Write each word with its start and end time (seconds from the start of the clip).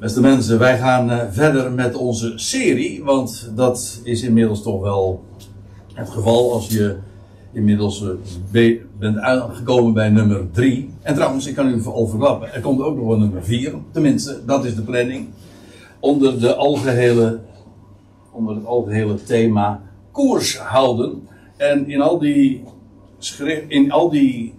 Beste 0.00 0.20
mensen, 0.20 0.58
wij 0.58 0.78
gaan 0.78 1.10
eh, 1.10 1.18
verder 1.30 1.72
met 1.72 1.94
onze 1.94 2.32
serie, 2.36 3.04
want 3.04 3.50
dat 3.54 4.00
is 4.04 4.22
inmiddels 4.22 4.62
toch 4.62 4.80
wel 4.80 5.24
het 5.94 6.10
geval 6.10 6.52
als 6.52 6.68
je 6.68 6.96
inmiddels 7.52 8.02
eh, 8.02 8.08
be- 8.50 8.80
bent 8.98 9.18
aangekomen 9.18 9.92
bij 9.92 10.08
nummer 10.10 10.50
3. 10.50 10.90
En 11.02 11.14
trouwens, 11.14 11.46
ik 11.46 11.54
kan 11.54 11.68
u 11.68 11.84
al 11.84 12.46
er 12.54 12.60
komt 12.60 12.80
ook 12.80 12.96
nog 12.96 13.08
een 13.10 13.18
nummer 13.18 13.44
4, 13.44 13.74
tenminste, 13.92 14.40
dat 14.46 14.64
is 14.64 14.74
de 14.74 14.82
planning, 14.82 15.28
onder, 16.00 16.40
de 16.40 16.54
algehele, 16.54 17.38
onder 18.32 18.54
het 18.54 18.64
algehele 18.66 19.22
thema 19.22 19.80
koers 20.12 20.58
houden. 20.58 21.28
En 21.56 21.88
in 21.88 22.00
al 22.00 22.18
die, 22.18 22.64
schri- 23.18 23.64
in 23.68 23.92
al 23.92 24.10
die 24.10 24.54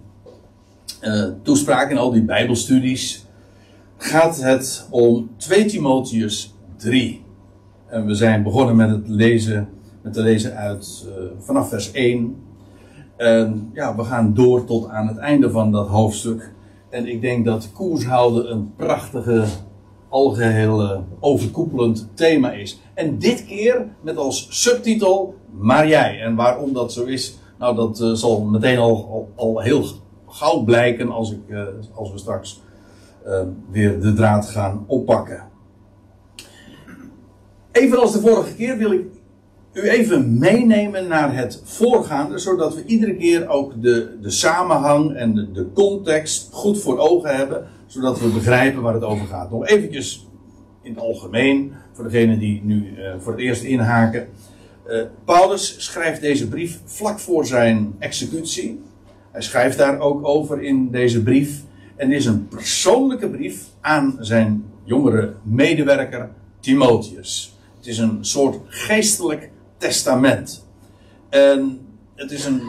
eh, 1.00 1.24
toespraken, 1.42 1.92
in 1.92 1.98
al 1.98 2.12
die 2.12 2.22
bijbelstudies, 2.24 3.26
gaat 4.02 4.42
het 4.42 4.88
om 4.90 5.30
2 5.38 5.66
Timotheus 5.66 6.56
3. 6.78 7.24
En 7.88 8.06
we 8.06 8.16
zijn 8.16 8.44
begonnen 8.44 8.76
met 8.76 8.90
het 8.90 9.08
lezen, 9.08 9.70
met 10.02 10.14
te 10.14 10.22
lezen 10.22 10.56
uit 10.56 11.08
eh, 11.08 11.24
vanaf 11.40 11.70
vers 11.70 11.92
1. 11.92 12.36
En 13.18 13.70
ja, 13.74 13.96
we 13.96 14.04
gaan 14.04 14.34
door 14.34 14.66
tot 14.66 14.88
aan 14.88 15.08
het 15.08 15.18
einde 15.18 15.52
van 15.52 15.72
dat 15.72 15.88
hoofdstuk. 15.88 16.54
En 16.90 17.08
ik 17.08 17.22
denk 17.22 17.46
dat 17.46 17.72
koers 17.72 18.06
houden 18.06 18.52
een 18.52 18.74
prachtige, 18.76 19.46
algeheel 20.10 20.82
eh, 20.82 21.00
overkoepelend 21.20 22.08
thema 22.14 22.52
is. 22.52 22.80
En 22.94 23.20
dit 23.20 23.46
keer 23.46 23.88
met 24.02 24.18
als 24.18 24.48
subtitel 24.50 25.36
Maar 25.52 25.88
jij. 25.88 26.22
En 26.22 26.36
waarom 26.36 26.74
dat 26.74 26.94
zo 26.94 27.06
is, 27.06 27.38
nou 27.58 27.76
dat 27.76 28.02
eh, 28.02 28.12
zal 28.12 28.42
meteen 28.42 28.78
al, 28.78 29.08
al, 29.12 29.30
al 29.36 29.60
heel 29.60 29.86
gauw 30.28 30.64
blijken 30.64 31.12
als, 31.12 31.32
ik, 31.32 31.50
eh, 31.50 31.64
als 31.94 32.12
we 32.12 32.18
straks 32.18 32.62
eh, 33.26 33.42
weer 33.72 34.02
de 34.02 34.14
draad 34.14 34.46
gaan 34.46 34.84
oppakken. 34.88 35.48
Evenals 37.72 38.14
de 38.14 38.20
vorige 38.20 38.56
keer 38.56 38.78
wil 38.78 38.92
ik 38.92 39.06
u 39.74 39.90
even 39.90 40.38
meenemen 40.38 41.08
naar 41.08 41.36
het 41.36 41.62
voorgaande, 41.64 42.38
zodat 42.38 42.76
we 42.76 42.86
iedere 42.86 43.16
keer 43.16 43.48
ook 43.48 43.82
de, 43.82 44.18
de 44.22 44.30
samenhang 44.30 45.16
en 45.16 45.36
de, 45.36 45.52
de 45.52 45.72
context 45.74 46.50
goed 46.52 46.82
voor 46.82 46.98
ogen 46.98 47.36
hebben, 47.36 47.68
zodat 47.86 48.20
we 48.20 48.28
begrijpen 48.28 48.82
waar 48.82 48.94
het 48.94 49.04
over 49.04 49.28
gaat. 49.28 49.52
Nog 49.52 49.68
eventjes 49.68 50.28
in 50.82 50.92
het 50.92 51.02
algemeen, 51.02 51.74
voor 51.92 52.04
degenen 52.04 52.40
die 52.40 52.62
nu 52.64 52.94
eh, 52.98 53.14
voor 53.20 53.32
het 53.32 53.42
eerst 53.42 53.64
inhaken. 53.64 54.28
Eh, 54.86 55.02
Paulus 55.26 55.76
schrijft 55.78 56.22
deze 56.22 56.48
brief 56.48 56.80
vlak 56.86 57.20
voor 57.20 57.46
zijn 57.46 57.96
executie. 58.00 58.82
Hij 59.32 59.42
schrijft 59.42 59.78
daar 59.78 60.00
ook 60.00 60.28
over 60.28 60.62
in 60.62 60.92
deze 60.92 61.24
brief. 61.24 61.64
En 62.00 62.12
is 62.12 62.26
een 62.26 62.48
persoonlijke 62.48 63.30
brief 63.30 63.66
aan 63.82 64.18
zijn 64.20 64.66
jongere 64.84 65.34
medewerker 65.44 66.30
Timotheus. 66.60 67.58
Het 67.78 67.88
is 67.88 67.98
een 67.98 68.18
soort 68.22 68.60
geestelijk 68.66 69.52
testament. 69.78 70.68
En 71.30 71.80
het 72.16 72.32
is 72.32 72.46
een, 72.46 72.62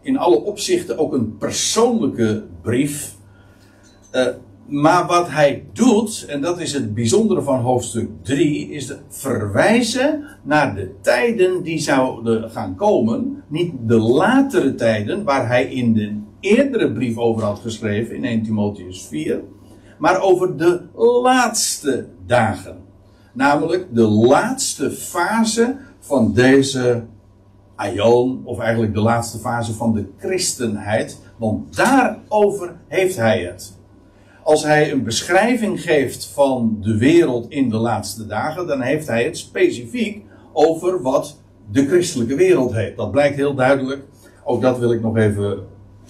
in 0.00 0.18
alle 0.18 0.40
opzichten 0.40 0.98
ook 0.98 1.12
een 1.12 1.36
persoonlijke 1.36 2.44
brief. 2.62 3.14
Eh, 4.10 4.26
maar 4.66 5.06
wat 5.06 5.30
hij 5.30 5.64
doet, 5.72 6.24
en 6.28 6.40
dat 6.40 6.60
is 6.60 6.72
het 6.72 6.94
bijzondere 6.94 7.42
van 7.42 7.60
hoofdstuk 7.60 8.08
3, 8.22 8.70
is 8.70 8.88
het 8.88 9.00
verwijzen 9.08 10.24
naar 10.42 10.74
de 10.74 10.94
tijden 11.00 11.62
die 11.62 11.78
zouden 11.78 12.50
gaan 12.50 12.74
komen. 12.74 13.42
Niet 13.48 13.72
de 13.86 13.98
latere 13.98 14.74
tijden, 14.74 15.24
waar 15.24 15.46
hij 15.46 15.64
in 15.64 15.92
de 15.92 16.30
eerdere 16.42 16.92
brief 16.92 17.16
over 17.16 17.42
had 17.42 17.58
geschreven, 17.58 18.16
in 18.16 18.24
1 18.24 18.42
Timotheus 18.42 19.06
4. 19.06 19.40
Maar 19.98 20.20
over 20.20 20.56
de 20.56 20.80
laatste 20.94 22.08
dagen. 22.26 22.76
Namelijk 23.32 23.86
de 23.94 24.02
laatste 24.02 24.90
fase 24.90 25.76
van 26.00 26.32
deze 26.32 27.04
aion, 27.76 28.42
of 28.44 28.58
eigenlijk 28.58 28.94
de 28.94 29.00
laatste 29.00 29.38
fase 29.38 29.74
van 29.74 29.94
de 29.94 30.06
christenheid. 30.18 31.20
Want 31.36 31.76
daarover 31.76 32.76
heeft 32.88 33.16
hij 33.16 33.42
het. 33.42 33.80
Als 34.42 34.62
hij 34.62 34.92
een 34.92 35.02
beschrijving 35.02 35.82
geeft 35.82 36.26
van 36.26 36.76
de 36.80 36.98
wereld 36.98 37.50
in 37.50 37.68
de 37.68 37.76
laatste 37.76 38.26
dagen, 38.26 38.66
dan 38.66 38.80
heeft 38.80 39.06
hij 39.06 39.24
het 39.24 39.38
specifiek 39.38 40.24
over 40.52 41.02
wat 41.02 41.40
de 41.70 41.86
christelijke 41.86 42.34
wereld 42.34 42.72
heeft. 42.72 42.96
Dat 42.96 43.10
blijkt 43.10 43.36
heel 43.36 43.54
duidelijk. 43.54 44.02
Ook 44.44 44.62
dat 44.62 44.78
wil 44.78 44.92
ik 44.92 45.00
nog 45.00 45.16
even 45.16 45.58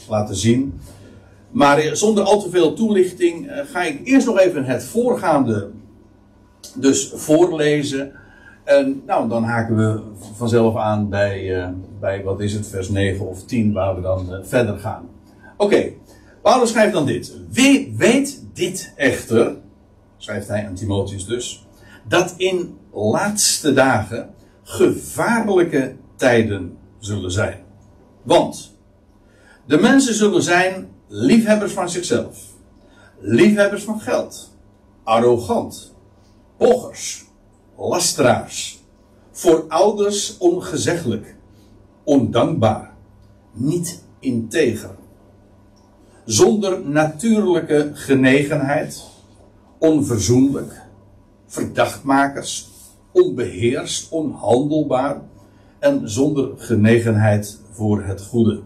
laten 0.08 0.36
zien. 0.36 0.80
Maar 1.50 1.78
eh, 1.78 1.92
zonder 1.92 2.24
al 2.24 2.42
te 2.42 2.50
veel 2.50 2.74
toelichting 2.74 3.48
eh, 3.48 3.60
ga 3.72 3.82
ik 3.82 4.00
eerst 4.04 4.26
nog 4.26 4.38
even 4.38 4.64
het 4.64 4.84
voorgaande 4.84 5.70
dus 6.74 7.12
voorlezen. 7.14 8.12
En 8.64 9.02
nou, 9.06 9.28
dan 9.28 9.44
haken 9.44 9.76
we 9.76 10.00
vanzelf 10.36 10.76
aan 10.76 11.08
bij, 11.08 11.62
eh, 11.62 11.68
bij 12.00 12.22
wat 12.22 12.40
is 12.40 12.52
het, 12.52 12.66
vers 12.66 12.88
9 12.88 13.28
of 13.28 13.44
10, 13.44 13.72
waar 13.72 13.94
we 13.94 14.00
dan 14.00 14.38
verder 14.42 14.78
gaan. 14.78 15.08
Oké, 15.56 15.92
Paulus 16.42 16.70
schrijft 16.70 16.92
dan 16.92 17.06
dit. 17.06 17.36
Wie 17.50 17.94
weet 17.96 18.44
dit 18.52 18.92
echter, 18.96 19.56
schrijft 20.16 20.48
hij 20.48 20.66
aan 20.66 20.74
Timotheus 20.74 21.26
dus, 21.26 21.66
dat 22.08 22.34
in 22.36 22.76
laatste 22.92 23.72
dagen 23.72 24.30
gevaarlijke 24.62 25.96
tijden 26.16 26.76
zullen 26.98 27.30
zijn. 27.30 27.58
Want 28.22 28.71
de 29.66 29.78
mensen 29.78 30.14
zullen 30.14 30.42
zijn 30.42 30.88
liefhebbers 31.08 31.72
van 31.72 31.88
zichzelf, 31.88 32.38
liefhebbers 33.18 33.82
van 33.82 34.00
geld, 34.00 34.50
arrogant, 35.02 35.94
pochers, 36.56 37.24
lasteraars, 37.76 38.82
voor 39.30 39.64
ouders 39.68 40.38
ongezeggelijk, 40.38 41.36
ondankbaar, 42.04 42.94
niet 43.52 44.04
integer, 44.20 44.94
zonder 46.24 46.88
natuurlijke 46.88 47.90
genegenheid, 47.94 49.02
onverzoenlijk, 49.78 50.80
verdachtmakers, 51.46 52.70
onbeheerst, 53.12 54.10
onhandelbaar 54.10 55.20
en 55.78 56.10
zonder 56.10 56.50
genegenheid 56.56 57.60
voor 57.70 58.02
het 58.02 58.22
goede. 58.22 58.62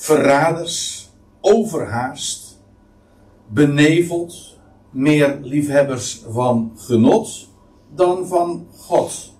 Verraders, 0.00 1.08
overhaast, 1.40 2.62
beneveld, 3.48 4.58
meer 4.90 5.38
liefhebbers 5.42 6.24
van 6.28 6.72
genot 6.76 7.48
dan 7.94 8.26
van 8.26 8.66
God. 8.76 9.34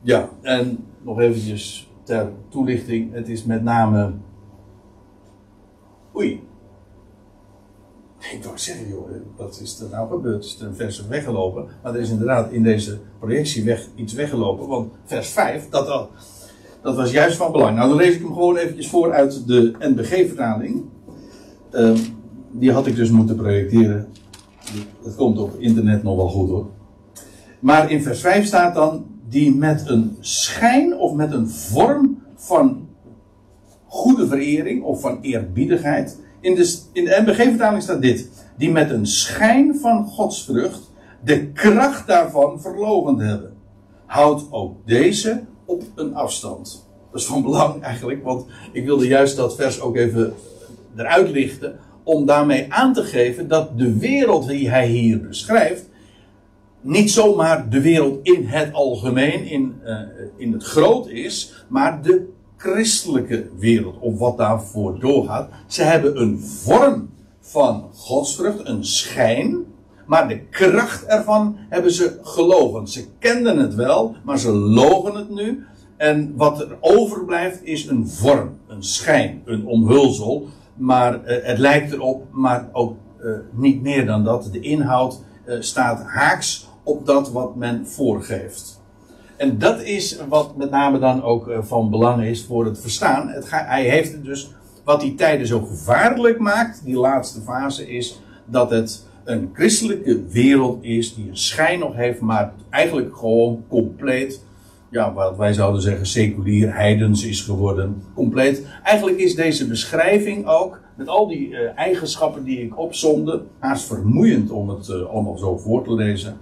Ja, 0.00 0.28
en 0.42 0.86
nog 1.02 1.20
eventjes 1.20 1.90
ter 2.02 2.32
toelichting. 2.48 3.12
Het 3.12 3.28
is 3.28 3.44
met 3.44 3.62
name. 3.62 4.12
Oei. 6.16 6.46
Ik 8.32 8.44
wou 8.44 8.58
zeggen, 8.58 8.88
joh, 8.88 9.10
wat 9.36 9.60
is 9.60 9.80
er 9.80 9.88
nou 9.88 10.08
gebeurd? 10.08 10.44
Is 10.44 10.60
er 10.60 10.66
een 10.66 10.74
vers 10.74 11.06
weggelopen? 11.06 11.68
Maar 11.82 11.94
er 11.94 12.00
is 12.00 12.10
inderdaad 12.10 12.52
in 12.52 12.62
deze 12.62 12.98
projectie 13.18 13.64
weg, 13.64 13.86
iets 13.94 14.12
weggelopen. 14.12 14.66
Want 14.66 14.92
vers 15.04 15.28
5, 15.28 15.68
dat, 15.68 15.88
al, 15.88 16.10
dat 16.82 16.96
was 16.96 17.10
juist 17.10 17.36
van 17.36 17.52
belang. 17.52 17.76
Nou, 17.76 17.88
dan 17.88 17.98
lees 17.98 18.14
ik 18.14 18.20
hem 18.20 18.32
gewoon 18.32 18.56
eventjes 18.56 18.88
voor 18.88 19.12
uit 19.12 19.46
de 19.46 19.74
NBG-vertaling. 19.78 20.82
Ehm, 21.70 21.98
die 22.50 22.72
had 22.72 22.86
ik 22.86 22.96
dus 22.96 23.10
moeten 23.10 23.36
projecteren. 23.36 24.08
Dat 25.02 25.14
komt 25.14 25.38
op 25.38 25.54
internet 25.58 26.02
nog 26.02 26.16
wel 26.16 26.28
goed 26.28 26.48
hoor. 26.48 26.66
Maar 27.60 27.90
in 27.90 28.02
vers 28.02 28.20
5 28.20 28.46
staat 28.46 28.74
dan: 28.74 29.06
die 29.28 29.54
met 29.54 29.88
een 29.88 30.16
schijn 30.20 30.96
of 30.96 31.14
met 31.14 31.32
een 31.32 31.48
vorm 31.48 32.22
van 32.34 32.88
goede 33.86 34.26
verering 34.26 34.82
of 34.82 35.00
van 35.00 35.18
eerbiedigheid. 35.20 36.20
In 36.40 36.54
de, 36.54 36.78
de 36.92 37.22
NBG-vertaling 37.24 37.82
staat 37.82 38.02
dit: 38.02 38.28
die 38.56 38.70
met 38.70 38.90
een 38.90 39.06
schijn 39.06 39.76
van 39.76 40.06
godsvrucht 40.06 40.90
de 41.24 41.46
kracht 41.52 42.06
daarvan 42.06 42.60
verlogend 42.60 43.20
hebben. 43.20 43.52
Houd 44.06 44.46
ook 44.50 44.86
deze 44.86 45.40
op 45.68 45.82
een 45.94 46.14
afstand. 46.14 46.86
Dat 47.10 47.20
is 47.20 47.26
van 47.26 47.42
belang 47.42 47.82
eigenlijk, 47.82 48.24
want 48.24 48.46
ik 48.72 48.84
wilde 48.84 49.06
juist 49.06 49.36
dat 49.36 49.56
vers 49.56 49.80
ook 49.80 49.96
even 49.96 50.34
eruit 50.96 51.30
lichten 51.30 51.78
om 52.02 52.26
daarmee 52.26 52.72
aan 52.72 52.92
te 52.92 53.02
geven 53.02 53.48
dat 53.48 53.78
de 53.78 53.98
wereld 53.98 54.48
die 54.48 54.70
hij 54.70 54.86
hier 54.86 55.20
beschrijft, 55.20 55.88
niet 56.80 57.10
zomaar 57.10 57.68
de 57.70 57.80
wereld 57.80 58.18
in 58.22 58.46
het 58.46 58.72
algemeen, 58.72 59.44
in, 59.44 59.74
uh, 59.84 60.00
in 60.36 60.52
het 60.52 60.64
groot 60.64 61.08
is, 61.08 61.64
maar 61.68 62.02
de 62.02 62.28
christelijke 62.56 63.48
wereld, 63.58 63.98
of 64.00 64.18
wat 64.18 64.36
daarvoor 64.36 65.00
doorgaat. 65.00 65.50
Ze 65.66 65.82
hebben 65.82 66.20
een 66.20 66.40
vorm 66.40 67.10
van 67.40 67.88
godsvrucht, 67.94 68.68
een 68.68 68.84
schijn, 68.84 69.64
maar 70.08 70.28
de 70.28 70.40
kracht 70.40 71.04
ervan 71.04 71.56
hebben 71.68 71.92
ze 71.92 72.18
gelogen. 72.22 72.88
Ze 72.88 73.06
kenden 73.18 73.58
het 73.58 73.74
wel, 73.74 74.16
maar 74.24 74.38
ze 74.38 74.52
logen 74.52 75.14
het 75.14 75.30
nu. 75.30 75.66
En 75.96 76.32
wat 76.36 76.60
er 76.60 76.76
overblijft 76.80 77.64
is 77.64 77.86
een 77.86 78.08
vorm, 78.08 78.58
een 78.66 78.82
schijn, 78.82 79.42
een 79.44 79.66
omhulsel. 79.66 80.46
Maar 80.74 81.14
uh, 81.14 81.36
het 81.42 81.58
lijkt 81.58 81.92
erop, 81.92 82.26
maar 82.30 82.68
ook 82.72 82.96
eh, 83.20 83.30
niet 83.52 83.82
meer 83.82 84.06
dan 84.06 84.24
dat. 84.24 84.48
De 84.52 84.60
inhoud 84.60 85.20
eh, 85.44 85.56
staat 85.60 86.02
haaks 86.02 86.68
op 86.82 87.06
dat 87.06 87.30
wat 87.30 87.56
men 87.56 87.86
voorgeeft. 87.86 88.80
En 89.36 89.58
dat 89.58 89.82
is 89.82 90.18
wat 90.28 90.56
met 90.56 90.70
name 90.70 90.98
dan 90.98 91.22
ook 91.22 91.48
eh, 91.48 91.58
van 91.62 91.90
belang 91.90 92.22
is 92.22 92.44
voor 92.44 92.64
het 92.64 92.80
verstaan. 92.80 93.28
Het 93.28 93.44
ga, 93.44 93.64
hij 93.64 93.84
heeft 93.84 94.12
het 94.12 94.24
dus, 94.24 94.50
wat 94.84 95.00
die 95.00 95.14
tijden 95.14 95.46
zo 95.46 95.60
gevaarlijk 95.60 96.38
maakt, 96.38 96.84
die 96.84 96.96
laatste 96.96 97.40
fase, 97.40 97.90
is 97.90 98.20
dat 98.44 98.70
het 98.70 99.07
een 99.28 99.50
christelijke 99.52 100.26
wereld 100.26 100.84
is 100.84 101.14
die 101.14 101.28
een 101.28 101.36
schijn 101.36 101.78
nog 101.78 101.94
heeft, 101.94 102.20
maar 102.20 102.52
eigenlijk 102.70 103.16
gewoon 103.16 103.64
compleet, 103.68 104.44
ja, 104.90 105.12
wat 105.12 105.36
wij 105.36 105.52
zouden 105.52 105.82
zeggen, 105.82 106.06
seculier 106.06 106.74
heidens 106.74 107.24
is 107.24 107.40
geworden. 107.40 108.02
Compleet. 108.14 108.66
Eigenlijk 108.82 109.18
is 109.18 109.34
deze 109.34 109.66
beschrijving 109.66 110.46
ook, 110.46 110.80
met 110.96 111.08
al 111.08 111.26
die 111.26 111.48
uh, 111.48 111.58
eigenschappen 111.74 112.44
die 112.44 112.62
ik 112.62 112.78
opzonde, 112.78 113.42
haast 113.58 113.86
vermoeiend 113.86 114.50
om 114.50 114.68
het 114.68 114.88
uh, 114.88 115.06
allemaal 115.06 115.38
zo 115.38 115.56
voor 115.56 115.84
te 115.84 115.94
lezen. 115.94 116.36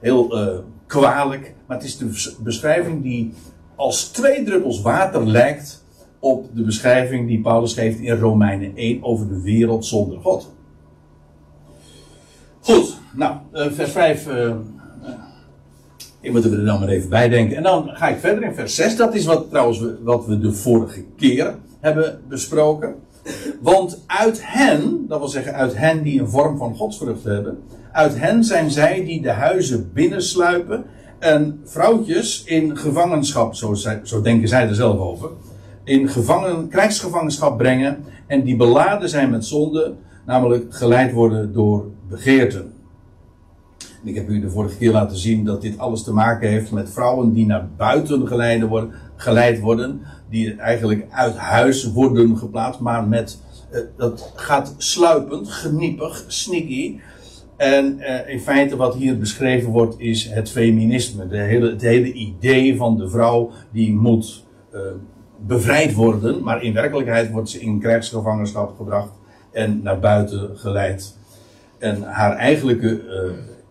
Heel 0.00 0.38
uh, 0.38 0.58
kwalijk, 0.86 1.54
maar 1.66 1.76
het 1.76 1.86
is 1.86 1.96
de 1.96 2.34
beschrijving 2.42 3.02
die 3.02 3.32
als 3.74 4.08
twee 4.08 4.42
druppels 4.42 4.82
water 4.82 5.26
lijkt 5.26 5.84
op 6.18 6.46
de 6.54 6.62
beschrijving 6.62 7.28
die 7.28 7.40
Paulus 7.40 7.74
geeft 7.74 7.98
in 7.98 8.16
Romeinen 8.16 8.76
1 8.76 9.02
over 9.02 9.28
de 9.28 9.40
wereld 9.42 9.86
zonder 9.86 10.18
God. 10.20 10.58
Goed, 12.60 12.96
nou, 13.12 13.36
vers 13.52 13.90
5. 13.90 14.26
Uh, 14.26 14.54
ik 16.20 16.32
moet 16.32 16.44
er 16.44 16.64
dan 16.64 16.80
maar 16.80 16.88
even 16.88 17.08
bij 17.08 17.28
denken. 17.28 17.56
En 17.56 17.62
dan 17.62 17.90
ga 17.92 18.08
ik 18.08 18.18
verder 18.18 18.42
in 18.42 18.54
vers 18.54 18.74
6. 18.74 18.96
Dat 18.96 19.14
is 19.14 19.24
wat 19.24 19.50
trouwens 19.50 19.82
wat 20.02 20.26
we 20.26 20.38
de 20.38 20.52
vorige 20.52 21.04
keer 21.16 21.54
hebben 21.80 22.20
besproken. 22.28 22.94
Want 23.60 24.04
uit 24.06 24.40
hen, 24.42 25.04
dat 25.08 25.18
wil 25.18 25.28
zeggen 25.28 25.54
uit 25.54 25.76
hen 25.76 26.02
die 26.02 26.20
een 26.20 26.28
vorm 26.28 26.58
van 26.58 26.76
godsvrucht 26.76 27.24
hebben, 27.24 27.58
uit 27.92 28.18
hen 28.18 28.44
zijn 28.44 28.70
zij 28.70 29.04
die 29.04 29.22
de 29.22 29.30
huizen 29.30 29.90
binnensluipen 29.92 30.84
en 31.18 31.60
vrouwtjes 31.64 32.44
in 32.44 32.76
gevangenschap, 32.76 33.54
zo, 33.54 33.74
zo 34.02 34.22
denken 34.22 34.48
zij 34.48 34.68
er 34.68 34.74
zelf 34.74 34.98
over, 34.98 35.30
in 35.84 36.08
gevangen, 36.08 36.68
krijgsgevangenschap 36.68 37.58
brengen 37.58 38.04
en 38.26 38.42
die 38.42 38.56
beladen 38.56 39.08
zijn 39.08 39.30
met 39.30 39.44
zonde, 39.44 39.94
namelijk 40.30 40.74
geleid 40.74 41.12
worden 41.12 41.52
door 41.52 41.86
begeerten. 42.08 42.72
En 43.78 44.08
ik 44.08 44.14
heb 44.14 44.28
u 44.28 44.40
de 44.40 44.50
vorige 44.50 44.76
keer 44.76 44.92
laten 44.92 45.16
zien 45.16 45.44
dat 45.44 45.62
dit 45.62 45.78
alles 45.78 46.02
te 46.02 46.12
maken 46.12 46.48
heeft 46.48 46.72
met 46.72 46.90
vrouwen 46.90 47.32
die 47.32 47.46
naar 47.46 47.68
buiten 47.76 48.26
geleid 48.26 48.62
worden, 48.62 48.92
geleid 49.16 49.60
worden 49.60 50.00
die 50.28 50.54
eigenlijk 50.54 51.06
uit 51.10 51.36
huis 51.36 51.92
worden 51.92 52.38
geplaatst, 52.38 52.80
maar 52.80 53.08
met, 53.08 53.40
uh, 53.72 53.80
dat 53.96 54.32
gaat 54.36 54.74
sluipend, 54.78 55.48
geniepig, 55.48 56.24
sneaky. 56.26 56.98
En 57.56 57.98
uh, 57.98 58.28
in 58.28 58.40
feite 58.40 58.76
wat 58.76 58.94
hier 58.94 59.18
beschreven 59.18 59.70
wordt 59.70 59.94
is 59.98 60.28
het 60.28 60.50
feminisme. 60.50 61.28
De 61.28 61.38
hele, 61.38 61.70
het 61.70 61.82
hele 61.82 62.12
idee 62.12 62.76
van 62.76 62.96
de 62.96 63.08
vrouw 63.08 63.50
die 63.72 63.94
moet 63.94 64.44
uh, 64.74 64.80
bevrijd 65.46 65.94
worden, 65.94 66.42
maar 66.42 66.62
in 66.62 66.72
werkelijkheid 66.72 67.30
wordt 67.30 67.50
ze 67.50 67.60
in 67.60 67.80
krijgsgevangenschap 67.80 68.76
gebracht 68.76 69.19
en 69.52 69.82
naar 69.82 69.98
buiten 69.98 70.58
geleid. 70.58 71.18
En 71.78 72.02
haar 72.02 72.36
eigenlijke 72.36 73.00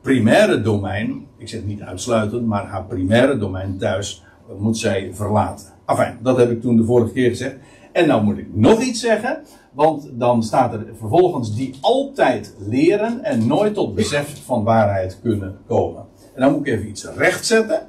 primaire 0.02 0.62
domein, 0.62 1.28
ik 1.38 1.50
zeg 1.50 1.64
niet 1.64 1.81
uitsluitend, 1.81 2.46
maar 2.46 2.66
haar 2.66 2.86
primaire 2.86 3.38
domein 3.38 3.78
thuis 3.78 4.24
moet 4.58 4.78
zij 4.78 5.12
verlaten. 5.14 5.68
Enfin, 5.86 6.18
dat 6.22 6.38
heb 6.38 6.52
ik 6.52 6.62
toen 6.62 6.78
de 6.78 6.86
vorige 6.86 7.14
keer 7.14 7.30
gezegd. 7.30 7.56
En 7.92 8.08
nou 8.08 8.24
moet 8.24 8.38
ik 8.38 8.48
nog 8.52 8.81
iets 8.81 9.00
zeggen, 9.00 9.44
want 9.74 10.10
dan 10.14 10.44
staat 10.44 10.74
er 10.74 10.86
vervolgens 10.98 11.56
die 11.56 11.78
altijd 11.82 12.56
leren 12.58 13.24
en 13.24 13.48
nooit 13.48 13.74
tot 13.74 13.96
besef 13.96 14.46
van 14.46 14.64
waarheid 14.64 15.20
kunnen 15.22 15.58
komen. 15.68 16.06
En 16.36 16.42
dan 16.42 16.52
moet 16.52 16.68
ik 16.68 16.74
even 16.74 16.88
iets 16.90 17.06
rechtzetten, 17.16 17.88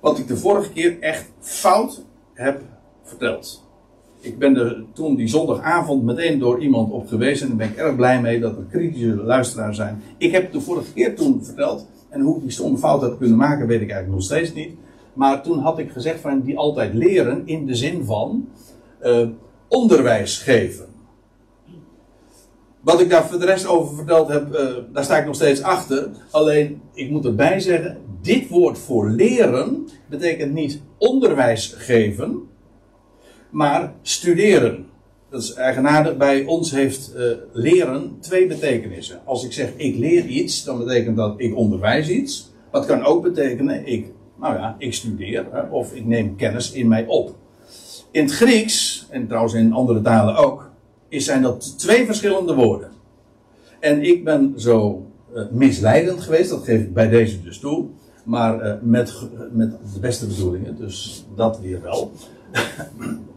wat 0.00 0.18
ik 0.18 0.28
de 0.28 0.36
vorige 0.36 0.72
keer 0.72 1.00
echt 1.00 1.32
fout 1.40 2.04
heb 2.34 2.62
verteld. 3.02 3.63
Ik 4.24 4.38
ben 4.38 4.56
er 4.56 4.84
toen 4.92 5.16
die 5.16 5.28
zondagavond 5.28 6.02
meteen 6.02 6.38
door 6.38 6.60
iemand 6.60 6.92
op 6.92 7.08
gewezen 7.08 7.50
en 7.50 7.56
daar 7.56 7.66
ben 7.66 7.76
ik 7.76 7.82
erg 7.84 7.96
blij 7.96 8.20
mee 8.20 8.40
dat 8.40 8.56
er 8.56 8.64
kritische 8.70 9.14
luisteraars 9.14 9.76
zijn. 9.76 10.02
Ik 10.18 10.32
heb 10.32 10.52
de 10.52 10.60
vorige 10.60 10.92
keer 10.92 11.16
toen 11.16 11.44
verteld, 11.44 11.86
en 12.08 12.20
hoe 12.20 12.36
ik 12.36 12.42
die 12.42 12.50
stomme 12.50 12.78
fout 12.78 13.00
had 13.00 13.18
kunnen 13.18 13.36
maken, 13.36 13.66
weet 13.66 13.80
ik 13.80 13.90
eigenlijk 13.90 14.10
nog 14.10 14.22
steeds 14.22 14.52
niet. 14.52 14.70
Maar 15.12 15.42
toen 15.42 15.58
had 15.58 15.78
ik 15.78 15.90
gezegd 15.90 16.20
van 16.20 16.40
die 16.40 16.58
altijd 16.58 16.94
leren 16.94 17.42
in 17.44 17.66
de 17.66 17.74
zin 17.74 18.04
van 18.04 18.48
uh, 19.02 19.28
onderwijs 19.68 20.38
geven. 20.38 20.86
Wat 22.80 23.00
ik 23.00 23.10
daar 23.10 23.26
voor 23.26 23.38
de 23.38 23.46
rest 23.46 23.66
over 23.66 23.96
verteld 23.96 24.28
heb, 24.28 24.54
uh, 24.54 24.60
daar 24.92 25.04
sta 25.04 25.18
ik 25.18 25.26
nog 25.26 25.34
steeds 25.34 25.62
achter. 25.62 26.08
Alleen, 26.30 26.80
ik 26.92 27.10
moet 27.10 27.24
erbij 27.24 27.60
zeggen, 27.60 27.98
dit 28.22 28.48
woord 28.48 28.78
voor 28.78 29.10
leren 29.10 29.88
betekent 30.08 30.52
niet 30.52 30.80
onderwijs 30.98 31.74
geven, 31.76 32.42
maar 33.54 33.92
studeren. 34.02 34.86
Dat 35.30 35.42
is 35.42 35.54
eigenaardig. 35.54 36.16
Bij 36.16 36.44
ons 36.44 36.70
heeft 36.70 37.12
uh, 37.16 37.22
leren 37.52 38.16
twee 38.20 38.46
betekenissen. 38.46 39.20
Als 39.24 39.44
ik 39.44 39.52
zeg 39.52 39.72
ik 39.76 39.96
leer 39.96 40.26
iets, 40.26 40.64
dan 40.64 40.78
betekent 40.78 41.16
dat 41.16 41.34
ik 41.36 41.56
onderwijs 41.56 42.08
iets. 42.08 42.52
Dat 42.70 42.86
kan 42.86 43.04
ook 43.04 43.22
betekenen 43.22 43.86
ik 43.86 44.06
nou 44.40 44.54
ja, 44.54 44.74
ik 44.78 44.94
studeer 44.94 45.46
hè, 45.50 45.60
of 45.60 45.94
ik 45.94 46.06
neem 46.06 46.36
kennis 46.36 46.72
in 46.72 46.88
mij 46.88 47.06
op. 47.06 47.34
In 48.10 48.24
het 48.24 48.32
Grieks, 48.32 49.06
en 49.10 49.26
trouwens 49.26 49.54
in 49.54 49.72
andere 49.72 50.00
talen 50.00 50.36
ook, 50.36 50.70
zijn 51.08 51.42
dat 51.42 51.78
twee 51.78 52.06
verschillende 52.06 52.54
woorden. 52.54 52.90
En 53.80 54.02
ik 54.02 54.24
ben 54.24 54.52
zo 54.56 55.06
uh, 55.34 55.42
misleidend 55.50 56.20
geweest, 56.20 56.50
dat 56.50 56.64
geef 56.64 56.80
ik 56.80 56.94
bij 56.94 57.08
deze 57.08 57.42
dus 57.42 57.58
toe, 57.58 57.86
maar 58.24 58.66
uh, 58.66 58.72
met, 58.82 59.28
met 59.52 59.70
de 59.94 60.00
beste 60.00 60.26
bedoelingen, 60.26 60.76
dus 60.76 61.24
dat 61.36 61.60
weer 61.60 61.82
wel. 61.82 62.12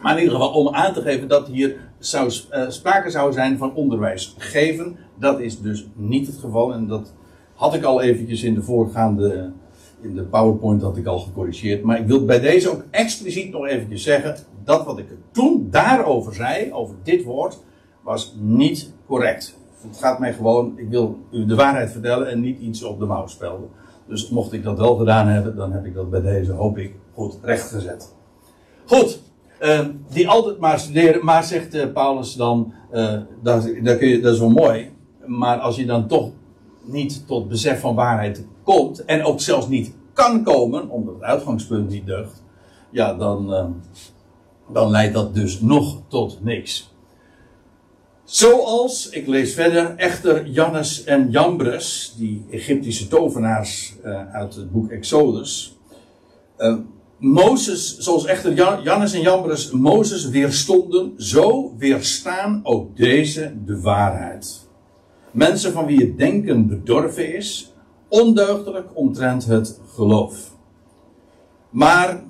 maar 0.00 0.12
in 0.12 0.22
ieder 0.22 0.34
geval 0.34 0.52
om 0.52 0.74
aan 0.74 0.92
te 0.92 1.02
geven 1.02 1.28
dat 1.28 1.48
hier 1.48 1.76
uh, 2.14 2.28
sprake 2.68 3.10
zou 3.10 3.32
zijn 3.32 3.58
van 3.58 3.74
onderwijs 3.74 4.34
geven. 4.38 4.96
Dat 5.18 5.40
is 5.40 5.60
dus 5.60 5.86
niet 5.94 6.26
het 6.26 6.36
geval 6.36 6.72
en 6.72 6.86
dat 6.86 7.14
had 7.54 7.74
ik 7.74 7.84
al 7.84 8.00
eventjes 8.00 8.42
in 8.42 8.54
de 8.54 8.62
voorgaande 8.62 9.52
in 10.00 10.14
de 10.14 10.22
PowerPoint 10.22 10.82
had 10.82 10.96
ik 10.96 11.06
al 11.06 11.18
gecorrigeerd. 11.18 11.82
Maar 11.82 11.98
ik 11.98 12.06
wil 12.06 12.24
bij 12.24 12.40
deze 12.40 12.70
ook 12.70 12.84
expliciet 12.90 13.52
nog 13.52 13.66
eventjes 13.66 14.02
zeggen. 14.02 14.36
Dat 14.64 14.84
wat 14.84 14.98
ik 14.98 15.06
toen 15.30 15.68
daarover 15.70 16.34
zei, 16.34 16.72
over 16.72 16.94
dit 17.02 17.24
woord, 17.24 17.58
was 18.02 18.34
niet 18.38 18.92
correct. 19.06 19.58
Het 19.88 19.98
gaat 19.98 20.18
mij 20.18 20.32
gewoon, 20.32 20.72
ik 20.76 20.88
wil 20.88 21.18
u 21.30 21.46
de 21.46 21.54
waarheid 21.54 21.90
vertellen 21.90 22.28
en 22.28 22.40
niet 22.40 22.60
iets 22.60 22.82
op 22.82 22.98
de 22.98 23.06
mouw 23.06 23.26
spelden. 23.26 23.68
Dus 24.06 24.28
mocht 24.28 24.52
ik 24.52 24.62
dat 24.62 24.78
wel 24.78 24.96
gedaan 24.96 25.26
hebben, 25.26 25.56
dan 25.56 25.72
heb 25.72 25.84
ik 25.84 25.94
dat 25.94 26.10
bij 26.10 26.20
deze, 26.20 26.52
hoop 26.52 26.78
ik, 26.78 26.94
goed 27.12 27.38
rechtgezet. 27.42 28.14
Goed, 28.86 29.22
uh, 29.60 29.86
die 30.10 30.28
altijd 30.28 30.58
maar 30.58 30.78
studeren, 30.78 31.24
maar 31.24 31.44
zegt 31.44 31.74
uh, 31.74 31.92
Paulus 31.92 32.34
dan, 32.34 32.72
uh, 32.92 33.20
dat, 33.42 33.70
dat, 33.82 33.98
kun 33.98 34.08
je, 34.08 34.20
dat 34.20 34.34
is 34.34 34.40
wel 34.40 34.50
mooi. 34.50 34.90
Maar 35.26 35.58
als 35.58 35.76
je 35.76 35.86
dan 35.86 36.06
toch 36.08 36.30
niet 36.82 37.26
tot 37.26 37.48
besef 37.48 37.80
van 37.80 37.94
waarheid 37.94 38.46
komt, 38.62 39.04
en 39.04 39.24
ook 39.24 39.40
zelfs 39.40 39.68
niet 39.68 39.94
kan 40.12 40.42
komen, 40.42 40.88
omdat 40.88 41.14
het 41.14 41.22
uitgangspunt 41.22 41.88
niet 41.88 42.06
deugt, 42.06 42.42
ja, 42.90 43.14
dan, 43.14 43.52
uh, 43.52 43.64
dan 44.72 44.90
leidt 44.90 45.14
dat 45.14 45.34
dus 45.34 45.60
nog 45.60 46.02
tot 46.08 46.38
niks. 46.42 46.94
Zoals, 48.24 49.08
ik 49.08 49.26
lees 49.26 49.54
verder, 49.54 49.94
echter 49.96 50.46
Jannes 50.46 51.04
en 51.04 51.30
Jambres, 51.30 52.14
die 52.16 52.46
Egyptische 52.50 53.08
tovenaars 53.08 53.94
uh, 54.04 54.34
uit 54.34 54.54
het 54.54 54.72
boek 54.72 54.90
Exodus. 54.90 55.78
Mozes, 57.20 57.98
zoals 57.98 58.24
echter 58.24 58.82
Jannes 58.82 59.12
en 59.12 59.20
Jambres 59.20 59.70
Mozes 59.70 60.28
weerstonden, 60.28 61.12
zo 61.16 61.74
weerstaan 61.76 62.60
ook 62.62 62.96
deze 62.96 63.54
de 63.64 63.80
waarheid. 63.80 64.68
Mensen 65.30 65.72
van 65.72 65.86
wie 65.86 66.00
het 66.00 66.18
denken 66.18 66.68
bedorven 66.68 67.34
is, 67.34 67.72
ondeugdelijk 68.08 68.88
omtrent 68.94 69.46
het 69.46 69.80
geloof. 69.94 70.56
Maar, 71.70 72.22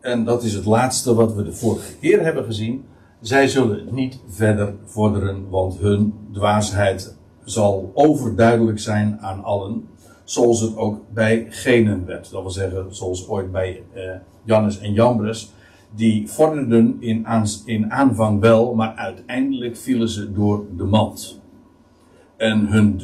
en 0.00 0.24
dat 0.24 0.42
is 0.42 0.54
het 0.54 0.64
laatste 0.64 1.14
wat 1.14 1.34
we 1.34 1.42
de 1.42 1.52
vorige 1.52 1.96
keer 2.00 2.22
hebben 2.22 2.44
gezien, 2.44 2.84
zij 3.20 3.48
zullen 3.48 3.88
niet 3.90 4.18
verder 4.28 4.74
vorderen, 4.84 5.48
want 5.48 5.78
hun 5.78 6.14
dwaasheid 6.32 7.16
zal 7.44 7.90
overduidelijk 7.94 8.78
zijn 8.78 9.18
aan 9.20 9.44
allen, 9.44 9.88
zoals 10.28 10.60
het 10.60 10.76
ook 10.76 11.12
bij 11.12 11.46
genen 11.48 12.06
werd. 12.06 12.30
Dat 12.30 12.42
wil 12.42 12.50
zeggen, 12.50 12.94
zoals 12.94 13.28
ooit 13.28 13.52
bij 13.52 13.82
eh, 13.92 14.02
Jannes 14.44 14.78
en 14.78 14.92
Jambres, 14.92 15.52
die 15.94 16.28
vorderden 16.28 16.96
in, 17.00 17.26
in 17.64 17.92
aanvang 17.92 18.40
wel, 18.40 18.74
maar 18.74 18.94
uiteindelijk 18.94 19.76
vielen 19.76 20.08
ze 20.08 20.32
door 20.32 20.66
de 20.76 20.84
mand. 20.84 21.40
En 22.36 22.66
hun 22.66 23.00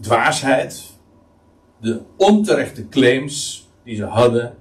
dwaasheid, 0.00 0.98
de 1.80 2.00
onterechte 2.16 2.88
claims 2.88 3.68
die 3.84 3.96
ze 3.96 4.04
hadden, 4.04 4.54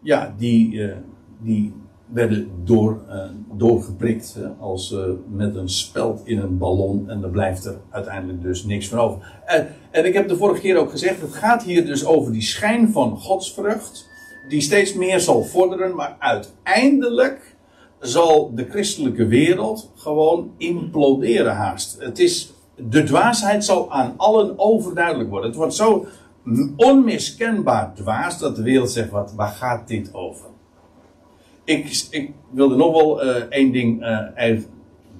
ja, 0.00 0.34
die, 0.38 0.72
uh, 0.72 0.96
die 1.38 1.74
werden 2.12 2.50
door, 2.64 3.00
uh, 3.08 3.24
doorgeprikt 3.52 4.34
hè, 4.34 4.46
als 4.60 4.92
uh, 4.92 5.00
met 5.28 5.54
een 5.56 5.68
speld 5.68 6.20
in 6.24 6.38
een 6.38 6.58
ballon 6.58 7.10
en 7.10 7.20
dan 7.20 7.30
blijft 7.30 7.64
er 7.64 7.76
uiteindelijk 7.90 8.42
dus 8.42 8.64
niks 8.64 8.88
van 8.88 8.98
over. 8.98 9.40
En, 9.46 9.68
en 9.90 10.04
ik 10.04 10.14
heb 10.14 10.28
de 10.28 10.36
vorige 10.36 10.60
keer 10.60 10.76
ook 10.76 10.90
gezegd, 10.90 11.20
het 11.20 11.34
gaat 11.34 11.62
hier 11.62 11.86
dus 11.86 12.04
over 12.04 12.32
die 12.32 12.42
schijn 12.42 12.92
van 12.92 13.16
godsvrucht, 13.16 14.06
die 14.48 14.60
steeds 14.60 14.94
meer 14.94 15.20
zal 15.20 15.44
vorderen, 15.44 15.94
maar 15.94 16.16
uiteindelijk 16.18 17.56
zal 18.00 18.54
de 18.54 18.64
christelijke 18.64 19.26
wereld 19.26 19.90
gewoon 19.94 20.50
imploderen 20.56 21.54
haast. 21.54 21.96
Het 21.98 22.18
is, 22.18 22.52
de 22.76 23.02
dwaasheid 23.02 23.64
zal 23.64 23.92
aan 23.92 24.14
allen 24.16 24.58
overduidelijk 24.58 25.30
worden. 25.30 25.48
Het 25.48 25.58
wordt 25.58 25.74
zo 25.74 26.06
onmiskenbaar 26.76 27.94
dwaas 27.94 28.38
dat 28.38 28.56
de 28.56 28.62
wereld 28.62 28.90
zegt, 28.90 29.10
wat, 29.10 29.32
waar 29.32 29.48
gaat 29.48 29.88
dit 29.88 30.14
over? 30.14 30.46
Ik, 31.68 32.06
ik 32.10 32.30
wilde 32.50 32.76
nog 32.76 32.92
wel 32.92 33.24
uh, 33.24 33.34
één 33.48 33.72
ding 33.72 34.02
uh, 34.02 34.58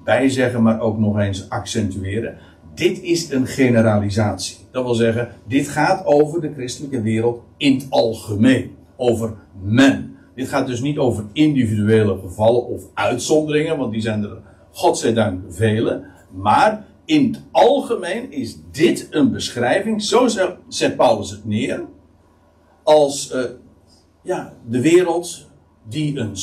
bij 0.03 0.29
zeggen, 0.29 0.63
maar 0.63 0.79
ook 0.79 0.97
nog 0.97 1.19
eens 1.19 1.49
accentueren. 1.49 2.37
Dit 2.75 3.01
is 3.01 3.31
een 3.31 3.47
generalisatie. 3.47 4.57
Dat 4.71 4.83
wil 4.83 4.93
zeggen, 4.93 5.29
dit 5.47 5.67
gaat 5.67 6.05
over 6.05 6.41
de 6.41 6.53
christelijke 6.53 7.01
wereld 7.01 7.43
in 7.57 7.73
het 7.73 7.87
algemeen. 7.89 8.75
Over 8.95 9.33
men. 9.61 10.17
Dit 10.35 10.47
gaat 10.47 10.67
dus 10.67 10.81
niet 10.81 10.97
over 10.97 11.25
individuele 11.33 12.19
gevallen 12.19 12.65
of 12.65 12.83
uitzonderingen, 12.93 13.77
want 13.77 13.91
die 13.91 14.01
zijn 14.01 14.23
er, 14.23 14.41
godzijdank, 14.71 15.41
vele. 15.49 16.05
Maar 16.31 16.85
in 17.05 17.25
het 17.25 17.41
algemeen 17.51 18.31
is 18.31 18.57
dit 18.71 19.07
een 19.09 19.31
beschrijving, 19.31 20.01
zo 20.01 20.27
zet 20.67 20.95
Paulus 20.95 21.29
het 21.29 21.45
neer, 21.45 21.85
als 22.83 23.33
uh, 23.35 23.43
ja, 24.21 24.53
de 24.69 24.81
wereld 24.81 25.48
die 25.83 26.17
een, 26.17 26.35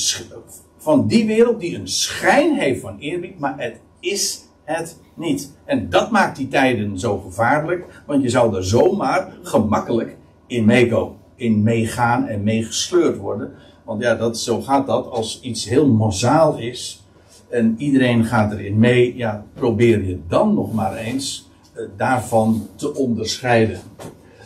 van 0.77 1.07
die 1.07 1.27
wereld 1.27 1.61
die 1.61 1.79
een 1.79 1.89
schijn 1.89 2.59
heeft 2.59 2.81
van 2.81 2.99
eerbied, 2.99 3.39
maar 3.39 3.55
het 3.59 3.81
is 4.01 4.45
het 4.65 4.99
niet. 5.15 5.53
En 5.65 5.91
dat 5.91 6.11
maakt 6.11 6.37
die 6.37 6.49
tijden 6.49 6.99
zo 6.99 7.19
gevaarlijk, 7.19 8.03
want 8.07 8.23
je 8.23 8.29
zou 8.29 8.57
er 8.57 8.65
zomaar 8.65 9.33
gemakkelijk 9.43 10.17
in 10.47 10.65
meekomen, 10.65 11.17
in 11.35 11.63
meegaan 11.63 12.27
en 12.27 12.43
meegesleurd 12.43 13.17
worden. 13.17 13.53
Want 13.85 14.03
ja, 14.03 14.15
dat, 14.15 14.39
zo 14.39 14.61
gaat 14.61 14.87
dat 14.87 15.11
als 15.11 15.41
iets 15.41 15.69
heel 15.69 15.87
massaal 15.87 16.59
is 16.59 17.05
en 17.49 17.75
iedereen 17.79 18.25
gaat 18.25 18.53
erin 18.53 18.79
mee. 18.79 19.17
Ja, 19.17 19.45
probeer 19.55 20.05
je 20.05 20.19
dan 20.29 20.55
nog 20.55 20.75
maar 20.75 20.97
eens 20.97 21.51
uh, 21.75 21.83
daarvan 21.97 22.69
te 22.77 22.95
onderscheiden. 22.95 23.81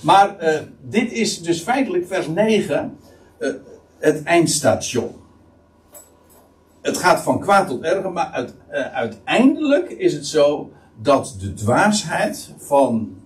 Maar 0.03 0.37
uh, 0.41 0.59
dit 0.89 1.13
is 1.13 1.43
dus 1.43 1.61
feitelijk 1.61 2.07
vers 2.07 2.29
9. 2.29 2.97
Uh, 3.39 3.51
het 4.01 4.23
eindstation. 4.23 5.15
Het 6.81 6.97
gaat 6.97 7.21
van 7.21 7.41
kwaad 7.41 7.69
tot 7.69 7.83
erger, 7.83 8.13
maar 8.13 8.31
uit, 8.31 8.55
uh, 8.71 8.93
uiteindelijk 8.93 9.91
is 9.91 10.13
het 10.13 10.27
zo 10.27 10.73
dat 10.97 11.37
de 11.41 11.55
dwaasheid 11.55 12.55
van 12.59 13.17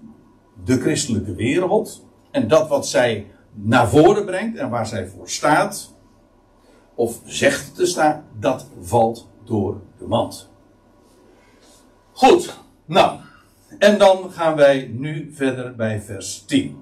de 0.65 0.81
christelijke 0.81 1.35
wereld 1.35 2.05
en 2.31 2.49
dat 2.49 2.69
wat 2.69 2.89
zij 2.89 3.27
naar 3.53 3.89
voren 3.89 4.25
brengt 4.25 4.59
en 4.59 4.71
waar 4.71 4.87
zij 4.87 5.07
voor 5.09 5.29
staat, 5.29 5.95
of 6.95 7.21
zegt 7.25 7.75
te 7.75 7.87
staan, 7.87 8.25
dat 8.39 8.67
valt 8.81 9.29
door 9.45 9.81
de 9.99 10.07
mand. 10.07 10.49
Goed, 12.13 12.59
nou, 12.85 13.19
en 13.79 13.99
dan 13.99 14.31
gaan 14.31 14.57
wij 14.57 14.91
nu 14.93 15.33
verder 15.35 15.75
bij 15.75 16.01
vers 16.01 16.45
10. 16.47 16.79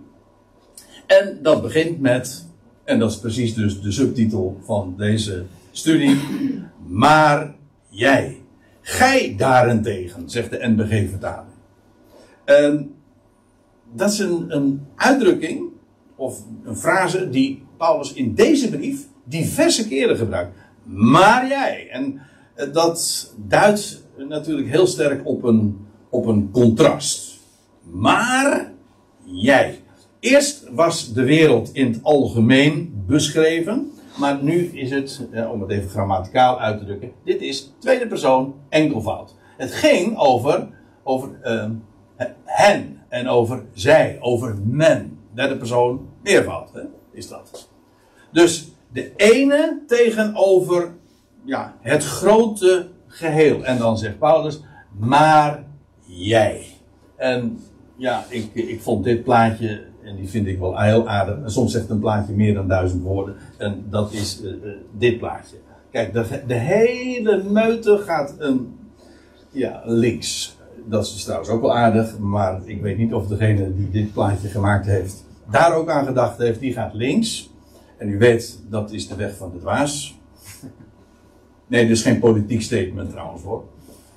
En 1.07 1.39
dat 1.43 1.63
begint 1.63 2.01
met 2.01 2.47
en 2.85 2.99
dat 2.99 3.11
is 3.11 3.19
precies 3.19 3.55
dus 3.55 3.81
de 3.81 3.93
subtitel 3.93 4.61
van 4.65 4.95
deze 4.97 5.45
studie. 5.71 6.21
Maar 6.87 7.55
jij. 7.89 8.37
Gij 8.81 9.35
daarentegen, 9.37 10.31
zegt 10.31 10.51
de 10.51 10.69
NBG-vertaling. 10.69 11.55
En 12.45 12.95
dat 13.93 14.11
is 14.11 14.19
een, 14.19 14.45
een 14.49 14.87
uitdrukking, 14.97 15.63
of 16.17 16.43
een 16.65 16.77
frase, 16.77 17.29
die 17.29 17.63
Paulus 17.77 18.13
in 18.13 18.35
deze 18.35 18.71
brief 18.71 19.07
diverse 19.25 19.89
keren 19.89 20.17
gebruikt. 20.17 20.57
Maar 20.85 21.49
jij. 21.49 21.89
En 21.91 22.21
eh, 22.55 22.73
dat 22.73 23.33
duidt 23.49 24.03
natuurlijk 24.17 24.69
heel 24.69 24.87
sterk 24.87 25.27
op 25.27 25.43
een, 25.43 25.87
op 26.09 26.27
een 26.27 26.51
contrast. 26.51 27.41
Maar 27.83 28.73
jij. 29.25 29.82
Eerst 30.23 30.69
was 30.71 31.13
de 31.13 31.25
wereld 31.25 31.71
in 31.73 31.93
het 31.93 32.03
algemeen 32.03 33.05
beschreven. 33.07 33.93
Maar 34.19 34.43
nu 34.43 34.65
is 34.65 34.91
het, 34.91 35.27
om 35.51 35.61
het 35.61 35.71
even 35.71 35.89
grammaticaal 35.89 36.61
uit 36.61 36.79
te 36.79 36.85
drukken, 36.85 37.13
dit 37.25 37.41
is 37.41 37.73
tweede 37.79 38.07
persoon 38.07 38.55
enkelvoud. 38.69 39.35
Het 39.57 39.73
ging 39.73 40.19
over, 40.19 40.69
over 41.03 41.29
uh, 41.45 41.71
hen 42.45 43.01
en 43.09 43.29
over 43.29 43.65
zij, 43.73 44.17
over 44.21 44.59
men. 44.65 45.19
Derde 45.35 45.57
persoon 45.57 46.09
meervoud 46.23 46.73
hè, 46.73 46.83
is 47.13 47.29
dat. 47.29 47.69
Dus 48.33 48.69
de 48.93 49.13
ene 49.17 49.83
tegenover 49.87 50.95
ja, 51.45 51.77
het 51.81 52.05
grote 52.05 52.89
geheel. 53.07 53.65
En 53.65 53.79
dan 53.79 53.99
zegt 53.99 54.19
Paulus, 54.19 54.61
maar 54.99 55.65
jij. 56.07 56.67
En 57.17 57.59
ja, 57.97 58.25
ik, 58.29 58.55
ik 58.55 58.81
vond 58.81 59.05
dit 59.05 59.23
plaatje 59.23 59.91
en 60.05 60.17
die 60.17 60.29
vind 60.29 60.47
ik 60.47 60.59
wel 60.59 60.81
heel 60.81 61.09
aardig. 61.09 61.37
En 61.43 61.51
soms 61.51 61.73
zegt 61.73 61.91
een 61.91 61.99
plaatje 61.99 62.33
meer 62.33 62.55
dan 62.55 62.69
duizend 62.69 63.03
woorden. 63.03 63.35
En 63.57 63.85
dat 63.91 64.13
is 64.13 64.43
uh, 64.43 64.51
uh, 64.51 64.73
dit 64.99 65.19
plaatje. 65.19 65.57
Kijk, 65.91 66.13
de, 66.47 66.55
hele 66.55 67.43
meute 67.43 67.99
gaat 67.99 68.35
een, 68.39 68.75
ja, 69.51 69.83
links. 69.85 70.57
Dat 70.87 71.05
is 71.05 71.23
trouwens 71.25 71.51
ook 71.51 71.61
wel 71.61 71.77
aardig. 71.77 72.19
Maar 72.19 72.61
ik 72.65 72.83
weet 72.83 72.99
niet 72.99 73.15
of 73.15 73.27
degene 73.27 73.75
die 73.75 73.91
dit 73.91 74.13
plaatje 74.13 74.49
gemaakt 74.49 74.87
heeft. 74.87 75.25
daar 75.51 75.75
ook 75.75 75.89
aan 75.89 76.07
gedacht 76.07 76.39
heeft. 76.39 76.61
Die 76.61 76.73
gaat 76.73 76.95
links. 76.95 77.51
En 77.97 78.09
u 78.09 78.19
weet, 78.19 78.61
dat 78.69 78.93
is 78.93 79.09
de 79.09 79.17
weg 79.17 79.37
van 79.37 79.51
de 79.53 79.59
dwaas. 79.59 80.21
Nee, 81.67 81.87
dus 81.87 82.03
geen 82.03 82.19
politiek 82.19 82.63
statement 82.63 83.11
trouwens 83.11 83.43
hoor. 83.43 83.65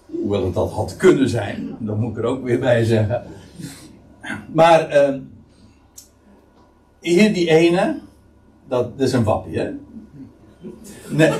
Hoewel 0.05 0.45
het 0.45 0.53
dat 0.53 0.71
had 0.71 0.95
kunnen 0.95 1.29
zijn. 1.29 1.75
Dat 1.79 1.97
moet 1.97 2.11
ik 2.11 2.17
er 2.17 2.29
ook 2.29 2.43
weer 2.43 2.59
bij 2.59 2.83
zeggen. 2.83 3.23
Maar. 4.53 5.09
Uh, 5.09 5.19
hier 7.05 7.33
die 7.33 7.50
ene, 7.50 8.00
dat, 8.67 8.91
is 8.97 9.13
een 9.13 9.24
wappie, 9.24 9.59
hè? 9.59 9.69
Nee. 11.09 11.31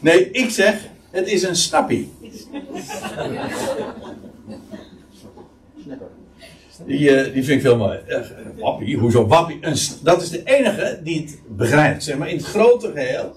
Nee, 0.00 0.30
ik 0.30 0.50
zeg, 0.50 0.88
het 1.10 1.28
is 1.28 1.42
een 1.42 1.56
snappie. 1.56 2.12
Die, 6.86 7.10
uh, 7.10 7.32
die 7.32 7.44
vind 7.44 7.48
ik 7.48 7.60
veel 7.60 7.76
mooi. 7.76 7.98
Uh, 8.08 8.18
wappie, 8.58 8.98
hoezo 8.98 9.26
wappie? 9.26 9.58
Dat 10.02 10.22
is 10.22 10.30
de 10.30 10.42
enige 10.44 11.00
die 11.02 11.20
het 11.20 11.38
begrijpt, 11.48 12.04
zeg 12.04 12.18
maar, 12.18 12.28
in 12.28 12.36
het 12.36 12.46
grote 12.46 12.90
geheel. 12.94 13.34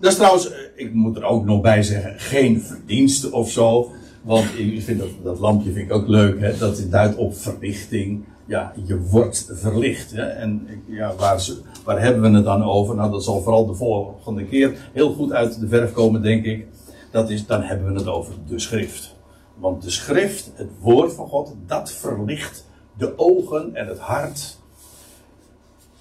Dat 0.00 0.10
is 0.10 0.16
trouwens, 0.16 0.50
uh, 0.50 0.56
ik 0.74 0.92
moet 0.92 1.16
er 1.16 1.24
ook 1.24 1.44
nog 1.44 1.60
bij 1.60 1.82
zeggen, 1.82 2.20
geen 2.20 2.62
verdienste 2.62 3.32
of 3.32 3.50
zo. 3.50 3.92
Want 4.26 4.58
ik 4.58 4.82
vind 4.82 4.98
dat, 4.98 5.08
dat 5.22 5.38
lampje 5.38 5.72
vind 5.72 5.86
ik 5.86 5.92
ook 5.92 6.08
leuk. 6.08 6.40
Hè? 6.40 6.58
Dat 6.58 6.86
duidt 6.90 7.16
op 7.16 7.36
verlichting. 7.36 8.24
Ja, 8.46 8.72
je 8.84 9.00
wordt 9.00 9.50
verlicht. 9.52 10.10
Hè? 10.10 10.22
En 10.22 10.68
ja, 10.86 11.14
waar, 11.14 11.48
waar 11.84 12.00
hebben 12.00 12.22
we 12.22 12.36
het 12.36 12.44
dan 12.44 12.62
over? 12.62 12.94
Nou, 12.94 13.10
dat 13.10 13.24
zal 13.24 13.42
vooral 13.42 13.66
de 13.66 13.74
volgende 13.74 14.44
keer 14.44 14.90
heel 14.92 15.12
goed 15.12 15.32
uit 15.32 15.60
de 15.60 15.68
verf 15.68 15.92
komen, 15.92 16.22
denk 16.22 16.44
ik. 16.44 16.66
Dat 17.10 17.30
is, 17.30 17.46
dan 17.46 17.62
hebben 17.62 17.92
we 17.92 17.98
het 17.98 18.08
over 18.08 18.34
de 18.46 18.58
schrift. 18.58 19.14
Want 19.54 19.82
de 19.82 19.90
schrift, 19.90 20.50
het 20.54 20.70
woord 20.80 21.12
van 21.12 21.28
God, 21.28 21.54
dat 21.66 21.92
verlicht 21.92 22.66
de 22.98 23.18
ogen 23.18 23.74
en 23.74 23.86
het 23.86 23.98
hart. 23.98 24.58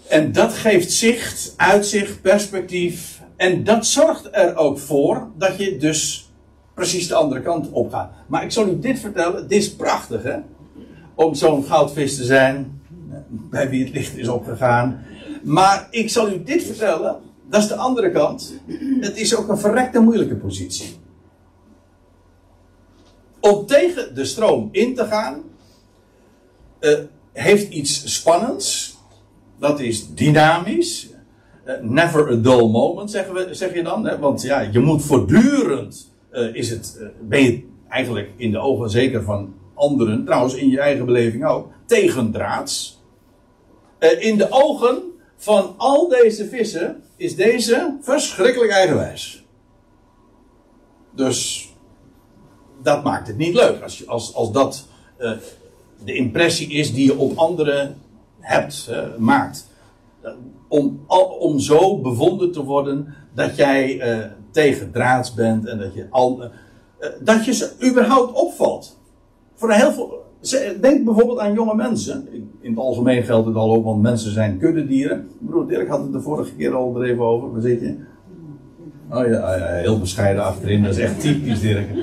En 0.07 0.31
dat 0.31 0.53
geeft 0.53 0.91
zicht, 0.91 1.53
uitzicht, 1.57 2.21
perspectief. 2.21 3.21
En 3.35 3.63
dat 3.63 3.85
zorgt 3.85 4.29
er 4.31 4.55
ook 4.55 4.79
voor 4.79 5.27
dat 5.37 5.57
je 5.57 5.77
dus 5.77 6.24
precies 6.75 7.07
de 7.07 7.15
andere 7.15 7.41
kant 7.41 7.69
op 7.71 7.91
gaat. 7.91 8.11
Maar 8.27 8.43
ik 8.43 8.51
zal 8.51 8.67
u 8.67 8.79
dit 8.79 8.99
vertellen, 8.99 9.41
het 9.41 9.51
is 9.51 9.75
prachtig 9.75 10.23
hè. 10.23 10.37
Om 11.15 11.35
zo'n 11.35 11.63
goudvis 11.63 12.15
te 12.15 12.23
zijn, 12.23 12.81
bij 13.27 13.69
wie 13.69 13.83
het 13.83 13.93
licht 13.93 14.17
is 14.17 14.27
opgegaan. 14.27 15.05
Maar 15.43 15.87
ik 15.91 16.09
zal 16.09 16.31
u 16.31 16.43
dit 16.43 16.63
vertellen, 16.63 17.19
dat 17.49 17.61
is 17.61 17.67
de 17.67 17.75
andere 17.75 18.11
kant. 18.11 18.53
Het 18.99 19.17
is 19.17 19.35
ook 19.35 19.49
een 19.49 19.57
verrekte 19.57 19.99
moeilijke 19.99 20.35
positie. 20.35 20.97
Om 23.39 23.65
tegen 23.65 24.15
de 24.15 24.25
stroom 24.25 24.69
in 24.71 24.95
te 24.95 25.05
gaan, 25.05 25.41
uh, 26.79 26.99
heeft 27.33 27.73
iets 27.73 28.13
spannends. 28.15 28.97
Dat 29.59 29.79
is 29.79 30.13
dynamisch. 30.13 31.09
Uh, 31.65 31.73
never 31.81 32.31
a 32.31 32.35
dull 32.35 32.69
moment, 32.69 33.11
zeggen 33.11 33.33
we, 33.33 33.47
zeg 33.51 33.73
je 33.73 33.83
dan. 33.83 34.05
Hè? 34.05 34.19
Want 34.19 34.41
ja, 34.41 34.59
je 34.59 34.79
moet 34.79 35.03
voortdurend 35.03 36.14
uh, 36.35 36.55
is 36.55 36.69
het, 36.69 36.97
uh, 36.99 37.07
ben 37.21 37.43
je 37.43 37.67
eigenlijk 37.89 38.29
in 38.35 38.51
de 38.51 38.57
ogen 38.57 38.89
zeker 38.89 39.23
van 39.23 39.53
anderen, 39.73 40.25
trouwens 40.25 40.55
in 40.55 40.69
je 40.69 40.79
eigen 40.79 41.05
beleving 41.05 41.45
ook, 41.45 41.71
tegendraads. 41.85 43.03
Uh, 43.99 44.23
in 44.23 44.37
de 44.37 44.47
ogen 44.49 45.01
van 45.35 45.73
al 45.77 46.07
deze 46.07 46.47
vissen 46.47 47.03
is 47.15 47.35
deze 47.35 47.97
verschrikkelijk 48.01 48.71
eigenwijs. 48.71 49.45
Dus 51.11 51.69
dat 52.81 53.03
maakt 53.03 53.27
het 53.27 53.37
niet 53.37 53.55
leuk. 53.55 53.81
Als, 53.81 53.97
je, 53.97 54.07
als, 54.07 54.33
als 54.33 54.51
dat 54.51 54.87
de 56.03 56.13
impressie 56.13 56.69
is 56.69 56.93
die 56.93 57.05
je 57.05 57.17
op 57.17 57.37
anderen 57.37 57.97
hebt, 58.39 58.89
maakt. 59.17 59.67
Om, 60.79 60.99
om 61.39 61.59
zo 61.59 62.01
bevonden 62.01 62.51
te 62.51 62.63
worden 62.63 63.07
dat 63.33 63.55
jij 63.55 63.95
uh, 63.95 64.25
tegen 64.51 64.91
draads 64.91 65.33
bent 65.33 65.65
en 65.65 65.77
dat 65.77 65.93
je, 65.93 66.07
al, 66.09 66.43
dat 67.23 67.45
je 67.45 67.53
ze 67.53 67.71
überhaupt 67.89 68.33
opvalt. 68.33 68.99
Voor 69.53 69.71
heel 69.71 69.91
veel. 69.91 70.23
Denk 70.81 71.05
bijvoorbeeld 71.05 71.39
aan 71.39 71.53
jonge 71.53 71.75
mensen. 71.75 72.27
In 72.61 72.69
het 72.69 72.79
algemeen 72.79 73.23
geldt 73.23 73.47
het 73.47 73.55
al 73.55 73.73
ook, 73.73 73.83
want 73.83 74.01
mensen 74.01 74.31
zijn 74.31 74.57
kuddedieren. 74.57 75.27
Broer 75.39 75.67
Dirk 75.67 75.87
had 75.87 76.01
het 76.01 76.13
de 76.13 76.21
vorige 76.21 76.55
keer 76.55 76.73
al 76.73 77.01
er 77.01 77.09
even 77.09 77.23
over. 77.23 77.51
Waar 77.51 77.61
zit 77.61 77.79
je? 77.79 77.95
Oh 79.09 79.27
ja, 79.27 79.55
ja, 79.55 79.65
heel 79.65 79.99
bescheiden 79.99 80.43
achterin. 80.43 80.83
Dat 80.83 80.91
is 80.91 80.99
echt 80.99 81.21
typisch 81.21 81.59
Dirk. 81.59 81.87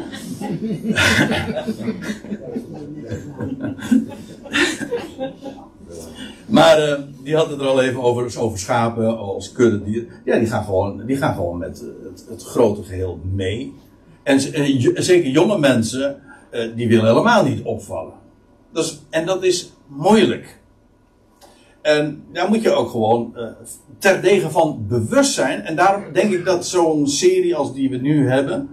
maar 6.57 6.79
uh, 6.89 6.99
die 7.23 7.37
had 7.37 7.51
het 7.51 7.61
er 7.61 7.67
al 7.67 7.83
even 7.83 8.03
over, 8.03 8.41
over 8.41 8.59
schapen 8.59 9.19
als 9.19 9.53
kuddedier. 9.53 10.07
Ja, 10.25 10.39
die 10.39 10.47
gaan 10.47 10.65
gewoon, 10.65 11.07
die 11.07 11.17
gaan 11.17 11.35
gewoon 11.35 11.59
met 11.59 11.81
het, 11.81 12.27
het 12.29 12.43
grote 12.43 12.83
geheel 12.83 13.21
mee. 13.35 13.75
En, 14.23 14.41
zeker 15.03 15.31
jonge 15.31 15.59
mensen, 15.59 16.21
uh, 16.53 16.61
die 16.77 16.89
willen 16.89 17.07
helemaal 17.07 17.45
niet 17.45 17.63
opvallen. 17.63 18.13
Dus, 18.73 19.01
en 19.11 19.27
dat 19.27 19.45
is 19.45 19.73
moeilijk. 19.87 20.61
En 21.83 22.25
daar 22.33 22.49
moet 22.49 22.63
je 22.63 22.73
ook 22.73 22.91
gewoon 22.91 23.33
uh, 23.37 23.45
terdege 23.99 24.51
van 24.51 24.85
bewust 24.89 25.33
zijn. 25.33 25.63
En 25.63 25.77
daarom 25.77 26.05
denk 26.13 26.33
ik 26.33 26.45
dat 26.45 26.67
zo'n 26.67 27.09
serie 27.09 27.57
als 27.57 27.75
die 27.75 27.91
we 27.91 27.97
nu 27.97 28.29
hebben, 28.29 28.69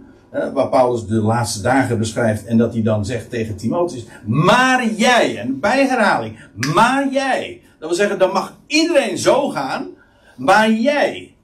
waar 0.53 0.69
Paulus 0.69 1.05
de 1.05 1.21
laatste 1.21 1.61
dagen 1.61 1.97
beschrijft 1.97 2.45
en 2.45 2.57
dat 2.57 2.73
hij 2.73 2.81
dan 2.81 3.05
zegt 3.05 3.29
tegen 3.29 3.55
Timotheus, 3.55 4.05
maar 4.25 4.89
jij, 4.89 5.37
en 5.37 5.59
bij 5.59 5.87
herhaling, 5.87 6.39
maar 6.73 7.11
jij. 7.11 7.61
Dat 7.79 7.89
wil 7.89 7.97
zeggen, 7.97 8.19
dan 8.19 8.31
mag 8.31 8.57
iedereen 8.67 9.17
zo 9.17 9.49
gaan, 9.49 9.89
maar 10.37 10.71
jij, 10.71 11.35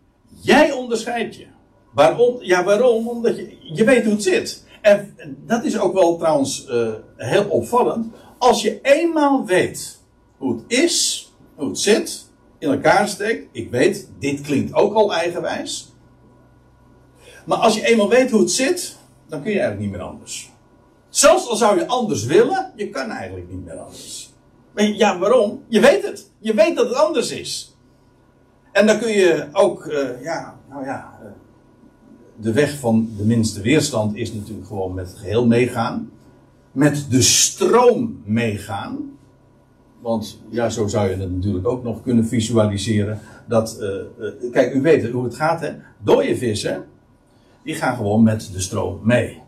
jij 0.42 0.72
onderscheidt 0.72 1.36
je. 1.36 1.46
Waarom? 1.94 2.38
Ja, 2.40 2.64
waarom? 2.64 3.08
Omdat 3.08 3.36
je, 3.36 3.58
je 3.62 3.84
weet 3.84 4.04
hoe 4.04 4.14
het 4.14 4.24
zit. 4.24 4.66
En 4.82 5.16
dat 5.46 5.64
is 5.64 5.80
ook 5.80 5.94
wel 5.94 6.18
trouwens 6.18 6.68
uh, 6.70 6.94
heel 7.18 7.46
opvallend. 7.46 8.08
Als 8.38 8.62
je 8.62 8.80
eenmaal 8.82 9.46
weet 9.46 10.00
hoe 10.38 10.56
het 10.56 10.64
is, 10.68 11.28
hoe 11.56 11.68
het 11.68 11.80
zit, 11.80 12.30
in 12.60 12.72
elkaar 12.72 13.08
steekt. 13.08 13.48
Ik 13.52 13.72
weet, 13.72 14.10
dit 14.20 14.42
klinkt 14.42 14.74
ook 14.74 14.94
al 14.94 15.14
eigenwijs. 15.14 15.94
Maar 17.46 17.58
als 17.58 17.76
je 17.76 17.86
eenmaal 17.86 18.10
weet 18.10 18.32
hoe 18.32 18.40
het 18.40 18.52
zit, 18.52 18.98
dan 19.28 19.42
kun 19.42 19.52
je 19.52 19.60
eigenlijk 19.60 19.90
niet 19.90 20.00
meer 20.00 20.08
anders. 20.08 20.52
Zelfs 21.10 21.48
al 21.48 21.56
zou 21.56 21.80
je 21.80 21.88
anders 21.88 22.26
willen, 22.26 22.74
je 22.76 22.90
kan 22.90 23.10
eigenlijk 23.10 23.50
niet 23.50 23.66
meer 23.66 23.78
anders. 23.78 24.25
Ja, 24.76 25.20
waarom? 25.20 25.64
Je 25.68 25.80
weet 25.80 26.04
het. 26.04 26.32
Je 26.40 26.54
weet 26.54 26.76
dat 26.76 26.88
het 26.88 26.98
anders 26.98 27.32
is. 27.32 27.78
En 28.72 28.88
dan 28.88 29.00
kun 29.00 29.12
je 29.12 29.48
ook, 29.52 29.86
uh, 29.86 30.24
ja, 30.24 30.60
nou 30.70 30.86
ja, 30.86 31.20
uh, 31.24 31.30
de 32.36 32.54
weg 32.54 32.80
van 32.80 33.10
de 33.18 33.26
minste 33.26 33.62
weerstand 33.62 34.16
is 34.16 34.34
natuurlijk 34.34 34.68
gewoon 34.68 34.94
met 34.94 35.08
het 35.08 35.18
geheel 35.18 35.48
meegaan. 35.48 36.12
Met 36.72 37.06
de 37.10 37.22
stroom 37.22 38.22
meegaan. 38.26 39.18
Want 40.02 40.42
ja, 40.50 40.70
zo 40.70 40.88
zou 40.88 41.10
je 41.10 41.16
het 41.16 41.32
natuurlijk 41.32 41.68
ook 41.68 41.84
nog 41.84 42.02
kunnen 42.02 42.26
visualiseren. 42.26 43.20
Dat, 43.48 43.78
uh, 44.20 44.52
kijk, 44.52 44.74
u 44.74 44.82
weet 44.82 45.10
hoe 45.10 45.24
het 45.24 45.36
gaat, 45.36 45.62
hè? 45.62 45.72
Dode 46.04 46.38
vissen, 46.38 46.86
die 47.64 47.76
gaan 47.76 47.96
gewoon 47.96 48.24
met 48.24 48.50
de 48.54 48.60
stroom 48.60 49.00
mee. 49.04 49.42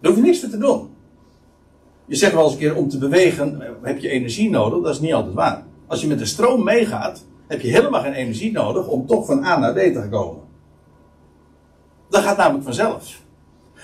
Daar 0.00 0.12
hoef 0.12 0.20
je 0.20 0.26
niks 0.26 0.40
te 0.40 0.58
doen. 0.58 0.88
Je 2.08 2.16
zegt 2.16 2.34
wel 2.34 2.44
eens 2.44 2.52
een 2.52 2.58
keer, 2.58 2.76
om 2.76 2.88
te 2.88 2.98
bewegen 2.98 3.60
eh, 3.60 3.70
heb 3.82 3.98
je 3.98 4.08
energie 4.08 4.50
nodig. 4.50 4.82
Dat 4.82 4.94
is 4.94 5.00
niet 5.00 5.14
altijd 5.14 5.34
waar. 5.34 5.66
Als 5.86 6.00
je 6.00 6.06
met 6.06 6.18
de 6.18 6.26
stroom 6.26 6.64
meegaat, 6.64 7.24
heb 7.46 7.60
je 7.60 7.68
helemaal 7.68 8.00
geen 8.00 8.12
energie 8.12 8.52
nodig 8.52 8.86
om 8.86 9.06
toch 9.06 9.26
van 9.26 9.44
A 9.44 9.58
naar 9.58 9.72
B 9.72 9.76
te 9.76 10.06
komen. 10.10 10.42
Dat 12.08 12.22
gaat 12.22 12.36
namelijk 12.36 12.64
vanzelf. 12.64 13.22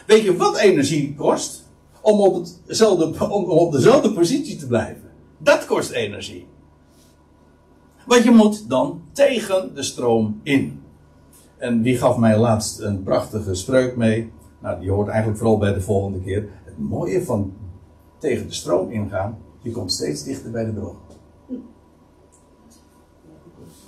Weet 0.06 0.22
je 0.22 0.36
wat 0.36 0.56
energie 0.56 1.14
kost? 1.14 1.62
Om 2.00 2.20
op, 2.20 2.46
op 3.48 3.72
dezelfde 3.72 4.12
positie 4.12 4.56
te 4.56 4.66
blijven. 4.66 5.10
Dat 5.38 5.66
kost 5.66 5.90
energie. 5.90 6.46
Want 8.06 8.24
je 8.24 8.30
moet 8.30 8.68
dan 8.68 9.02
tegen 9.12 9.74
de 9.74 9.82
stroom 9.82 10.40
in. 10.42 10.82
En 11.56 11.82
wie 11.82 11.96
gaf 11.96 12.16
mij 12.16 12.38
laatst 12.38 12.80
een 12.80 13.02
prachtige 13.02 13.54
spreuk 13.54 13.96
mee? 13.96 14.32
Nou, 14.60 14.80
die 14.80 14.90
hoort 14.90 15.08
eigenlijk 15.08 15.38
vooral 15.38 15.58
bij 15.58 15.72
de 15.72 15.80
volgende 15.80 16.20
keer. 16.20 16.48
Het 16.64 16.78
mooie 16.78 17.24
van 17.24 17.52
tegen 18.24 18.46
de 18.46 18.54
stroom 18.54 18.90
ingaan, 18.90 19.38
je 19.62 19.70
komt 19.70 19.92
steeds 19.92 20.24
dichter 20.24 20.50
bij 20.50 20.64
de 20.64 20.70
bron. 20.70 20.96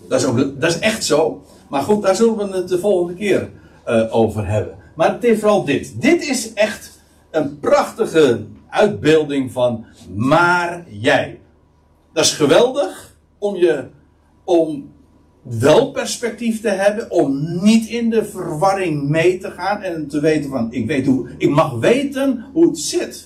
Dat 0.08 0.20
is, 0.20 0.26
ook, 0.26 0.60
dat 0.60 0.70
is 0.70 0.78
echt 0.78 1.04
zo. 1.04 1.42
Maar 1.68 1.82
goed, 1.82 2.02
daar 2.02 2.16
zullen 2.16 2.36
we 2.36 2.56
het 2.56 2.68
de 2.68 2.78
volgende 2.78 3.14
keer 3.14 3.50
uh, 3.88 4.14
over 4.14 4.46
hebben. 4.46 4.76
Maar 4.94 5.12
het 5.12 5.24
is 5.24 5.38
vooral 5.38 5.64
dit. 5.64 6.00
Dit 6.00 6.28
is 6.28 6.52
echt 6.52 7.00
een 7.30 7.58
prachtige 7.58 8.46
uitbeelding 8.68 9.52
van 9.52 9.84
maar 10.14 10.84
jij. 10.88 11.40
Dat 12.12 12.24
is 12.24 12.32
geweldig 12.32 13.16
om 13.38 13.56
je 13.56 13.84
om 14.44 14.92
wel 15.42 15.90
perspectief 15.90 16.60
te 16.60 16.68
hebben, 16.68 17.10
om 17.10 17.58
niet 17.62 17.88
in 17.88 18.10
de 18.10 18.24
verwarring 18.24 19.08
mee 19.08 19.38
te 19.38 19.50
gaan 19.50 19.82
en 19.82 20.08
te 20.08 20.20
weten 20.20 20.50
van 20.50 20.72
ik 20.72 20.86
weet 20.86 21.06
hoe 21.06 21.28
ik 21.38 21.50
mag 21.50 21.78
weten 21.78 22.44
hoe 22.52 22.66
het 22.66 22.78
zit. 22.78 23.25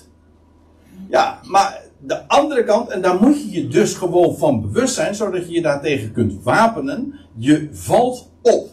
Ja, 1.11 1.39
maar 1.43 1.81
de 1.99 2.27
andere 2.27 2.63
kant, 2.63 2.89
en 2.89 3.01
daar 3.01 3.21
moet 3.21 3.43
je 3.43 3.51
je 3.51 3.67
dus 3.67 3.93
gewoon 3.93 4.37
van 4.37 4.61
bewust 4.61 4.93
zijn, 4.93 5.15
zodat 5.15 5.47
je 5.47 5.53
je 5.53 5.61
daartegen 5.61 6.11
kunt 6.11 6.43
wapenen. 6.43 7.13
Je 7.37 7.69
valt 7.71 8.29
op. 8.41 8.69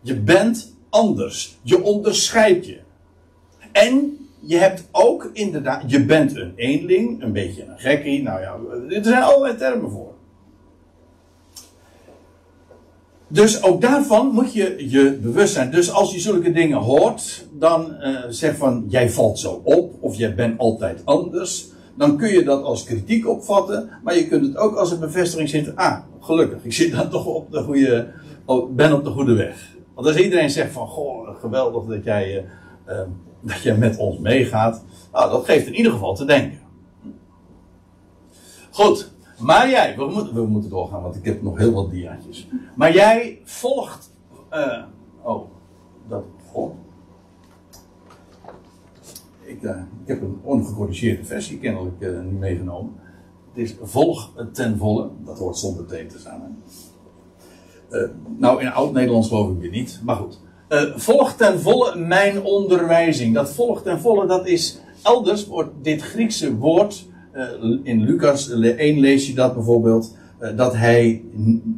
Je 0.00 0.16
bent 0.16 0.76
anders. 0.90 1.58
Je 1.62 1.82
onderscheidt 1.82 2.66
je. 2.66 2.78
En 3.72 4.18
je 4.40 4.56
hebt 4.56 4.88
ook 4.90 5.30
inderdaad, 5.32 5.90
je 5.90 6.04
bent 6.04 6.36
een 6.36 6.52
eenling, 6.56 7.22
een 7.22 7.32
beetje 7.32 7.64
een 7.64 7.78
gekkie, 7.78 8.22
nou 8.22 8.40
ja, 8.40 8.56
er 8.88 9.04
zijn 9.04 9.22
allerlei 9.22 9.56
termen 9.56 9.90
voor. 9.90 10.14
Dus 13.28 13.62
ook 13.62 13.80
daarvan 13.80 14.26
moet 14.26 14.52
je 14.52 14.90
je 14.90 15.18
bewust 15.22 15.52
zijn. 15.52 15.70
Dus 15.70 15.90
als 15.90 16.12
je 16.12 16.20
zulke 16.20 16.52
dingen 16.52 16.78
hoort, 16.78 17.46
dan 17.60 17.96
uh, 18.00 18.18
zeg 18.28 18.56
van 18.56 18.84
jij 18.88 19.10
valt 19.10 19.38
zo 19.38 19.60
op, 19.64 19.94
of 20.00 20.16
jij 20.16 20.34
bent 20.34 20.58
altijd 20.58 21.02
anders, 21.04 21.68
dan 21.96 22.16
kun 22.16 22.28
je 22.28 22.44
dat 22.44 22.62
als 22.62 22.84
kritiek 22.84 23.28
opvatten, 23.28 23.90
maar 24.02 24.16
je 24.16 24.28
kunt 24.28 24.46
het 24.46 24.56
ook 24.56 24.76
als 24.76 24.90
een 24.90 25.00
bevestiging 25.00 25.48
zien. 25.48 25.76
Ah, 25.76 25.98
gelukkig, 26.20 26.64
ik 26.64 26.72
zit 26.72 26.92
dan 26.92 27.08
toch 27.08 27.26
op 27.26 27.52
de 27.52 27.62
goede, 27.62 28.08
ben 28.70 28.92
op 28.92 29.04
de 29.04 29.10
goede 29.10 29.34
weg. 29.34 29.76
Want 29.94 30.06
als 30.06 30.16
iedereen 30.16 30.50
zegt 30.50 30.72
van, 30.72 30.86
goh, 30.86 31.40
geweldig 31.40 31.84
dat 31.84 32.04
jij 32.04 32.44
uh, 32.88 33.00
dat 33.40 33.62
je 33.62 33.74
met 33.74 33.96
ons 33.96 34.18
meegaat. 34.18 34.84
Nou, 35.12 35.30
dat 35.30 35.44
geeft 35.44 35.66
in 35.66 35.74
ieder 35.74 35.92
geval 35.92 36.14
te 36.14 36.24
denken. 36.24 36.58
Goed, 38.70 39.10
maar 39.38 39.70
jij, 39.70 39.96
we 39.96 40.04
moeten, 40.04 40.34
we 40.34 40.46
moeten 40.46 40.70
doorgaan, 40.70 41.02
want 41.02 41.16
ik 41.16 41.24
heb 41.24 41.42
nog 41.42 41.58
heel 41.58 41.72
wat 41.72 41.90
diaatjes. 41.90 42.48
Maar 42.74 42.94
jij 42.94 43.40
volgt. 43.44 44.14
Oh, 45.22 45.42
dat 46.08 46.24
volgt. 46.52 46.74
Ik, 49.50 49.62
uh, 49.62 49.70
ik 50.02 50.08
heb 50.08 50.22
een 50.22 50.38
ongecorrigeerde 50.42 51.24
versie 51.24 51.58
kennelijk 51.58 51.94
uh, 51.98 52.20
niet 52.20 52.38
meegenomen. 52.38 52.92
Het 53.48 53.64
is 53.64 53.74
volg 53.82 54.32
ten 54.52 54.78
volle, 54.78 55.08
dat 55.24 55.38
hoort 55.38 55.56
zonder 55.56 55.86
T 55.86 55.88
te 55.88 56.18
staan. 56.18 56.62
nou, 58.38 58.60
in 58.60 58.72
oud-Nederlands 58.72 59.28
geloof 59.28 59.50
ik 59.50 59.58
weer 59.58 59.70
niet, 59.70 60.00
maar 60.04 60.16
goed. 60.16 60.40
Volg 60.96 61.32
ten 61.32 61.60
volle 61.60 61.96
mijn 61.96 62.42
onderwijzing. 62.42 63.34
Dat 63.34 63.52
volgt 63.52 63.84
ten 63.84 64.00
volle, 64.00 64.26
dat 64.26 64.46
is 64.46 64.80
elders 65.02 65.46
wordt 65.46 65.70
dit 65.82 66.02
Griekse 66.02 66.56
woord. 66.56 67.06
In 67.82 68.00
Lucas 68.00 68.50
1 68.50 69.00
lees 69.00 69.26
je 69.26 69.34
dat 69.34 69.54
bijvoorbeeld. 69.54 70.16
Dat 70.56 70.74
hij 70.74 71.22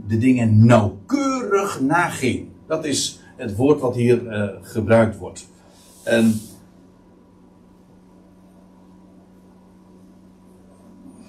de 0.06 0.18
dingen 0.18 0.66
nauwkeurig 0.66 1.80
naging. 1.80 2.48
Dat 2.66 2.84
is 2.84 3.20
het 3.36 3.56
woord 3.56 3.80
wat 3.80 3.94
hier 3.94 4.20
gebruikt 4.62 5.18
wordt. 5.18 5.48
En. 6.02 6.34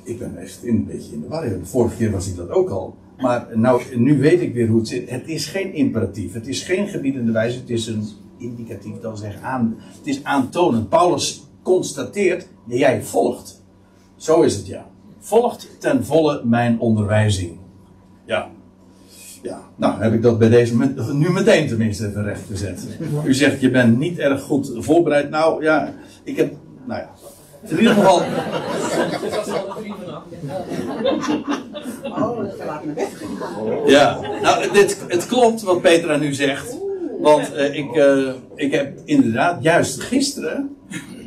Ik 0.03 0.19
ben 0.19 0.37
echt 0.37 0.59
een 0.63 0.85
beetje 0.85 1.13
in 1.13 1.21
de 1.21 1.27
war. 1.27 1.45
Vorige 1.63 1.95
keer 1.95 2.11
was 2.11 2.27
ik 2.27 2.35
dat 2.35 2.49
ook 2.49 2.69
al. 2.69 2.95
Maar 3.17 3.47
nou, 3.53 3.81
nu 3.95 4.19
weet 4.19 4.41
ik 4.41 4.53
weer 4.53 4.67
hoe 4.67 4.79
het 4.79 4.87
zit. 4.87 5.09
Het 5.09 5.27
is 5.27 5.45
geen 5.45 5.73
imperatief. 5.73 6.33
Het 6.33 6.47
is 6.47 6.63
geen 6.63 6.87
gebiedende 6.87 7.31
wijze. 7.31 7.59
Het 7.59 7.69
is 7.69 7.87
een 7.87 8.03
indicatief, 8.37 8.99
dat 8.99 9.19
zeg 9.19 9.41
aan. 9.41 9.75
Het 9.77 10.07
is 10.07 10.23
aantonend. 10.23 10.89
Paulus 10.89 11.47
constateert, 11.61 12.47
jij 12.67 13.03
volgt. 13.03 13.63
Zo 14.15 14.41
is 14.41 14.55
het 14.55 14.67
ja. 14.67 14.89
Volgt 15.19 15.69
ten 15.79 16.05
volle 16.05 16.41
mijn 16.45 16.79
onderwijzing. 16.79 17.57
Ja. 18.25 18.49
Ja, 19.41 19.61
nou 19.75 20.01
heb 20.01 20.13
ik 20.13 20.21
dat 20.21 20.39
bij 20.39 20.49
deze 20.49 20.75
nu 21.13 21.29
meteen 21.29 21.67
tenminste 21.67 22.07
even 22.07 22.23
recht 22.23 22.41
gezet. 22.47 22.87
U 23.25 23.33
zegt 23.33 23.61
je 23.61 23.71
bent 23.71 23.97
niet 23.97 24.19
erg 24.19 24.41
goed 24.41 24.71
voorbereid. 24.77 25.29
Nou 25.29 25.63
ja, 25.63 25.93
ik 26.23 26.37
heb, 26.37 26.53
nou 26.85 26.99
ja, 26.99 27.09
in 27.69 27.77
ieder 27.77 27.93
geval, 27.93 28.21
ja, 33.85 34.19
nou 34.41 34.71
dit, 34.71 35.05
het 35.07 35.25
klopt 35.27 35.61
wat 35.61 35.81
Petra 35.81 36.17
nu 36.17 36.33
zegt. 36.33 36.77
Want 37.21 37.53
eh, 37.53 37.75
ik, 37.75 37.95
eh, 37.95 38.33
ik 38.55 38.71
heb 38.71 38.97
inderdaad, 39.05 39.63
juist 39.63 40.01
gisteren, 40.01 40.75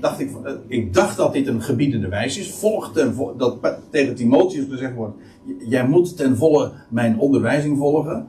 dacht 0.01 0.21
ik, 0.21 0.31
eh, 0.45 0.53
ik 0.67 0.95
dacht 0.95 1.17
dat 1.17 1.33
dit 1.33 1.47
een 1.47 1.63
gebiedende 1.63 2.09
wijs 2.09 2.39
is. 2.39 2.51
Volg 2.55 2.93
ten 2.93 3.15
vo- 3.15 3.35
dat 3.37 3.57
tegen 3.91 4.15
Timotheus 4.15 4.65
gezegd 4.71 4.95
wordt, 4.95 5.17
jij 5.59 5.87
moet 5.87 6.17
ten 6.17 6.37
volle 6.37 6.73
mijn 6.89 7.19
onderwijzing 7.19 7.79
volgen. 7.79 8.29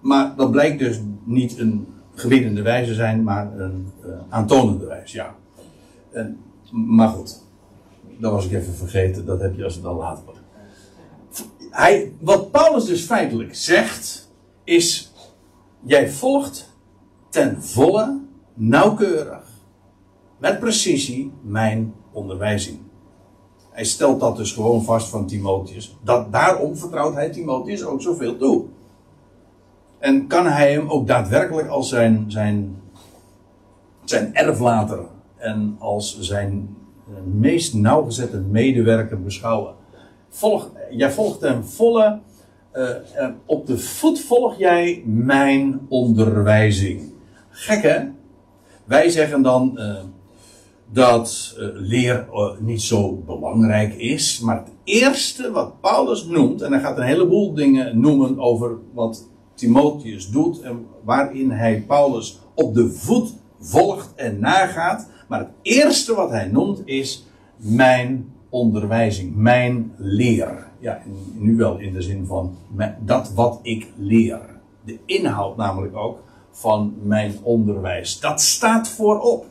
Maar 0.00 0.32
dat 0.36 0.50
blijkt 0.50 0.78
dus 0.78 1.00
niet 1.24 1.58
een 1.58 1.86
gebiedende 2.14 2.62
wijze 2.62 2.94
zijn, 2.94 3.22
maar 3.22 3.50
een 3.58 3.86
aantonende 4.28 4.86
wijze, 4.86 5.16
ja. 5.16 5.34
Maar 6.72 7.08
goed, 7.08 7.42
dat 8.18 8.32
was 8.32 8.46
ik 8.46 8.52
even 8.52 8.74
vergeten, 8.74 9.26
dat 9.26 9.40
heb 9.40 9.56
je 9.56 9.64
als 9.64 9.74
het 9.74 9.84
al 9.84 9.96
later 9.96 10.24
wordt. 10.24 10.40
Hij, 11.70 12.12
wat 12.20 12.50
Paulus 12.50 12.84
dus 12.84 13.04
feitelijk 13.04 13.54
zegt, 13.54 14.30
is: 14.64 15.12
jij 15.80 16.10
volgt 16.10 16.72
ten 17.28 17.62
volle, 17.62 18.20
nauwkeurig, 18.54 19.48
met 20.38 20.60
precisie 20.60 21.32
mijn 21.42 21.94
onderwijzing. 22.12 22.78
Hij 23.70 23.84
stelt 23.84 24.20
dat 24.20 24.36
dus 24.36 24.52
gewoon 24.52 24.84
vast 24.84 25.08
van 25.08 25.26
Timotheus. 25.26 25.96
Dat, 26.02 26.32
daarom 26.32 26.76
vertrouwt 26.76 27.14
hij 27.14 27.30
Timotheus 27.30 27.84
ook 27.84 28.02
zoveel 28.02 28.36
toe. 28.36 28.64
En 29.98 30.26
kan 30.26 30.46
hij 30.46 30.72
hem 30.72 30.88
ook 30.88 31.06
daadwerkelijk 31.06 31.68
als 31.68 31.88
zijn, 31.88 32.24
zijn, 32.30 32.82
zijn 34.04 34.34
erflater 34.34 34.98
en 35.40 35.76
als 35.78 36.20
zijn 36.20 36.76
eh, 37.08 37.14
meest 37.32 37.74
nauwgezette 37.74 38.38
medewerker 38.38 39.22
beschouwen. 39.22 39.74
Volg, 40.28 40.70
jij 40.90 41.10
volgt 41.10 41.40
ten 41.40 41.64
volle, 41.64 42.20
eh, 42.72 42.88
op 43.46 43.66
de 43.66 43.78
voet 43.78 44.20
volg 44.20 44.58
jij 44.58 45.02
mijn 45.06 45.80
onderwijzing. 45.88 47.12
Gek 47.48 47.82
hè? 47.82 47.98
Wij 48.84 49.08
zeggen 49.08 49.42
dan 49.42 49.78
eh, 49.78 49.94
dat 50.92 51.54
leer 51.74 52.26
niet 52.58 52.82
zo 52.82 53.22
belangrijk 53.26 53.94
is, 53.94 54.40
maar 54.40 54.56
het 54.56 54.72
eerste 54.84 55.50
wat 55.50 55.80
Paulus 55.80 56.24
noemt, 56.24 56.62
en 56.62 56.72
hij 56.72 56.80
gaat 56.80 56.96
een 56.96 57.04
heleboel 57.04 57.54
dingen 57.54 58.00
noemen 58.00 58.38
over 58.38 58.78
wat 58.94 59.28
Timotheus 59.54 60.30
doet 60.30 60.60
en 60.60 60.86
waarin 61.04 61.50
hij 61.50 61.84
Paulus 61.86 62.38
op 62.54 62.74
de 62.74 62.90
voet 62.90 63.32
volgt 63.60 64.14
en 64.14 64.40
nagaat, 64.40 65.08
maar 65.30 65.38
het 65.38 65.50
eerste 65.62 66.14
wat 66.14 66.30
hij 66.30 66.46
noemt 66.46 66.82
is 66.84 67.24
mijn 67.56 68.32
onderwijzing, 68.48 69.36
mijn 69.36 69.92
leer. 69.96 70.66
Ja, 70.78 71.02
nu 71.34 71.56
wel 71.56 71.78
in 71.78 71.92
de 71.92 72.02
zin 72.02 72.26
van 72.26 72.56
dat 73.04 73.32
wat 73.32 73.58
ik 73.62 73.88
leer. 73.96 74.40
De 74.84 74.98
inhoud 75.04 75.56
namelijk 75.56 75.96
ook 75.96 76.18
van 76.50 76.94
mijn 77.02 77.34
onderwijs. 77.42 78.20
Dat 78.20 78.40
staat 78.40 78.88
voorop. 78.88 79.46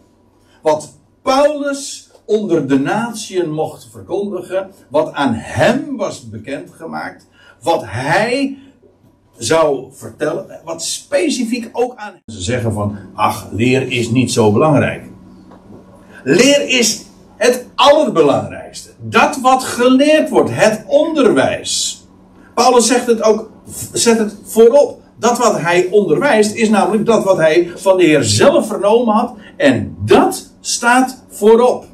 Wat 0.62 0.98
Paulus 1.22 2.12
onder 2.26 2.68
de 2.68 2.80
natieën 2.80 3.52
mocht 3.52 3.90
verkondigen, 3.92 4.72
wat 4.90 5.14
aan 5.14 5.34
hem 5.34 5.98
was 5.98 6.30
bekendgemaakt, 6.30 7.28
wat 7.62 7.84
hij 7.86 8.58
zou 9.38 9.88
vertellen, 9.92 10.62
wat 10.64 10.84
specifiek 10.84 11.70
ook 11.72 11.96
aan 11.96 12.14
ze 12.26 12.42
zeggen 12.42 12.74
van, 12.74 12.98
ach, 13.14 13.48
leer 13.52 13.92
is 13.92 14.10
niet 14.10 14.32
zo 14.32 14.52
belangrijk. 14.52 15.18
Leer 16.24 16.68
is 16.68 17.02
het 17.38 17.66
allerbelangrijkste. 17.76 18.90
Dat 18.98 19.40
wat 19.42 19.64
geleerd 19.64 20.30
wordt, 20.30 20.50
het 20.54 20.84
onderwijs. 20.88 22.04
Paulus 22.54 22.88
zegt 22.88 23.06
het 23.06 23.22
ook, 23.22 23.50
zet 23.94 24.20
het 24.20 24.36
voorop. 24.44 25.02
Dat 25.16 25.38
wat 25.38 25.60
hij 25.60 25.88
onderwijst 25.92 26.56
is 26.56 26.70
namelijk 26.70 27.06
dat 27.06 27.24
wat 27.24 27.38
hij 27.38 27.72
van 27.76 27.98
de 27.98 28.04
Heer 28.04 28.24
zelf 28.24 28.68
vernomen 28.68 29.16
had. 29.16 29.34
En 29.58 29.96
dat 30.06 30.50
staat 30.60 31.24
voorop. 31.30 31.86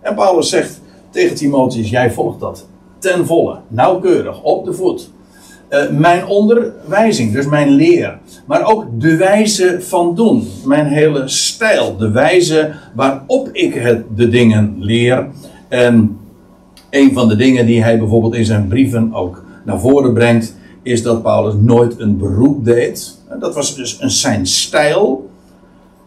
En 0.00 0.14
Paulus 0.14 0.48
zegt 0.48 0.80
tegen 1.10 1.36
Timotheus, 1.36 1.90
jij 1.90 2.12
volgt 2.12 2.40
dat 2.40 2.66
ten 2.98 3.26
volle, 3.26 3.60
nauwkeurig, 3.68 4.42
op 4.42 4.64
de 4.64 4.72
voet. 4.72 5.10
Eh, 5.74 5.90
mijn 5.90 6.26
onderwijzing, 6.26 7.32
dus 7.32 7.46
mijn 7.46 7.70
leer. 7.70 8.18
Maar 8.46 8.64
ook 8.64 9.00
de 9.00 9.16
wijze 9.16 9.76
van 9.80 10.14
doen. 10.14 10.48
Mijn 10.64 10.86
hele 10.86 11.28
stijl. 11.28 11.96
De 11.96 12.10
wijze 12.10 12.72
waarop 12.94 13.48
ik 13.52 13.74
het, 13.74 14.04
de 14.16 14.28
dingen 14.28 14.76
leer. 14.78 15.26
En 15.68 16.16
een 16.90 17.12
van 17.12 17.28
de 17.28 17.36
dingen 17.36 17.66
die 17.66 17.82
hij 17.82 17.98
bijvoorbeeld 17.98 18.34
in 18.34 18.44
zijn 18.44 18.68
brieven 18.68 19.14
ook 19.14 19.44
naar 19.64 19.80
voren 19.80 20.12
brengt. 20.14 20.56
Is 20.82 21.02
dat 21.02 21.22
Paulus 21.22 21.54
nooit 21.60 22.00
een 22.00 22.18
beroep 22.18 22.64
deed. 22.64 23.18
Dat 23.40 23.54
was 23.54 23.76
dus 23.76 24.00
een, 24.00 24.10
zijn 24.10 24.46
stijl. 24.46 25.30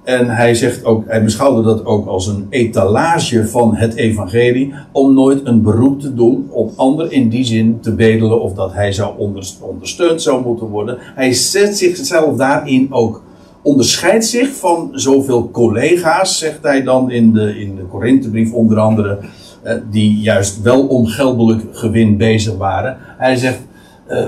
En 0.07 0.29
hij 0.29 0.55
zegt 0.55 0.85
ook, 0.85 1.03
hij 1.07 1.23
beschouwde 1.23 1.61
dat 1.61 1.85
ook 1.85 2.07
als 2.07 2.27
een 2.27 2.47
etalage 2.49 3.47
van 3.47 3.75
het 3.75 3.95
evangelie. 3.95 4.73
Om 4.91 5.13
nooit 5.13 5.45
een 5.47 5.61
beroep 5.61 5.99
te 6.01 6.13
doen 6.13 6.47
op 6.51 6.71
ander 6.75 7.11
in 7.11 7.29
die 7.29 7.43
zin 7.43 7.79
te 7.81 7.93
bedelen 7.93 8.41
of 8.41 8.53
dat 8.53 8.73
hij 8.73 8.91
zou 8.91 9.17
onder- 9.17 9.49
ondersteund 9.61 10.21
zou 10.21 10.45
moeten 10.45 10.67
worden. 10.67 10.97
Hij 10.99 11.33
zet 11.33 11.77
zichzelf 11.77 12.37
daarin 12.37 12.87
ook, 12.89 13.23
onderscheidt 13.61 14.25
zich 14.25 14.55
van 14.55 14.89
zoveel 14.91 15.49
collega's, 15.51 16.37
zegt 16.37 16.59
hij 16.61 16.83
dan 16.83 17.11
in 17.11 17.33
de, 17.33 17.59
in 17.59 17.75
de 17.75 17.83
Korinthebrief 17.83 18.51
onder 18.53 18.77
andere. 18.79 19.17
eh, 19.63 19.75
die 19.91 20.19
juist 20.19 20.61
wel 20.61 20.87
om 20.87 21.05
geldelijk 21.05 21.61
gewin 21.71 22.17
bezig 22.17 22.57
waren. 22.57 22.97
Hij 23.17 23.35
zegt, 23.35 23.59
eh, 24.05 24.27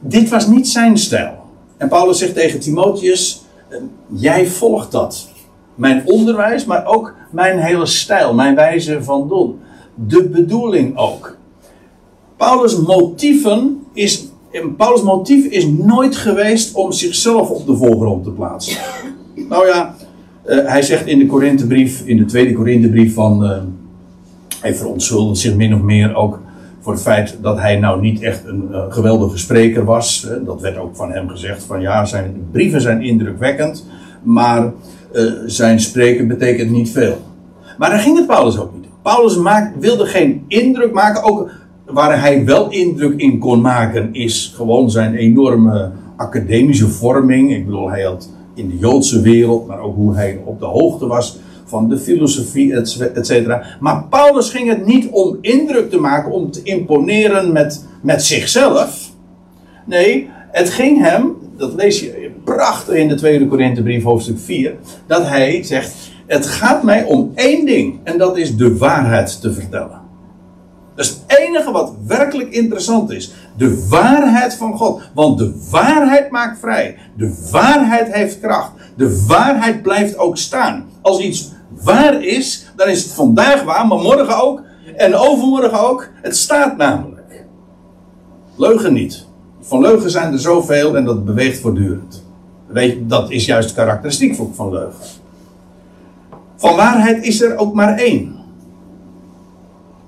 dit 0.00 0.28
was 0.28 0.46
niet 0.46 0.68
zijn 0.68 0.98
stijl. 0.98 1.32
En 1.76 1.88
Paulus 1.88 2.18
zegt 2.18 2.34
tegen 2.34 2.60
Timotheus: 2.60 3.41
Jij 4.06 4.46
volgt 4.46 4.92
dat. 4.92 5.28
Mijn 5.74 6.02
onderwijs, 6.06 6.64
maar 6.64 6.86
ook 6.86 7.14
mijn 7.30 7.58
hele 7.58 7.86
stijl, 7.86 8.34
mijn 8.34 8.54
wijze 8.54 9.02
van 9.02 9.28
doen. 9.28 9.58
De 9.94 10.28
bedoeling 10.28 10.96
ook. 10.96 11.36
Paulus' 12.36 12.76
motieven 12.76 13.80
is. 13.92 14.26
en 14.50 14.76
Paulus' 14.76 15.02
motief 15.02 15.44
is 15.46 15.66
nooit 15.66 16.16
geweest 16.16 16.74
om 16.74 16.92
zichzelf 16.92 17.50
op 17.50 17.66
de 17.66 17.76
voorgrond 17.76 18.24
te 18.24 18.30
plaatsen. 18.30 18.76
Nou 19.48 19.66
ja, 19.66 19.94
eh, 20.42 20.66
hij 20.66 20.82
zegt 20.82 21.06
in 21.06 21.18
de 21.18 21.26
Korinthebrief, 21.26 22.02
in 22.06 22.16
de 22.16 22.24
tweede 22.24 22.52
Korinthebrief 22.52 23.14
van. 23.14 23.44
eh, 23.44 23.62
hij 24.60 24.74
verontschuldigt 24.74 25.40
zich 25.40 25.54
min 25.56 25.74
of 25.74 25.80
meer 25.80 26.14
ook 26.14 26.40
voor 26.82 26.92
het 26.92 27.02
feit 27.02 27.38
dat 27.42 27.58
hij 27.58 27.78
nou 27.78 28.00
niet 28.00 28.22
echt 28.22 28.44
een 28.44 28.68
eh, 28.72 28.84
geweldige 28.88 29.38
spreker 29.38 29.84
was. 29.84 30.28
Dat 30.44 30.60
werd 30.60 30.78
ook 30.78 30.96
van 30.96 31.12
hem 31.12 31.28
gezegd 31.28 31.64
van 31.64 31.80
ja, 31.80 32.04
zijn 32.04 32.46
brieven 32.50 32.80
zijn 32.80 33.02
indrukwekkend, 33.02 33.86
maar 34.22 34.72
eh, 35.12 35.24
zijn 35.46 35.80
spreken 35.80 36.28
betekent 36.28 36.70
niet 36.70 36.90
veel. 36.90 37.18
Maar 37.78 37.90
daar 37.90 37.98
ging 37.98 38.16
het 38.16 38.26
Paulus 38.26 38.58
ook 38.58 38.74
niet. 38.74 38.86
Paulus 39.02 39.38
wilde 39.78 40.06
geen 40.06 40.44
indruk 40.48 40.92
maken, 40.92 41.22
ook 41.22 41.50
waar 41.86 42.20
hij 42.20 42.44
wel 42.44 42.70
indruk 42.70 43.20
in 43.20 43.38
kon 43.38 43.60
maken 43.60 44.14
is 44.14 44.52
gewoon 44.56 44.90
zijn 44.90 45.14
enorme 45.14 45.90
academische 46.16 46.88
vorming. 46.88 47.52
Ik 47.52 47.64
bedoel, 47.64 47.90
hij 47.90 48.02
had 48.02 48.30
in 48.54 48.68
de 48.68 48.78
Joodse 48.78 49.20
wereld, 49.20 49.66
maar 49.66 49.80
ook 49.80 49.94
hoe 49.94 50.14
hij 50.14 50.40
op 50.44 50.58
de 50.58 50.66
hoogte 50.66 51.06
was 51.06 51.38
van 51.72 51.88
de 51.88 51.98
filosofie, 51.98 52.74
et 53.14 53.26
cetera. 53.26 53.62
Maar 53.80 54.04
Paulus 54.04 54.50
ging 54.50 54.68
het 54.68 54.86
niet 54.86 55.08
om 55.10 55.38
indruk 55.40 55.90
te 55.90 55.98
maken, 55.98 56.32
om 56.32 56.50
te 56.50 56.60
imponeren 56.62 57.52
met, 57.52 57.84
met 58.02 58.22
zichzelf. 58.22 59.10
Nee, 59.86 60.28
het 60.50 60.70
ging 60.70 61.00
hem, 61.00 61.36
dat 61.56 61.74
lees 61.74 62.00
je 62.00 62.30
prachtig 62.44 62.94
in 62.94 63.08
de 63.08 63.14
tweede 63.14 63.46
Korinthebrief 63.46 64.02
hoofdstuk 64.02 64.38
4, 64.38 64.74
dat 65.06 65.26
hij 65.26 65.62
zegt, 65.62 65.94
het 66.26 66.46
gaat 66.46 66.82
mij 66.82 67.04
om 67.04 67.32
één 67.34 67.66
ding, 67.66 68.00
en 68.04 68.18
dat 68.18 68.36
is 68.36 68.56
de 68.56 68.76
waarheid 68.76 69.40
te 69.40 69.52
vertellen. 69.52 70.00
Dat 70.94 71.04
is 71.04 71.10
het 71.10 71.38
enige 71.38 71.70
wat 71.70 71.92
werkelijk 72.06 72.50
interessant 72.50 73.10
is. 73.10 73.32
De 73.56 73.86
waarheid 73.88 74.54
van 74.54 74.76
God. 74.76 75.02
Want 75.14 75.38
de 75.38 75.66
waarheid 75.70 76.30
maakt 76.30 76.58
vrij. 76.58 76.96
De 77.16 77.48
waarheid 77.50 78.12
heeft 78.12 78.40
kracht. 78.40 78.70
De 78.96 79.24
waarheid 79.26 79.82
blijft 79.82 80.18
ook 80.18 80.36
staan. 80.36 80.84
Als 81.02 81.20
iets 81.20 81.50
waar 81.82 82.24
is, 82.24 82.72
dan 82.76 82.88
is 82.88 83.02
het 83.02 83.12
vandaag 83.12 83.62
waar, 83.62 83.86
maar 83.86 83.98
morgen 83.98 84.42
ook. 84.42 84.62
En 84.96 85.14
overmorgen 85.14 85.80
ook. 85.80 86.08
Het 86.22 86.36
staat 86.36 86.76
namelijk. 86.76 87.44
Leugen 88.56 88.92
niet. 88.92 89.26
Van 89.60 89.80
leugen 89.80 90.10
zijn 90.10 90.32
er 90.32 90.40
zoveel 90.40 90.96
en 90.96 91.04
dat 91.04 91.24
beweegt 91.24 91.60
voortdurend. 91.60 92.24
Dat 92.98 93.30
is 93.30 93.44
juist 93.44 93.74
karakteristiek 93.74 94.40
van 94.54 94.72
leugen. 94.72 95.04
Van 96.56 96.76
waarheid 96.76 97.24
is 97.24 97.40
er 97.40 97.56
ook 97.56 97.74
maar 97.74 97.98
één. 97.98 98.36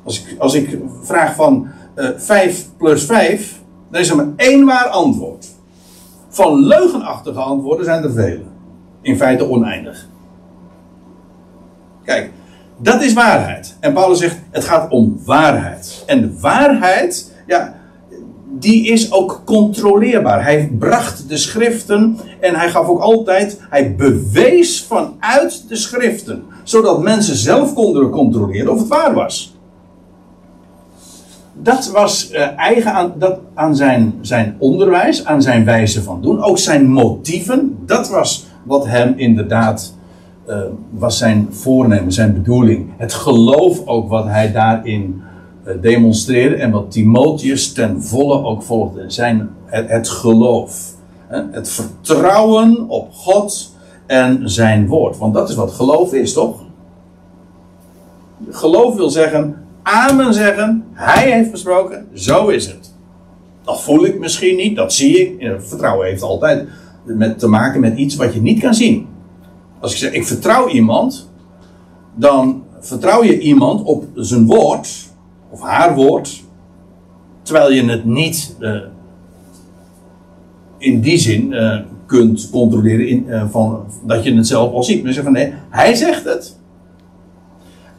Als 0.04 0.24
ik, 0.24 0.38
als 0.38 0.54
ik 0.54 0.78
vraag 1.02 1.34
van 1.34 1.66
uh, 1.96 2.08
5 2.16 2.68
plus 2.76 3.04
5, 3.04 3.60
dan 3.90 4.00
is 4.00 4.10
er 4.10 4.16
maar 4.16 4.32
één 4.36 4.64
waar 4.64 4.86
antwoord. 4.86 5.52
van 6.28 6.58
leugenachtige 6.66 7.38
antwoorden 7.38 7.84
zijn 7.84 8.02
er 8.02 8.12
vele. 8.12 8.42
In 9.00 9.16
feite 9.16 9.48
oneindig. 9.48 10.08
Kijk, 12.04 12.30
dat 12.76 13.02
is 13.02 13.12
waarheid. 13.12 13.76
En 13.80 13.92
Paulus 13.92 14.18
zegt, 14.18 14.36
het 14.50 14.64
gaat 14.64 14.90
om 14.90 15.20
waarheid. 15.24 16.02
En 16.06 16.20
de 16.20 16.40
waarheid, 16.40 17.32
ja, 17.46 17.74
die 18.58 18.86
is 18.86 19.12
ook 19.12 19.42
controleerbaar. 19.44 20.42
Hij 20.42 20.70
bracht 20.78 21.28
de 21.28 21.36
schriften 21.36 22.18
en 22.40 22.54
hij 22.54 22.70
gaf 22.70 22.86
ook 22.86 23.00
altijd, 23.00 23.60
hij 23.70 23.94
bewees 23.94 24.84
vanuit 24.84 25.68
de 25.68 25.76
schriften. 25.76 26.44
Zodat 26.62 27.02
mensen 27.02 27.36
zelf 27.36 27.74
konden 27.74 28.10
controleren 28.10 28.72
of 28.72 28.78
het 28.78 28.88
waar 28.88 29.14
was. 29.14 29.56
Dat 31.52 31.90
was 31.90 32.30
uh, 32.32 32.58
eigen 32.58 32.92
aan, 32.92 33.12
dat, 33.18 33.38
aan 33.54 33.76
zijn, 33.76 34.14
zijn 34.20 34.56
onderwijs, 34.58 35.24
aan 35.24 35.42
zijn 35.42 35.64
wijze 35.64 36.02
van 36.02 36.22
doen. 36.22 36.42
Ook 36.42 36.58
zijn 36.58 36.86
motieven, 36.86 37.78
dat 37.86 38.08
was 38.08 38.46
wat 38.62 38.86
hem 38.86 39.14
inderdaad 39.16 39.94
uh, 40.48 40.56
was 40.90 41.18
zijn 41.18 41.48
voornemen, 41.50 42.12
zijn 42.12 42.32
bedoeling. 42.32 42.90
Het 42.96 43.12
geloof 43.12 43.86
ook 43.86 44.08
wat 44.08 44.24
hij 44.24 44.52
daarin 44.52 45.22
uh, 45.66 45.72
demonstreerde 45.80 46.54
en 46.56 46.70
wat 46.70 46.90
Timotheus 46.90 47.72
ten 47.72 48.02
volle 48.02 48.44
ook 48.44 48.62
volgde. 48.62 49.04
Zijn, 49.06 49.50
het, 49.66 50.08
geloof. 50.08 50.94
Hè? 51.26 51.42
Het 51.50 51.68
vertrouwen 51.68 52.88
op 52.88 53.12
God 53.12 53.76
en 54.06 54.50
zijn 54.50 54.86
woord. 54.86 55.18
Want 55.18 55.34
dat 55.34 55.48
is 55.48 55.54
wat 55.54 55.72
geloof 55.72 56.12
is, 56.12 56.32
toch? 56.32 56.62
Geloof 58.50 58.94
wil 58.94 59.10
zeggen, 59.10 59.56
amen 59.82 60.34
zeggen, 60.34 60.84
hij 60.92 61.30
heeft 61.30 61.50
gesproken, 61.50 62.06
zo 62.12 62.48
is 62.48 62.66
het. 62.66 62.92
Dat 63.64 63.82
voel 63.82 64.04
ik 64.04 64.18
misschien 64.18 64.56
niet, 64.56 64.76
dat 64.76 64.92
zie 64.92 65.18
ik. 65.20 65.54
Vertrouwen 65.58 66.06
heeft 66.06 66.22
altijd 66.22 66.68
met, 67.04 67.38
te 67.38 67.46
maken 67.48 67.80
met 67.80 67.96
iets 67.96 68.16
wat 68.16 68.34
je 68.34 68.42
niet 68.42 68.60
kan 68.60 68.74
zien. 68.74 69.06
Als 69.84 69.92
ik 69.92 69.98
zeg, 69.98 70.12
ik 70.12 70.26
vertrouw 70.26 70.68
iemand, 70.68 71.30
dan 72.14 72.62
vertrouw 72.80 73.24
je 73.24 73.38
iemand 73.38 73.82
op 73.82 74.04
zijn 74.14 74.46
woord, 74.46 75.10
of 75.50 75.60
haar 75.60 75.94
woord, 75.94 76.44
terwijl 77.42 77.72
je 77.72 77.84
het 77.84 78.04
niet 78.04 78.56
uh, 78.60 78.80
in 80.78 81.00
die 81.00 81.18
zin 81.18 81.52
uh, 81.52 81.80
kunt 82.06 82.50
controleren 82.50 83.08
in, 83.08 83.24
uh, 83.28 83.44
van, 83.50 83.84
dat 84.06 84.24
je 84.24 84.34
het 84.34 84.46
zelf 84.46 84.72
al 84.72 84.82
ziet. 84.82 84.98
Maar 84.98 85.06
je 85.06 85.12
zegt 85.12 85.24
van 85.24 85.34
nee, 85.34 85.52
hij 85.70 85.94
zegt 85.94 86.24
het. 86.24 86.58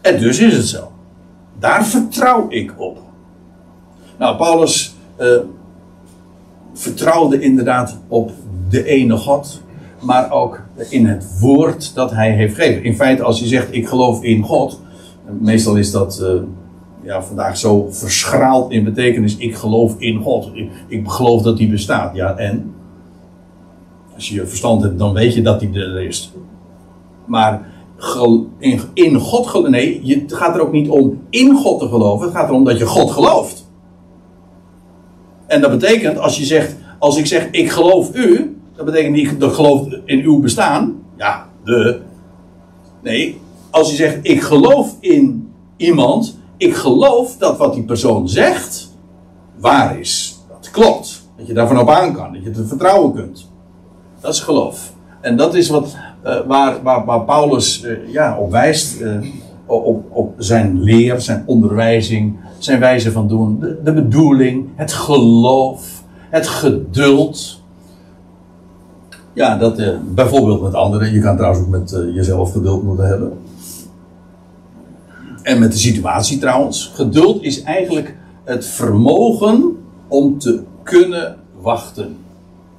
En 0.01 0.19
dus 0.19 0.39
is 0.39 0.55
het 0.55 0.67
zo. 0.67 0.91
Daar 1.59 1.85
vertrouw 1.85 2.45
ik 2.49 2.73
op. 2.77 3.01
Nou, 4.17 4.37
Paulus 4.37 4.95
vertrouwde 6.73 7.39
inderdaad 7.39 7.99
op 8.07 8.31
de 8.69 8.83
ene 8.83 9.17
God 9.17 9.63
maar 10.05 10.31
ook 10.31 10.61
in 10.89 11.05
het 11.05 11.39
woord 11.39 11.95
dat 11.95 12.11
hij 12.11 12.31
heeft 12.31 12.55
gegeven. 12.55 12.83
In 12.83 12.95
feite, 12.95 13.23
als 13.23 13.39
je 13.39 13.47
zegt 13.47 13.73
ik 13.73 13.87
geloof 13.87 14.23
in 14.23 14.43
God, 14.43 14.81
meestal 15.39 15.75
is 15.75 15.91
dat 15.91 16.19
uh, 16.21 16.41
ja, 17.03 17.23
vandaag 17.23 17.57
zo 17.57 17.87
verschraald 17.89 18.71
in 18.71 18.83
betekenis, 18.83 19.37
ik 19.37 19.55
geloof 19.55 19.95
in 19.97 20.21
God. 20.21 20.49
Ik, 20.53 20.69
ik 20.87 21.07
geloof 21.07 21.41
dat 21.41 21.57
hij 21.57 21.69
bestaat. 21.69 22.15
Ja, 22.15 22.35
en? 22.37 22.73
Als 24.15 24.29
je 24.29 24.47
verstand 24.47 24.81
hebt, 24.81 24.99
dan 24.99 25.13
weet 25.13 25.33
je 25.33 25.41
dat 25.41 25.61
hij 25.61 25.73
er 25.73 26.01
is. 26.01 26.31
Maar 27.25 27.67
in, 28.57 28.79
in 28.93 29.19
God 29.19 29.47
geloven, 29.47 29.71
nee, 29.71 30.01
het 30.05 30.33
gaat 30.33 30.55
er 30.55 30.61
ook 30.61 30.71
niet 30.71 30.89
om 30.89 31.21
in 31.29 31.55
God 31.55 31.79
te 31.79 31.87
geloven, 31.87 32.25
het 32.25 32.35
gaat 32.35 32.49
erom 32.49 32.63
dat 32.63 32.77
je 32.77 32.85
God 32.85 33.11
gelooft. 33.11 33.65
En 35.47 35.61
dat 35.61 35.71
betekent, 35.71 36.17
als 36.17 36.37
je 36.37 36.45
zegt, 36.45 36.75
als 36.99 37.17
ik 37.17 37.25
zeg 37.25 37.49
ik 37.51 37.71
geloof 37.71 38.15
u, 38.15 38.57
dat 38.75 38.85
betekent 38.85 39.15
niet 39.15 39.39
dat 39.39 39.53
geloof 39.53 39.87
in 40.05 40.19
uw 40.19 40.39
bestaan. 40.39 41.03
Ja, 41.17 41.47
de. 41.63 41.99
Nee, 43.01 43.41
als 43.69 43.89
je 43.89 43.95
zegt 43.95 44.17
ik 44.21 44.41
geloof 44.41 44.95
in 44.99 45.53
iemand, 45.77 46.37
ik 46.57 46.75
geloof 46.75 47.37
dat 47.37 47.57
wat 47.57 47.73
die 47.73 47.83
persoon 47.83 48.29
zegt 48.29 48.93
waar 49.59 49.99
is. 49.99 50.39
Dat 50.49 50.71
klopt. 50.71 51.27
Dat 51.37 51.47
je 51.47 51.53
daarvan 51.53 51.79
op 51.79 51.89
aan 51.89 52.13
kan, 52.13 52.33
dat 52.33 52.43
je 52.43 52.49
het 52.49 52.67
vertrouwen 52.67 53.13
kunt. 53.13 53.51
Dat 54.19 54.33
is 54.33 54.39
geloof. 54.39 54.93
En 55.21 55.37
dat 55.37 55.55
is 55.55 55.69
wat, 55.69 55.95
uh, 56.25 56.45
waar, 56.47 56.83
waar, 56.83 57.05
waar, 57.05 57.21
Paulus 57.21 57.83
uh, 57.83 58.11
ja, 58.11 58.37
op 58.37 58.51
wijst. 58.51 59.01
Uh, 59.01 59.25
op, 59.65 60.05
op 60.11 60.33
zijn 60.37 60.83
leer, 60.83 61.21
zijn 61.21 61.43
onderwijzing, 61.45 62.35
zijn 62.57 62.79
wijze 62.79 63.11
van 63.11 63.27
doen, 63.27 63.59
de, 63.59 63.79
de 63.83 63.93
bedoeling, 63.93 64.67
het 64.75 64.93
geloof, 64.93 66.03
het 66.29 66.47
geduld. 66.47 67.63
Ja, 69.35 69.57
dat, 69.57 69.79
uh, 69.79 69.97
bijvoorbeeld 70.03 70.61
met 70.61 70.73
anderen. 70.73 71.13
Je 71.13 71.19
kan 71.19 71.35
trouwens 71.35 71.63
ook 71.65 71.71
met 71.71 71.91
uh, 71.91 72.15
jezelf 72.15 72.51
geduld 72.51 72.83
moeten 72.83 73.07
hebben. 73.07 73.37
En 75.41 75.59
met 75.59 75.71
de 75.71 75.77
situatie 75.77 76.37
trouwens. 76.37 76.91
Geduld 76.93 77.41
is 77.41 77.63
eigenlijk 77.63 78.15
het 78.43 78.65
vermogen 78.65 79.77
om 80.07 80.39
te 80.39 80.63
kunnen 80.83 81.35
wachten. 81.61 82.17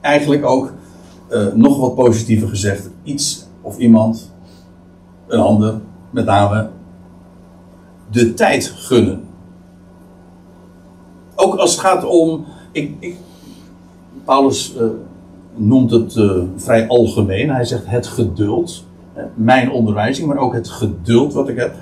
Eigenlijk 0.01 0.45
ook, 0.45 0.73
uh, 1.31 1.47
nog 1.55 1.79
wat 1.79 1.95
positiever 1.95 2.49
gezegd, 2.49 2.91
iets 3.03 3.47
of 3.61 3.79
iemand, 3.79 4.33
een 5.27 5.41
ander, 5.41 5.81
met 6.11 6.25
name, 6.25 6.69
de 8.11 8.35
tijd 8.35 8.67
gunnen. 8.67 9.21
Ook 11.35 11.55
als 11.55 11.71
het 11.71 11.81
gaat 11.81 12.05
om. 12.05 12.45
Ik, 12.73 12.95
ik, 12.99 13.17
Paulus 14.25 14.75
noemt 15.57 15.91
het 15.91 16.15
uh, 16.17 16.43
vrij 16.57 16.89
algemeen. 16.89 17.51
Hij 17.51 17.65
zegt 17.65 17.87
het 17.87 18.07
geduld. 18.07 18.85
Mijn 19.35 19.71
onderwijzing, 19.71 20.27
maar 20.29 20.39
ook 20.39 20.55
het 20.55 20.69
geduld 20.69 21.33
wat 21.33 21.49
ik 21.49 21.57
heb. 21.57 21.75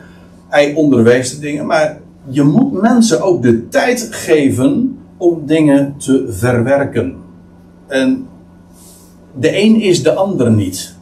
Hij 0.48 0.74
onderwijst 0.74 1.34
de 1.34 1.40
dingen, 1.40 1.66
maar 1.66 2.00
je 2.28 2.42
moet 2.42 2.72
mensen 2.72 3.22
ook 3.22 3.42
de 3.42 3.68
tijd 3.68 4.08
geven 4.10 4.98
om 5.16 5.46
dingen 5.46 5.94
te 5.96 6.26
verwerken. 6.28 7.16
En 7.86 8.26
de 9.38 9.62
een 9.62 9.80
is 9.80 10.02
de 10.02 10.14
ander 10.14 10.50
niet. 10.52 10.96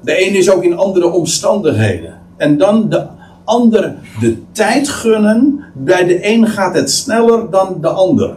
De 0.00 0.26
een 0.26 0.34
is 0.34 0.50
ook 0.50 0.62
in 0.62 0.76
andere 0.76 1.10
omstandigheden. 1.10 2.20
En 2.36 2.58
dan 2.58 2.88
de 2.88 3.06
ander 3.44 3.94
de 4.20 4.42
tijd 4.52 4.88
gunnen. 4.88 5.64
Bij 5.74 6.04
de 6.04 6.28
een 6.28 6.46
gaat 6.46 6.74
het 6.74 6.90
sneller 6.90 7.50
dan 7.50 7.76
de 7.80 7.88
ander. 7.88 8.36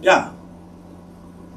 Ja, 0.00 0.32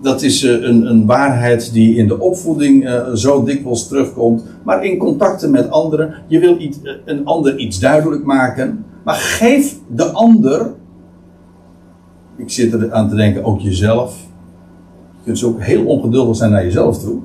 dat 0.03 0.21
is 0.21 0.43
uh, 0.43 0.63
een, 0.63 0.89
een, 0.89 1.05
waarheid 1.05 1.73
die 1.73 1.95
in 1.95 2.07
de 2.07 2.19
opvoeding 2.19 2.83
uh, 2.83 3.13
zo 3.13 3.43
dikwijls 3.43 3.87
terugkomt. 3.87 4.43
Maar 4.63 4.85
in 4.85 4.97
contacten 4.97 5.51
met 5.51 5.69
anderen. 5.69 6.13
Je 6.27 6.39
wil 6.39 6.59
iets, 6.59 6.77
uh, 6.83 6.91
een 7.05 7.25
ander 7.25 7.57
iets 7.57 7.79
duidelijk 7.79 8.23
maken. 8.23 8.85
Maar 9.03 9.15
geef 9.15 9.77
de 9.87 10.03
ander. 10.03 10.73
Ik 12.35 12.49
zit 12.49 12.73
er 12.73 12.93
aan 12.93 13.09
te 13.09 13.15
denken, 13.15 13.43
ook 13.43 13.59
jezelf. 13.59 14.17
Je 15.17 15.31
kunt 15.31 15.43
ook 15.43 15.61
heel 15.61 15.85
ongeduldig 15.85 16.35
zijn 16.35 16.51
naar 16.51 16.63
jezelf 16.63 16.99
toe. 16.99 17.19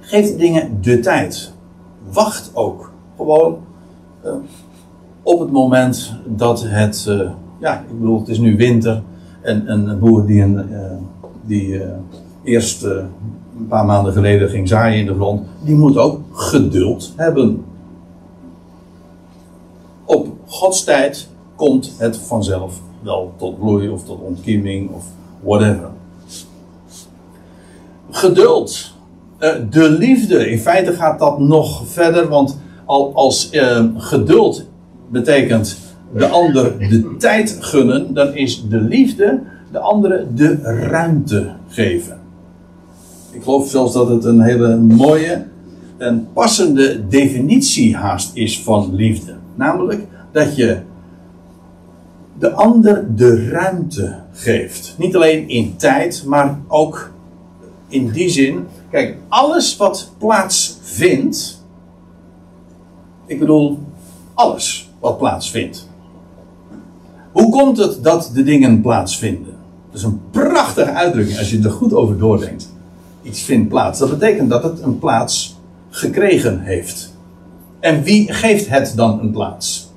Geef 0.00 0.36
dingen 0.36 0.78
de 0.80 1.00
tijd. 1.00 1.52
Wacht 2.12 2.50
ook. 2.54 2.92
Gewoon 3.16 3.58
op 5.22 5.40
het 5.40 5.50
moment 5.50 6.14
dat 6.26 6.64
het. 6.66 7.04
ja, 7.60 7.80
ik 7.80 7.98
bedoel, 7.98 8.18
het 8.18 8.28
is 8.28 8.38
nu 8.38 8.56
winter. 8.56 9.02
En 9.40 9.70
een 9.70 9.98
boer 9.98 10.26
die, 10.26 10.42
een, 10.42 10.68
uh, 10.70 10.80
die 11.44 11.66
uh, 11.68 11.82
eerst 12.42 12.84
uh, 12.84 12.90
een 13.58 13.66
paar 13.68 13.86
maanden 13.86 14.12
geleden 14.12 14.48
ging 14.48 14.68
zaaien 14.68 15.00
in 15.00 15.06
de 15.06 15.14
grond, 15.14 15.46
die 15.64 15.74
moet 15.74 15.96
ook 15.96 16.20
geduld 16.32 17.12
hebben. 17.16 17.64
Op 20.04 20.28
Gods 20.46 20.84
tijd 20.84 21.28
komt 21.54 21.92
het 21.98 22.16
vanzelf 22.16 22.80
wel 23.02 23.32
tot 23.36 23.58
bloei 23.58 23.88
of 23.88 24.04
tot 24.04 24.20
ontkieming 24.20 24.90
of 24.90 25.04
whatever. 25.40 25.88
Geduld. 28.10 28.92
de 29.70 29.90
liefde. 29.90 30.50
In 30.50 30.58
feite 30.58 30.92
gaat 30.92 31.18
dat 31.18 31.38
nog 31.38 31.86
verder, 31.86 32.28
want 32.28 32.58
al, 32.84 33.14
als 33.14 33.50
geduld 33.96 34.64
betekent 35.08 35.89
de 36.14 36.26
ander 36.26 36.78
de 36.78 37.16
tijd 37.18 37.56
gunnen, 37.60 38.14
dan 38.14 38.34
is 38.34 38.68
de 38.68 38.80
liefde 38.80 39.40
de 39.72 39.78
andere 39.78 40.26
de 40.34 40.56
ruimte 40.62 41.52
geven. 41.68 42.18
Ik 43.30 43.42
geloof 43.42 43.68
zelfs 43.68 43.92
dat 43.92 44.08
het 44.08 44.24
een 44.24 44.40
hele 44.40 44.76
mooie 44.76 45.44
en 45.98 46.28
passende 46.32 47.08
definitie 47.08 47.96
haast 47.96 48.36
is 48.36 48.62
van 48.62 48.94
liefde. 48.94 49.34
Namelijk 49.54 50.06
dat 50.32 50.56
je 50.56 50.78
de 52.38 52.52
ander 52.52 53.16
de 53.16 53.48
ruimte 53.48 54.18
geeft. 54.32 54.94
Niet 54.98 55.16
alleen 55.16 55.48
in 55.48 55.76
tijd, 55.76 56.24
maar 56.26 56.58
ook 56.68 57.10
in 57.88 58.10
die 58.10 58.28
zin. 58.28 58.66
Kijk, 58.90 59.16
alles 59.28 59.76
wat 59.76 60.12
plaatsvindt. 60.18 61.64
Ik 63.26 63.38
bedoel, 63.38 63.78
alles 64.34 64.90
wat 65.00 65.18
plaatsvindt. 65.18 65.89
Hoe 67.32 67.50
komt 67.50 67.76
het 67.76 68.02
dat 68.02 68.30
de 68.34 68.42
dingen 68.42 68.80
plaatsvinden? 68.80 69.54
Dat 69.90 70.00
is 70.00 70.02
een 70.02 70.20
prachtige 70.30 70.90
uitdrukking 70.90 71.38
als 71.38 71.50
je 71.50 71.60
er 71.62 71.70
goed 71.70 71.94
over 71.94 72.18
doordenkt. 72.18 72.72
Iets 73.22 73.42
vindt 73.42 73.68
plaats. 73.68 73.98
Dat 73.98 74.10
betekent 74.10 74.50
dat 74.50 74.62
het 74.62 74.80
een 74.82 74.98
plaats 74.98 75.58
gekregen 75.90 76.60
heeft. 76.60 77.14
En 77.80 78.02
wie 78.02 78.32
geeft 78.32 78.68
het 78.68 78.92
dan 78.96 79.20
een 79.20 79.30
plaats? 79.30 79.90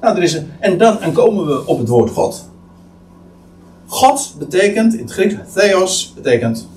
Nou, 0.00 0.16
er 0.16 0.22
is 0.22 0.34
een, 0.34 0.50
en 0.60 0.78
dan 0.78 1.00
en 1.00 1.12
komen 1.12 1.46
we 1.46 1.66
op 1.66 1.78
het 1.78 1.88
woord 1.88 2.10
God. 2.10 2.48
God 3.86 4.34
betekent, 4.38 4.94
in 4.94 5.00
het 5.00 5.12
Grieks, 5.12 5.34
theos 5.54 6.12
betekent 6.14 6.68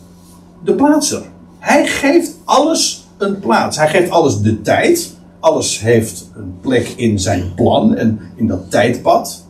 de 0.63 0.73
plaatser. 0.73 1.21
Hij 1.59 1.87
geeft 1.87 2.37
alles 2.43 3.07
een 3.17 3.39
plaats. 3.39 3.77
Hij 3.77 3.89
geeft 3.89 4.09
alles 4.09 4.41
de 4.41 4.61
tijd. 4.61 5.17
Alles 5.39 5.79
heeft 5.79 6.29
een 6.35 6.53
plek 6.61 6.87
in 6.87 7.19
zijn 7.19 7.53
plan 7.55 7.95
en 7.95 8.19
in 8.35 8.47
dat 8.47 8.71
tijdpad. 8.71 9.47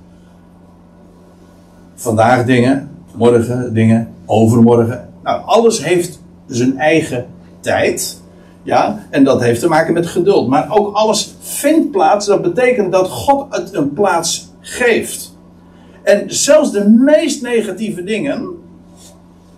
Vandaag 2.00 2.46
dingen, 2.46 2.90
morgen 3.16 3.74
dingen, 3.74 4.10
overmorgen. 4.26 5.10
Nou, 5.24 5.42
alles 5.46 5.84
heeft 5.84 6.20
zijn 6.48 6.78
eigen 6.78 7.26
tijd. 7.60 8.22
Ja, 8.64 9.06
en 9.10 9.24
dat 9.24 9.42
heeft 9.42 9.60
te 9.60 9.68
maken 9.68 9.94
met 9.94 10.08
geduld. 10.08 10.48
Maar 10.48 10.68
ook 10.70 10.96
alles 10.96 11.36
vindt 11.40 11.92
plaats. 11.92 12.26
Dat 12.26 12.42
betekent 12.42 12.92
dat 12.92 13.10
God 13.10 13.46
het 13.50 13.74
een 13.74 13.94
plaats 13.94 14.50
geeft. 14.60 15.38
En 16.04 16.24
zelfs 16.28 16.72
de 16.72 16.90
meest 16.90 17.42
negatieve 17.42 18.04
dingen, 18.04 18.48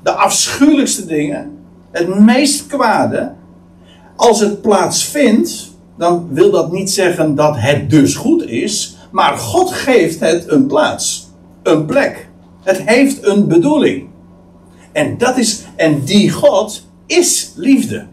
de 0.03 0.11
afschuwelijkste 0.11 1.05
dingen, 1.05 1.57
het 1.91 2.19
meest 2.19 2.67
kwade, 2.67 3.31
als 4.15 4.39
het 4.39 4.61
plaatsvindt, 4.61 5.71
dan 5.97 6.27
wil 6.31 6.51
dat 6.51 6.71
niet 6.71 6.91
zeggen 6.91 7.35
dat 7.35 7.55
het 7.57 7.89
dus 7.89 8.15
goed 8.15 8.43
is, 8.43 8.97
maar 9.11 9.37
God 9.37 9.71
geeft 9.71 10.19
het 10.19 10.51
een 10.51 10.67
plaats, 10.67 11.29
een 11.63 11.85
plek. 11.85 12.29
Het 12.63 12.81
heeft 12.81 13.25
een 13.25 13.47
bedoeling. 13.47 14.07
En 14.91 15.17
dat 15.17 15.37
is, 15.37 15.65
en 15.75 16.03
die 16.03 16.31
God 16.31 16.87
is 17.05 17.53
liefde. 17.55 18.05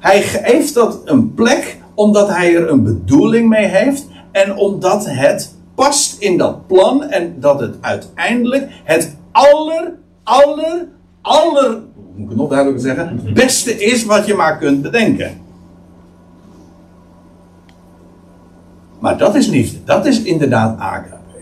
Hij 0.00 0.22
geeft 0.22 0.74
dat 0.74 1.00
een 1.04 1.34
plek 1.34 1.80
omdat 1.94 2.28
hij 2.28 2.56
er 2.56 2.70
een 2.70 2.82
bedoeling 2.82 3.48
mee 3.48 3.66
heeft 3.66 4.06
en 4.32 4.56
omdat 4.56 5.06
het 5.06 5.54
past 5.74 6.20
in 6.20 6.38
dat 6.38 6.66
plan 6.66 7.02
en 7.02 7.40
dat 7.40 7.60
het 7.60 7.76
uiteindelijk 7.80 8.68
het 8.84 9.16
aller, 9.32 9.92
aller, 10.22 10.88
aller, 11.22 11.82
moet 12.14 12.30
ik 12.30 12.36
nog 12.36 12.48
duidelijker 12.48 12.82
zeggen, 12.82 13.20
beste 13.34 13.84
is 13.84 14.04
wat 14.04 14.26
je 14.26 14.34
maar 14.34 14.58
kunt 14.58 14.82
bedenken. 14.82 15.40
Maar 18.98 19.18
dat 19.18 19.34
is 19.34 19.46
liefde, 19.46 19.78
dat 19.84 20.06
is 20.06 20.22
inderdaad 20.22 20.78
agape. 20.78 21.40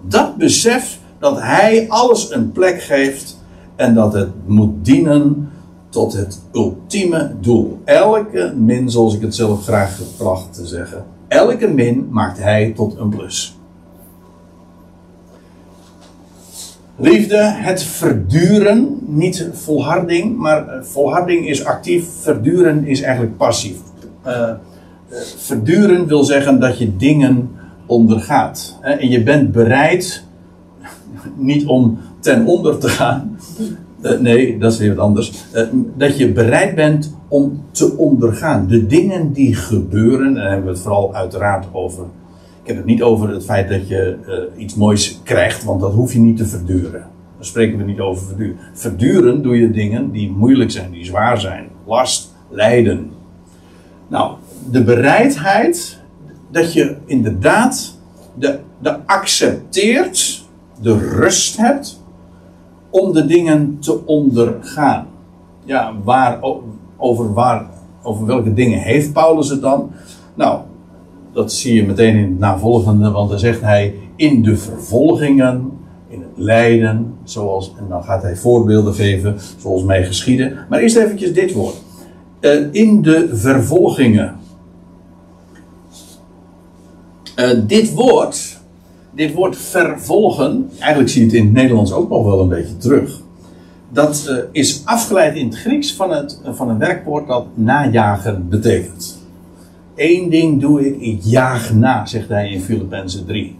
Dat 0.00 0.36
besef 0.36 0.98
dat 1.18 1.40
hij 1.40 1.88
alles 1.88 2.32
een 2.32 2.52
plek 2.52 2.82
geeft 2.82 3.44
en 3.76 3.94
dat 3.94 4.12
het 4.12 4.30
moet 4.46 4.84
dienen 4.84 5.50
tot 5.88 6.12
het 6.12 6.42
ultieme 6.52 7.34
doel. 7.40 7.80
Elke 7.84 8.54
min, 8.56 8.90
zoals 8.90 9.14
ik 9.14 9.20
het 9.20 9.34
zelf 9.34 9.62
graag 9.62 9.96
gebracht 9.96 10.54
te 10.54 10.66
zeggen, 10.66 11.04
elke 11.28 11.68
min 11.68 12.08
maakt 12.10 12.38
hij 12.38 12.72
tot 12.76 12.96
een 12.98 13.08
plus. 13.08 13.56
Liefde, 16.98 17.36
het 17.38 17.82
verduren, 17.82 18.98
niet 19.06 19.48
volharding, 19.52 20.36
maar 20.36 20.68
eh, 20.68 20.82
volharding 20.82 21.48
is 21.48 21.64
actief, 21.64 22.08
verduren 22.20 22.86
is 22.86 23.00
eigenlijk 23.00 23.36
passief. 23.36 23.76
Uh, 24.26 24.50
verduren 25.36 26.06
wil 26.06 26.24
zeggen 26.24 26.60
dat 26.60 26.78
je 26.78 26.96
dingen 26.96 27.50
ondergaat. 27.86 28.78
En 28.80 29.08
je 29.08 29.22
bent 29.22 29.52
bereid, 29.52 30.25
niet 31.36 31.66
om 31.66 31.98
ten 32.20 32.46
onder 32.46 32.78
te 32.78 32.88
gaan, 32.88 33.38
uh, 34.02 34.18
nee, 34.18 34.58
dat 34.58 34.72
is 34.72 34.78
weer 34.78 34.94
wat 34.94 35.04
anders. 35.04 35.32
Uh, 35.54 35.62
dat 35.96 36.18
je 36.18 36.32
bereid 36.32 36.74
bent 36.74 37.16
om 37.28 37.62
te 37.70 37.96
ondergaan. 37.96 38.66
De 38.66 38.86
dingen 38.86 39.32
die 39.32 39.54
gebeuren, 39.54 40.36
en 40.36 40.48
hebben 40.48 40.64
we 40.64 40.70
het 40.70 40.80
vooral 40.80 41.14
uiteraard 41.14 41.66
over. 41.72 42.04
Ik 42.62 42.72
heb 42.72 42.76
het 42.76 42.86
niet 42.86 43.02
over 43.02 43.28
het 43.28 43.44
feit 43.44 43.68
dat 43.68 43.88
je 43.88 44.16
uh, 44.26 44.62
iets 44.62 44.74
moois 44.74 45.20
krijgt, 45.22 45.64
want 45.64 45.80
dat 45.80 45.92
hoef 45.92 46.12
je 46.12 46.18
niet 46.18 46.36
te 46.36 46.46
verduren. 46.46 47.04
Dan 47.36 47.44
spreken 47.44 47.78
we 47.78 47.84
niet 47.84 48.00
over 48.00 48.26
verduren. 48.26 48.56
Verduren 48.72 49.42
doe 49.42 49.56
je 49.56 49.70
dingen 49.70 50.10
die 50.10 50.30
moeilijk 50.30 50.70
zijn, 50.70 50.90
die 50.90 51.04
zwaar 51.04 51.40
zijn. 51.40 51.66
Last, 51.86 52.34
lijden. 52.50 53.10
Nou, 54.08 54.32
de 54.70 54.84
bereidheid 54.84 56.00
dat 56.50 56.72
je 56.72 56.96
inderdaad 57.04 57.98
de, 58.34 58.58
de 58.78 59.06
accepteert, 59.06 60.45
de 60.80 60.98
rust 60.98 61.56
hebt 61.56 62.02
om 62.90 63.12
de 63.12 63.26
dingen 63.26 63.78
te 63.80 64.06
ondergaan. 64.06 65.06
Ja, 65.64 65.94
waar, 66.04 66.38
over, 66.96 67.32
waar, 67.32 67.66
over 68.02 68.26
welke 68.26 68.54
dingen 68.54 68.78
heeft 68.78 69.12
Paulus 69.12 69.48
het 69.48 69.60
dan? 69.60 69.90
Nou, 70.34 70.60
dat 71.32 71.52
zie 71.52 71.74
je 71.74 71.86
meteen 71.86 72.16
in 72.16 72.30
het 72.30 72.38
navolgende, 72.38 73.10
want 73.10 73.30
dan 73.30 73.38
zegt 73.38 73.60
hij 73.60 73.94
in 74.16 74.42
de 74.42 74.56
vervolgingen, 74.56 75.70
in 76.08 76.20
het 76.20 76.44
lijden, 76.44 77.14
zoals, 77.24 77.74
en 77.78 77.86
dan 77.88 78.04
gaat 78.04 78.22
hij 78.22 78.36
voorbeelden 78.36 78.94
geven, 78.94 79.36
zoals 79.56 79.82
mij 79.82 80.04
geschieden. 80.04 80.58
Maar 80.68 80.80
eerst 80.80 80.96
eventjes 80.96 81.32
dit 81.32 81.52
woord. 81.52 81.76
Uh, 82.40 82.66
in 82.70 83.02
de 83.02 83.30
vervolgingen. 83.32 84.36
Uh, 87.36 87.50
dit 87.66 87.94
woord 87.94 88.55
dit 89.16 89.34
woord 89.34 89.56
vervolgen, 89.56 90.70
eigenlijk 90.78 91.10
zie 91.10 91.20
je 91.20 91.26
het 91.26 91.36
in 91.36 91.44
het 91.44 91.52
Nederlands 91.52 91.92
ook 91.92 92.08
nog 92.08 92.24
wel 92.24 92.40
een 92.40 92.48
beetje 92.48 92.76
terug. 92.76 93.20
Dat 93.88 94.26
uh, 94.28 94.36
is 94.52 94.82
afgeleid 94.84 95.36
in 95.36 95.46
het 95.46 95.58
Grieks 95.58 95.94
van, 95.94 96.10
het, 96.10 96.40
van 96.44 96.68
een 96.68 96.78
werkwoord 96.78 97.26
dat 97.26 97.46
najagen 97.54 98.48
betekent. 98.48 99.18
Eén 99.94 100.30
ding 100.30 100.60
doe 100.60 100.86
ik, 100.86 101.00
ik 101.00 101.20
jaag 101.22 101.74
na, 101.74 102.06
zegt 102.06 102.28
hij 102.28 102.50
in 102.50 102.60
Filippenzen 102.60 103.26
3. 103.26 103.56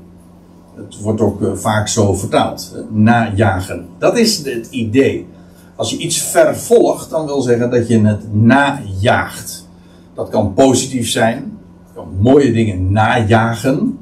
Het 0.75 1.01
wordt 1.01 1.21
ook 1.21 1.41
uh, 1.41 1.53
vaak 1.55 1.89
zo 1.89 2.15
vertaald. 2.15 2.85
najagen. 2.91 3.87
Dat 3.99 4.19
is 4.19 4.45
het 4.45 4.67
idee. 4.71 5.27
Als 5.77 5.91
je 5.91 5.97
iets 5.97 6.19
vervolgt, 6.19 7.11
dan 7.11 7.27
wil 7.27 7.41
zeggen 7.41 7.71
dat 7.71 7.89
je 7.89 8.01
het 8.01 8.35
najaagt. 8.35 9.69
Dat 10.15 10.29
kan 10.29 10.55
positief 10.55 11.11
zijn. 11.11 11.59
Je 11.87 11.93
kan 11.95 12.09
mooie 12.21 12.53
dingen 12.53 12.93
najagen 12.93 13.99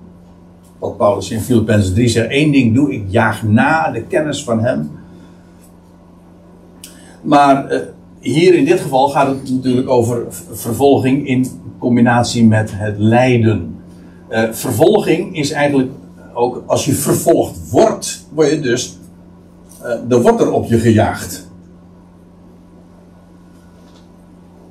wat 0.85 0.97
Paulus 0.97 1.31
in 1.31 1.41
Filippenzen 1.41 1.95
3 1.95 2.09
zegt. 2.09 2.29
één 2.29 2.53
ding 2.53 2.75
doe, 2.75 2.93
ik 2.93 3.05
jaag 3.09 3.43
na 3.43 3.91
de 3.91 4.03
kennis 4.03 4.45
van 4.45 4.61
hem. 4.61 4.91
Maar 7.23 7.73
uh, 7.73 7.79
hier 8.21 8.55
in 8.55 8.65
dit 8.65 8.81
geval 8.81 9.09
gaat 9.09 9.27
het 9.27 9.51
natuurlijk 9.51 9.89
over 9.89 10.27
vervolging 10.53 11.27
in 11.27 11.47
combinatie 11.79 12.47
met 12.47 12.71
het 12.75 12.99
lijden. 12.99 13.77
Uh, 14.31 14.53
vervolging 14.53 15.37
is 15.37 15.51
eigenlijk 15.51 15.91
ook 16.33 16.63
als 16.67 16.85
je 16.85 16.93
vervolgd 16.93 17.71
wordt, 17.71 18.27
word 18.35 18.51
je 18.51 18.61
dus, 18.61 18.99
uh, 19.83 20.13
er 20.13 20.23
wordt 20.23 20.41
er 20.41 20.53
op 20.53 20.67
je 20.67 20.79
gejaagd. 20.79 21.49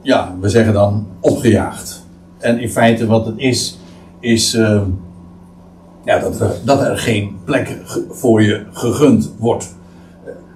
Ja, 0.02 0.36
we 0.40 0.50
zeggen 0.50 0.74
dan 0.74 1.08
opgejaagd. 1.20 2.06
En 2.38 2.60
in 2.60 2.70
feite 2.70 3.06
wat 3.06 3.26
het 3.26 3.38
is, 3.38 3.78
is 4.20 4.58
ja, 6.04 6.20
dat, 6.20 6.40
er, 6.40 6.56
dat 6.64 6.82
er 6.82 6.98
geen 6.98 7.38
plek 7.44 7.78
voor 8.10 8.42
je 8.42 8.64
gegund 8.72 9.34
wordt. 9.38 9.76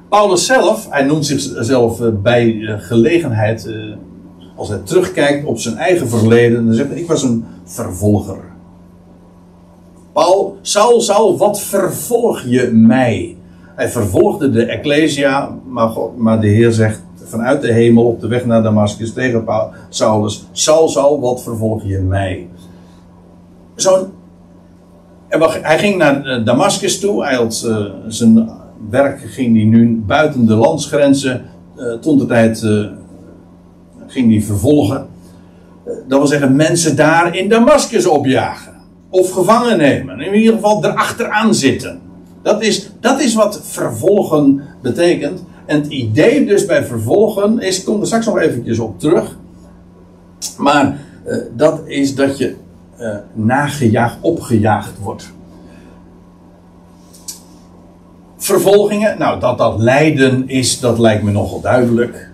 Paulus 0.09 0.45
zelf, 0.45 0.87
hij 0.89 1.03
noemt 1.03 1.25
zichzelf 1.25 2.01
eh, 2.01 2.07
bij 2.21 2.61
eh, 2.61 2.75
gelegenheid, 2.77 3.67
eh, 3.67 3.95
als 4.55 4.69
hij 4.69 4.79
terugkijkt 4.83 5.45
op 5.45 5.59
zijn 5.59 5.77
eigen 5.77 6.09
verleden, 6.09 6.65
dan 6.65 6.73
zegt 6.73 6.89
hij: 6.89 6.99
Ik 6.99 7.07
was 7.07 7.23
een 7.23 7.45
vervolger. 7.63 8.39
Paul, 10.13 10.57
Saul, 10.61 11.01
Saul, 11.01 11.37
wat 11.37 11.61
vervolg 11.61 12.41
je 12.41 12.69
mij? 12.73 13.35
Hij 13.75 13.89
vervolgde 13.89 14.49
de 14.49 14.65
Ecclesia, 14.65 15.55
maar, 15.65 15.89
God, 15.89 16.17
maar 16.17 16.41
de 16.41 16.47
Heer 16.47 16.71
zegt 16.71 17.01
vanuit 17.23 17.61
de 17.61 17.71
hemel 17.71 18.05
op 18.05 18.21
de 18.21 18.27
weg 18.27 18.45
naar 18.45 18.63
Damascus 18.63 19.13
tegen 19.13 19.45
Saulus: 19.89 20.47
Saul, 20.51 20.87
Saul, 20.87 21.19
wat 21.19 21.43
vervolg 21.43 21.83
je 21.83 21.97
mij? 21.97 22.47
Zo'n 23.75 24.07
hij 25.61 25.79
ging 25.79 25.97
naar 25.97 26.25
eh, 26.25 26.45
Damascus 26.45 26.99
toe. 26.99 27.23
Hij 27.23 27.41
uh, 27.41 27.85
zijn 28.07 28.49
werk 28.89 29.19
ging 29.19 29.55
hij 29.55 29.65
nu 29.65 30.03
buiten 30.05 30.45
de 30.45 30.55
landsgrenzen. 30.55 31.41
Uh, 31.77 32.17
de 32.17 32.25
tijd 32.27 32.59
ging 34.07 34.31
hij 34.31 34.41
vervolgen. 34.41 35.07
dat 36.07 36.19
wil 36.19 36.27
zeggen, 36.27 36.55
mensen 36.55 36.95
daar 36.95 37.35
in 37.35 37.49
Damascus 37.49 38.05
opjagen. 38.05 38.73
Of 39.09 39.31
gevangen 39.31 39.77
nemen. 39.77 40.19
In 40.19 40.33
ieder 40.33 40.53
geval 40.53 40.85
erachteraan 40.85 41.55
zitten. 41.55 41.99
Dat 42.41 42.61
is, 42.61 42.89
dat 42.99 43.21
is 43.21 43.33
wat 43.33 43.61
vervolgen 43.63 44.61
betekent. 44.81 45.43
En 45.65 45.81
het 45.81 45.87
idee 45.91 46.45
dus 46.45 46.65
bij 46.65 46.85
vervolgen 46.85 47.59
is, 47.59 47.79
ik 47.79 47.85
kom 47.85 47.99
er 47.99 48.05
straks 48.05 48.25
nog 48.25 48.39
eventjes 48.39 48.79
op 48.79 48.99
terug. 48.99 49.37
Maar 50.57 50.99
dat 51.55 51.81
is 51.85 52.15
dat 52.15 52.37
je 52.37 52.55
uh, 52.99 53.15
nagejaagd, 53.33 54.17
opgejaagd 54.21 54.99
wordt. 54.99 55.35
vervolgingen, 58.47 59.17
nou 59.17 59.39
dat 59.39 59.57
dat 59.57 59.79
lijden 59.79 60.47
is, 60.49 60.79
dat 60.79 60.99
lijkt 60.99 61.23
me 61.23 61.31
nogal 61.31 61.61
duidelijk. 61.61 62.31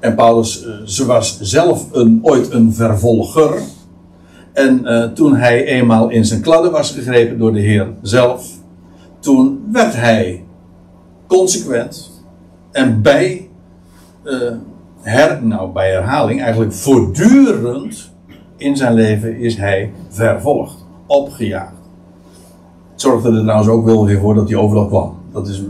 En 0.00 0.14
Paulus, 0.14 0.66
uh, 0.66 0.74
ze 0.84 1.06
was 1.06 1.40
zelf 1.40 1.86
een, 1.92 2.18
ooit 2.22 2.52
een 2.52 2.72
vervolger. 2.72 3.60
En 4.52 4.80
uh, 4.84 5.04
toen 5.04 5.36
hij 5.36 5.64
eenmaal 5.64 6.08
in 6.08 6.24
zijn 6.24 6.40
kladden 6.40 6.72
was 6.72 6.90
gegrepen 6.90 7.38
door 7.38 7.52
de 7.52 7.60
Heer 7.60 7.88
zelf, 8.02 8.50
toen 9.18 9.68
werd 9.72 9.94
hij 9.94 10.44
consequent 11.26 12.10
en 12.72 13.02
bij, 13.02 13.48
her, 15.00 15.44
nou, 15.44 15.72
bij 15.72 15.90
herhaling, 15.90 16.42
eigenlijk 16.42 16.72
voortdurend 16.72 18.11
in 18.62 18.76
zijn 18.76 18.94
leven 18.94 19.38
is 19.38 19.56
hij 19.56 19.92
vervolgd, 20.08 20.84
opgejaagd. 21.06 21.72
Het 22.92 23.00
zorgde 23.00 23.32
er 23.32 23.42
trouwens 23.42 23.68
ook 23.68 23.84
wel 23.84 24.04
weer 24.04 24.20
voor 24.20 24.34
dat 24.34 24.48
hij 24.48 24.58
overal 24.58 24.86
kwam. 24.86 25.14
Dat 25.32 25.48
is, 25.48 25.62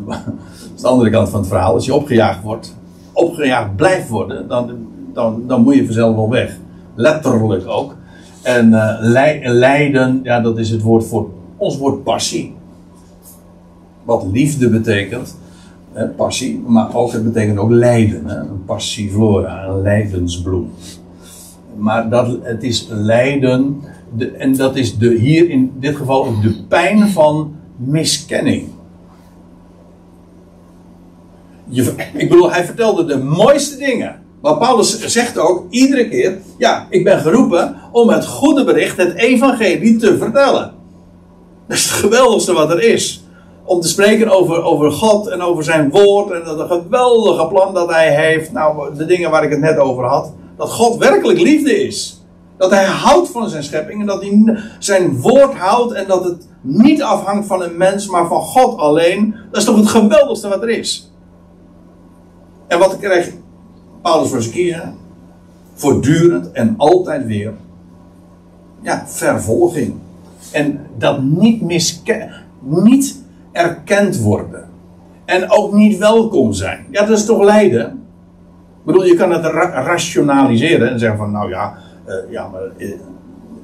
de 0.81 0.87
andere 0.89 1.11
kant 1.11 1.29
van 1.29 1.41
het 1.41 1.49
verhaal. 1.49 1.75
Als 1.75 1.85
je 1.85 1.95
opgejaagd 1.95 2.43
wordt, 2.43 2.77
opgejaagd 3.13 3.77
blijft 3.77 4.09
worden, 4.09 4.49
dan, 4.49 4.71
dan, 5.13 5.43
dan 5.47 5.63
moet 5.63 5.75
je 5.75 5.85
vanzelf 5.85 6.15
wel 6.15 6.31
weg. 6.31 6.57
Letterlijk 6.95 7.69
ook. 7.69 7.95
En 8.43 8.69
uh, 8.69 8.97
lijden, 9.43 10.21
ja, 10.23 10.41
dat 10.41 10.59
is 10.59 10.71
het 10.71 10.83
woord 10.83 11.07
voor 11.07 11.29
ons 11.57 11.79
woord 11.79 12.03
passie. 12.03 12.55
Wat 14.05 14.25
liefde 14.33 14.69
betekent, 14.69 15.37
hè, 15.93 16.07
passie, 16.07 16.63
maar 16.67 16.95
ook 16.95 17.13
het 17.13 17.25
betekent 17.25 17.59
ook 17.59 17.71
lijden. 17.71 18.27
Hè, 18.27 18.37
een 18.39 18.65
passiflora, 18.65 19.65
een 19.65 19.83
lijdensbloem. 19.83 20.71
Maar 21.83 22.09
dat, 22.09 22.37
het 22.43 22.63
is 22.63 22.87
lijden, 22.91 23.83
de, 24.17 24.31
en 24.31 24.57
dat 24.57 24.77
is 24.77 24.99
de, 24.99 25.15
hier 25.15 25.51
in 25.51 25.73
dit 25.81 25.97
geval 25.97 26.27
ook 26.27 26.43
de 26.43 26.55
pijn 26.69 27.09
van 27.09 27.55
miskenning. 27.77 28.69
Je, 31.69 31.95
ik 32.15 32.29
bedoel, 32.29 32.53
hij 32.53 32.65
vertelde 32.65 33.05
de 33.05 33.19
mooiste 33.19 33.77
dingen. 33.77 34.21
Maar 34.43 34.59
Paulus 34.59 35.07
zegt 35.07 35.39
ook 35.39 35.67
iedere 35.71 36.09
keer: 36.09 36.39
Ja, 36.59 36.87
ik 36.91 37.05
ben 37.05 37.19
geroepen 37.19 37.77
om 37.93 38.09
het 38.09 38.27
goede 38.27 38.65
bericht, 38.65 38.97
het 38.97 39.15
evangelie, 39.15 39.97
te 39.97 40.19
vertellen. 40.19 40.75
Dat 41.67 41.77
is 41.77 41.85
het 41.85 41.93
geweldigste 41.93 42.53
wat 42.53 42.71
er 42.71 42.83
is. 42.83 43.25
Om 43.65 43.81
te 43.81 43.89
spreken 43.89 44.29
over, 44.29 44.63
over 44.63 44.93
God 44.93 45.29
en 45.29 45.41
over 45.41 45.65
zijn 45.65 45.91
woord 45.91 46.31
en 46.31 46.45
dat 46.45 46.71
geweldige 46.71 47.47
plan 47.47 47.75
dat 47.75 47.91
hij 47.91 48.15
heeft. 48.15 48.53
Nou, 48.53 48.97
de 48.97 49.05
dingen 49.05 49.31
waar 49.31 49.45
ik 49.45 49.51
het 49.51 49.61
net 49.61 49.79
over 49.79 50.05
had. 50.05 50.33
Dat 50.57 50.71
God 50.71 50.99
werkelijk 50.99 51.41
liefde 51.41 51.87
is. 51.87 52.23
Dat 52.57 52.71
hij 52.71 52.85
houdt 52.85 53.29
van 53.29 53.49
zijn 53.49 53.63
schepping 53.63 54.01
en 54.01 54.07
dat 54.07 54.23
hij 54.23 54.59
zijn 54.79 55.21
woord 55.21 55.55
houdt 55.55 55.93
en 55.93 56.07
dat 56.07 56.25
het 56.25 56.47
niet 56.61 57.03
afhangt 57.03 57.47
van 57.47 57.63
een 57.63 57.77
mens, 57.77 58.07
maar 58.07 58.27
van 58.27 58.41
God 58.41 58.79
alleen. 58.79 59.35
Dat 59.51 59.61
is 59.61 59.65
toch 59.65 59.77
het 59.77 59.89
geweldigste 59.89 60.49
wat 60.49 60.63
er 60.63 60.69
is. 60.69 61.13
En 62.67 62.79
wat 62.79 62.99
krijgt 62.99 63.33
Paulus 64.03 64.29
voor 64.29 64.43
zijn 64.43 64.55
kiezen? 64.55 64.97
Voortdurend 65.75 66.53
en 66.53 66.75
altijd 66.77 67.27
weer. 67.27 67.53
Ja, 68.83 69.05
vervolging. 69.07 69.95
En 70.53 70.87
dat 70.99 71.23
niet, 71.23 71.63
niet 72.61 73.23
erkend 73.53 74.19
worden. 74.19 74.69
En 75.25 75.51
ook 75.51 75.73
niet 75.73 75.99
welkom 75.99 76.53
zijn. 76.53 76.87
Ja, 76.91 77.05
dat 77.05 77.19
is 77.19 77.25
toch 77.25 77.43
lijden? 77.43 78.02
Ik 78.83 78.89
bedoel, 78.89 79.05
je 79.05 79.15
kan 79.15 79.31
het 79.31 79.45
ra 79.45 79.83
rationaliseren 79.85 80.91
en 80.91 80.99
zeggen 80.99 81.19
van, 81.19 81.31
nou 81.31 81.51
ja, 81.51 81.79
uh, 82.09 82.15
ja, 82.31 82.49
maar 82.49 82.63
uh, 82.77 82.95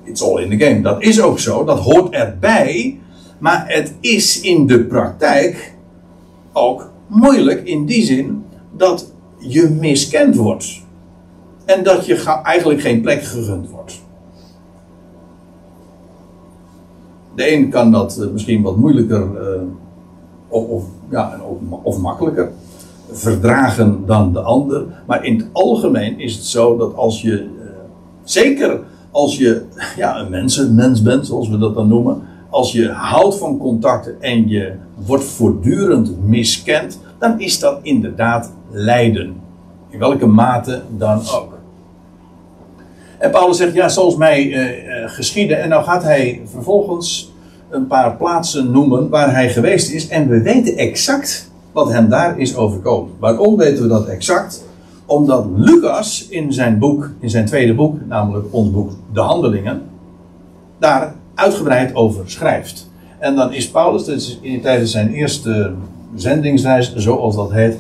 it's 0.04 0.22
all 0.22 0.42
in 0.42 0.58
the 0.58 0.64
game. 0.64 0.80
Dat 0.80 1.02
is 1.02 1.20
ook 1.20 1.38
zo, 1.38 1.64
dat 1.64 1.78
hoort 1.78 2.14
erbij. 2.14 3.00
Maar 3.38 3.64
het 3.66 3.94
is 4.00 4.40
in 4.40 4.66
de 4.66 4.84
praktijk 4.84 5.74
ook 6.52 6.90
moeilijk 7.06 7.64
in 7.64 7.86
die 7.86 8.04
zin 8.04 8.44
dat 8.76 9.12
je 9.38 9.76
miskend 9.80 10.36
wordt. 10.36 10.82
En 11.64 11.84
dat 11.84 12.06
je 12.06 12.40
eigenlijk 12.42 12.80
geen 12.80 13.00
plek 13.00 13.22
gegund 13.22 13.70
wordt. 13.70 14.02
De 17.34 17.52
een 17.52 17.70
kan 17.70 17.90
dat 17.90 18.18
uh, 18.20 18.30
misschien 18.30 18.62
wat 18.62 18.76
moeilijker 18.76 19.28
of, 20.48 20.64
of, 20.64 20.84
ja, 21.10 21.40
of, 21.82 21.98
makkelijker 21.98 22.50
verdragen 23.12 24.06
dan 24.06 24.32
de 24.32 24.40
ander. 24.40 24.84
Maar 25.06 25.24
in 25.24 25.38
het 25.38 25.48
algemeen 25.52 26.20
is 26.20 26.34
het 26.34 26.44
zo 26.44 26.76
dat 26.76 26.94
als 26.94 27.22
je, 27.22 27.42
uh, 27.42 27.70
zeker 28.24 28.80
als 29.10 29.36
je 29.36 29.62
ja, 29.96 30.18
een 30.20 30.30
mens, 30.30 30.68
mens 30.68 31.02
bent, 31.02 31.26
zoals 31.26 31.48
we 31.48 31.58
dat 31.58 31.74
dan 31.74 31.88
noemen, 31.88 32.22
als 32.50 32.72
je 32.72 32.88
houdt 32.90 33.38
van 33.38 33.58
contacten 33.58 34.16
en 34.20 34.48
je 34.48 34.72
wordt 35.06 35.24
voortdurend 35.24 36.24
miskend, 36.24 37.00
dan 37.18 37.40
is 37.40 37.58
dat 37.58 37.78
inderdaad 37.82 38.52
lijden. 38.70 39.36
In 39.88 39.98
welke 39.98 40.26
mate 40.26 40.82
dan 40.96 41.18
ook. 41.18 41.58
En 43.18 43.30
Paulus 43.30 43.56
zegt, 43.56 43.74
ja, 43.74 43.88
zoals 43.88 44.16
mij 44.16 44.46
uh, 44.46 45.10
geschieden. 45.10 45.62
En 45.62 45.68
nou 45.68 45.84
gaat 45.84 46.02
hij 46.02 46.42
vervolgens 46.44 47.32
een 47.70 47.86
paar 47.86 48.16
plaatsen 48.16 48.70
noemen 48.70 49.08
waar 49.08 49.32
hij 49.32 49.50
geweest 49.50 49.90
is. 49.90 50.08
En 50.08 50.28
we 50.28 50.42
weten 50.42 50.76
exact 50.76 51.47
wat 51.78 51.92
hem 51.92 52.08
daar 52.08 52.38
is 52.38 52.56
overkomen. 52.56 53.12
Waarom 53.18 53.56
weten 53.56 53.82
we 53.82 53.88
dat 53.88 54.06
exact? 54.06 54.64
Omdat 55.06 55.46
Lucas 55.56 56.28
in 56.28 56.52
zijn 56.52 56.78
boek, 56.78 57.10
in 57.20 57.30
zijn 57.30 57.46
tweede 57.46 57.74
boek, 57.74 57.98
namelijk 58.06 58.46
ons 58.50 58.70
boek 58.70 58.90
De 59.12 59.20
Handelingen, 59.20 59.82
daar 60.78 61.14
uitgebreid 61.34 61.94
over 61.94 62.30
schrijft. 62.30 62.90
En 63.18 63.36
dan 63.36 63.52
is 63.52 63.70
Paulus, 63.70 64.08
is 64.08 64.38
in, 64.40 64.60
tijdens 64.60 64.90
zijn 64.90 65.12
eerste 65.12 65.72
zendingsreis, 66.14 66.94
zoals 66.94 67.36
dat 67.36 67.52
heet, 67.52 67.78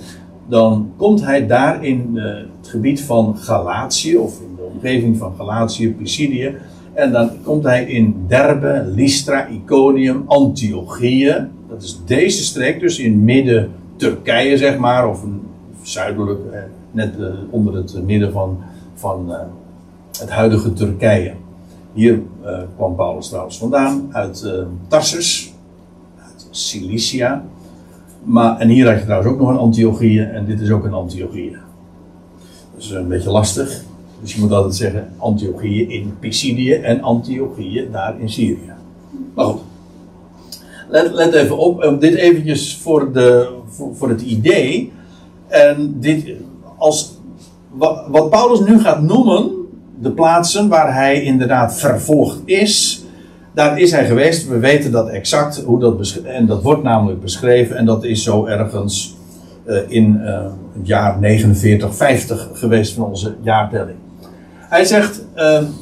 dan 0.48 0.92
komt 0.96 1.24
hij 1.24 1.46
daar 1.46 1.84
in 1.84 2.10
uh, 2.14 2.24
het 2.60 2.68
gebied 2.68 3.00
van 3.00 3.36
Galatië, 3.36 4.16
of 4.16 4.40
in 4.40 4.54
de 4.56 4.62
omgeving 4.74 5.16
van 5.16 5.32
Galatië, 5.36 5.94
Pisidië. 5.94 6.56
En 6.94 7.12
dan 7.12 7.30
komt 7.42 7.64
hij 7.64 7.84
in 7.84 8.24
Derbe, 8.28 8.92
Lystra, 8.94 9.48
Iconium, 9.48 10.22
Antiochië. 10.26 11.48
Dat 11.68 11.82
is 11.82 12.00
deze 12.06 12.42
streek, 12.44 12.80
dus 12.80 12.98
in 12.98 13.24
midden 13.24 13.70
Turkije, 13.98 14.56
zeg 14.56 14.78
maar, 14.78 15.08
of 15.08 15.22
een, 15.22 15.40
zuidelijk, 15.82 16.40
eh, 16.52 16.60
net 16.90 17.14
uh, 17.18 17.26
onder 17.50 17.74
het 17.74 18.04
midden 18.04 18.32
van, 18.32 18.58
van 18.94 19.26
uh, 19.28 19.36
het 20.18 20.30
huidige 20.30 20.72
Turkije. 20.72 21.32
Hier 21.92 22.22
kwam 22.76 22.94
Paulus 22.94 23.28
trouwens 23.28 23.58
vandaan, 23.58 24.08
uit 24.12 24.52
Tarsus, 24.88 25.54
uit 26.18 26.48
Cilicia. 26.50 27.44
Maar, 28.24 28.58
en 28.58 28.68
hier 28.68 28.88
had 28.88 28.98
je 28.98 29.04
trouwens 29.04 29.32
ook 29.32 29.38
nog 29.38 29.48
een 29.48 29.56
Antiochieën 29.56 30.30
en 30.30 30.44
dit 30.44 30.60
is 30.60 30.70
ook 30.70 30.84
een 30.84 30.92
Antiochieën. 30.92 31.56
Dat 32.74 32.82
is 32.82 32.90
een 32.90 33.08
beetje 33.08 33.30
lastig. 33.30 33.82
Dus 34.20 34.34
je 34.34 34.40
moet 34.40 34.52
altijd 34.52 34.74
zeggen 34.74 35.08
Antiochieën 35.16 35.90
in 35.90 36.14
Pisidië 36.18 36.72
en 36.72 37.02
Antiochieën 37.02 37.90
daar 37.90 38.20
in 38.20 38.30
Syrië. 38.30 38.72
Maar 39.34 39.44
goed. 39.44 39.60
Let, 40.88 41.12
let 41.12 41.32
even 41.32 41.58
op, 41.58 42.00
dit 42.00 42.14
eventjes 42.14 42.78
voor, 42.82 43.12
de, 43.12 43.48
voor, 43.92 44.08
het 44.08 44.20
idee. 44.20 44.92
En 45.48 45.94
dit, 46.00 46.32
als, 46.76 47.18
wat, 48.08 48.30
Paulus 48.30 48.60
nu 48.60 48.80
gaat 48.80 49.02
noemen, 49.02 49.50
de 50.00 50.10
plaatsen 50.10 50.68
waar 50.68 50.94
hij 50.94 51.22
inderdaad 51.22 51.78
vervolgd 51.78 52.40
is, 52.44 53.04
daar 53.54 53.78
is 53.78 53.90
hij 53.90 54.06
geweest. 54.06 54.48
We 54.48 54.58
weten 54.58 54.92
dat 54.92 55.08
exact 55.08 55.62
hoe 55.62 55.80
dat 55.80 56.20
En 56.24 56.46
dat 56.46 56.62
wordt 56.62 56.82
namelijk 56.82 57.20
beschreven. 57.20 57.76
En 57.76 57.84
dat 57.84 58.04
is 58.04 58.22
zo 58.22 58.46
ergens 58.46 59.16
uh, 59.66 59.78
in 59.88 60.20
uh, 60.24 60.42
het 60.78 60.86
jaar 60.86 61.18
4950 61.20 62.48
geweest 62.52 62.92
van 62.92 63.04
onze 63.04 63.34
jaartelling. 63.42 63.96
Hij 64.58 64.84
zegt: 64.84 65.24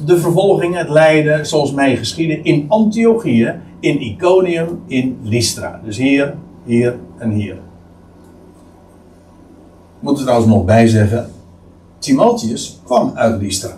de 0.05 0.17
vervolging, 0.17 0.77
het 0.77 0.89
lijden, 0.89 1.45
zoals 1.45 1.71
mij 1.71 1.95
geschieden 1.95 2.43
in 2.43 2.65
Antiochië, 2.67 3.53
in 3.79 4.01
Iconium, 4.01 4.81
in 4.87 5.17
Lystra. 5.23 5.81
Dus 5.83 5.97
hier, 5.97 6.35
hier 6.65 6.99
en 7.17 7.31
hier. 7.31 7.53
Ik 7.53 10.03
moet 10.03 10.17
er 10.17 10.23
trouwens 10.23 10.49
nog 10.49 10.65
bij 10.65 10.87
zeggen: 10.87 11.31
Timotheus 11.99 12.79
kwam 12.83 13.11
uit 13.15 13.41
Lystra. 13.41 13.77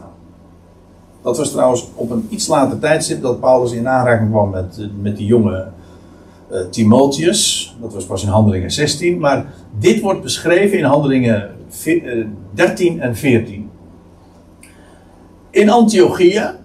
Dat 1.21 1.37
was 1.37 1.51
trouwens 1.51 1.87
op 1.95 2.11
een 2.11 2.27
iets 2.29 2.47
later 2.47 2.79
tijdstip 2.79 3.21
dat 3.21 3.39
Paulus 3.39 3.71
in 3.71 3.87
aanraking 3.87 4.29
kwam 4.29 4.49
met, 4.49 4.77
eh, 4.79 4.85
met 5.01 5.17
die 5.17 5.25
jonge 5.25 5.67
uh, 6.51 6.59
Timotheus. 6.69 7.75
Dat 7.81 7.93
was 7.93 8.05
pas 8.05 8.23
in 8.23 8.29
Handelingen 8.29 8.71
16. 8.71 9.19
Maar 9.19 9.53
dit 9.79 10.01
wordt 10.01 10.21
beschreven 10.21 10.77
in 10.77 10.83
Handelingen 10.83 11.49
13 12.53 13.01
en 13.01 13.15
14. 13.15 13.69
In 15.49 15.69
Antiochia. 15.69 16.57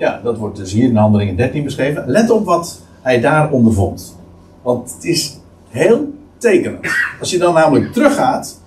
Ja, 0.00 0.20
dat 0.22 0.38
wordt 0.38 0.56
dus 0.56 0.72
hier 0.72 0.88
in 0.88 0.96
Handelingen 0.96 1.36
13 1.36 1.64
beschreven. 1.64 2.04
Let 2.06 2.30
op 2.30 2.44
wat 2.44 2.80
hij 3.00 3.20
daar 3.20 3.50
ondervond. 3.50 4.16
Want 4.62 4.94
het 4.94 5.04
is 5.04 5.38
heel 5.68 6.12
tekenend. 6.38 6.86
Als 7.20 7.30
je 7.30 7.38
dan 7.38 7.54
namelijk 7.54 7.92
teruggaat, 7.92 8.60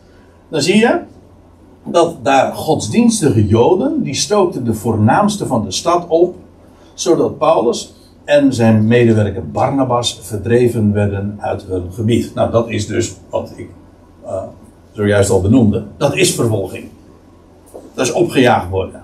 dan 0.49 0.61
zie 0.61 0.77
je 0.77 0.99
dat 1.83 2.15
daar 2.23 2.53
godsdienstige 2.53 3.47
Joden, 3.47 4.03
die 4.03 4.13
stookten 4.13 4.65
de 4.65 4.73
voornaamste 4.73 5.47
van 5.47 5.63
de 5.63 5.71
stad 5.71 6.07
op, 6.07 6.35
zodat 6.93 7.37
Paulus 7.37 7.93
en 8.23 8.53
zijn 8.53 8.87
medewerker 8.87 9.49
Barnabas 9.49 10.19
verdreven 10.21 10.93
werden 10.93 11.37
uit 11.39 11.63
hun 11.63 11.91
gebied. 11.91 12.33
Nou, 12.35 12.51
dat 12.51 12.69
is 12.69 12.87
dus 12.87 13.15
wat 13.29 13.53
ik 13.55 13.69
uh, 14.25 14.43
zojuist 14.91 15.29
al 15.29 15.41
benoemde. 15.41 15.85
Dat 15.97 16.15
is 16.15 16.35
vervolging. 16.35 16.85
Dat 17.93 18.05
is 18.05 18.11
opgejaagd 18.11 18.69
worden. 18.69 19.02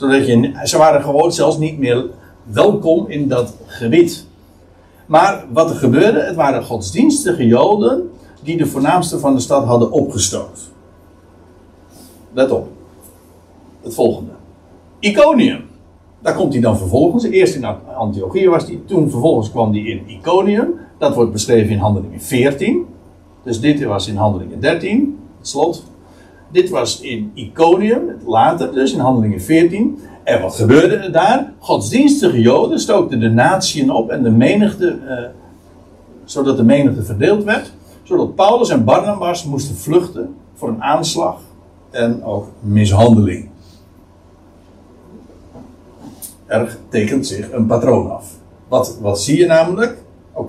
Zodat 0.00 0.26
je, 0.26 0.60
ze 0.64 0.78
waren 0.78 1.02
gewoon 1.02 1.32
zelfs 1.32 1.58
niet 1.58 1.78
meer 1.78 2.06
welkom 2.42 3.08
in 3.08 3.28
dat 3.28 3.54
gebied. 3.66 4.26
Maar 5.06 5.44
wat 5.52 5.70
er 5.70 5.76
gebeurde, 5.76 6.20
het 6.20 6.36
waren 6.36 6.64
godsdienstige 6.64 7.46
Joden 7.46 8.10
die 8.42 8.56
de 8.56 8.66
voornaamste 8.66 9.18
van 9.18 9.34
de 9.34 9.40
stad 9.40 9.64
hadden 9.64 9.90
opgestoot. 9.90 10.70
Let 12.32 12.50
op. 12.50 12.68
Het 13.80 13.94
volgende. 13.94 14.30
Iconium. 14.98 15.64
Daar 16.20 16.34
komt 16.34 16.52
hij 16.52 16.62
dan 16.62 16.78
vervolgens. 16.78 17.24
Eerst 17.24 17.54
in 17.54 17.64
Antiochië 17.96 18.48
was 18.48 18.66
hij. 18.66 18.80
Toen 18.86 19.10
vervolgens 19.10 19.50
kwam 19.50 19.72
hij 19.72 19.82
in 19.82 20.02
Iconium. 20.06 20.74
Dat 20.98 21.14
wordt 21.14 21.32
beschreven 21.32 21.70
in 21.70 21.78
Handelingen 21.78 22.20
14. 22.20 22.86
Dus 23.42 23.60
dit 23.60 23.82
was 23.82 24.08
in 24.08 24.16
Handelingen 24.16 24.60
13. 24.60 25.18
Het 25.38 25.48
slot. 25.48 25.89
Dit 26.52 26.70
was 26.70 27.00
in 27.00 27.30
Iconium. 27.34 28.02
Later 28.26 28.72
dus 28.72 28.92
in 28.92 28.98
Handelingen 28.98 29.40
14. 29.40 29.98
En 30.24 30.42
wat 30.42 30.54
gebeurde 30.54 30.94
er 30.94 31.12
daar? 31.12 31.52
Godsdienstige 31.58 32.40
Joden 32.40 32.80
stookten 32.80 33.20
de 33.20 33.30
natieën 33.30 33.90
op 33.90 34.10
en 34.10 34.22
de 34.22 34.30
menigte. 34.30 34.98
Eh, 35.08 35.24
zodat 36.24 36.56
de 36.56 36.64
menigte 36.64 37.02
verdeeld 37.02 37.44
werd. 37.44 37.72
Zodat 38.02 38.34
Paulus 38.34 38.68
en 38.68 38.84
Barnabas 38.84 39.44
moesten 39.44 39.76
vluchten 39.76 40.34
voor 40.54 40.68
een 40.68 40.82
aanslag 40.82 41.40
en 41.90 42.24
ook 42.24 42.46
mishandeling 42.60 43.48
er 46.50 46.76
tekent 46.88 47.26
zich 47.26 47.52
een 47.52 47.66
patroon 47.66 48.10
af. 48.10 48.24
Wat, 48.68 48.98
wat 49.00 49.20
zie 49.22 49.38
je 49.38 49.46
namelijk? 49.46 49.98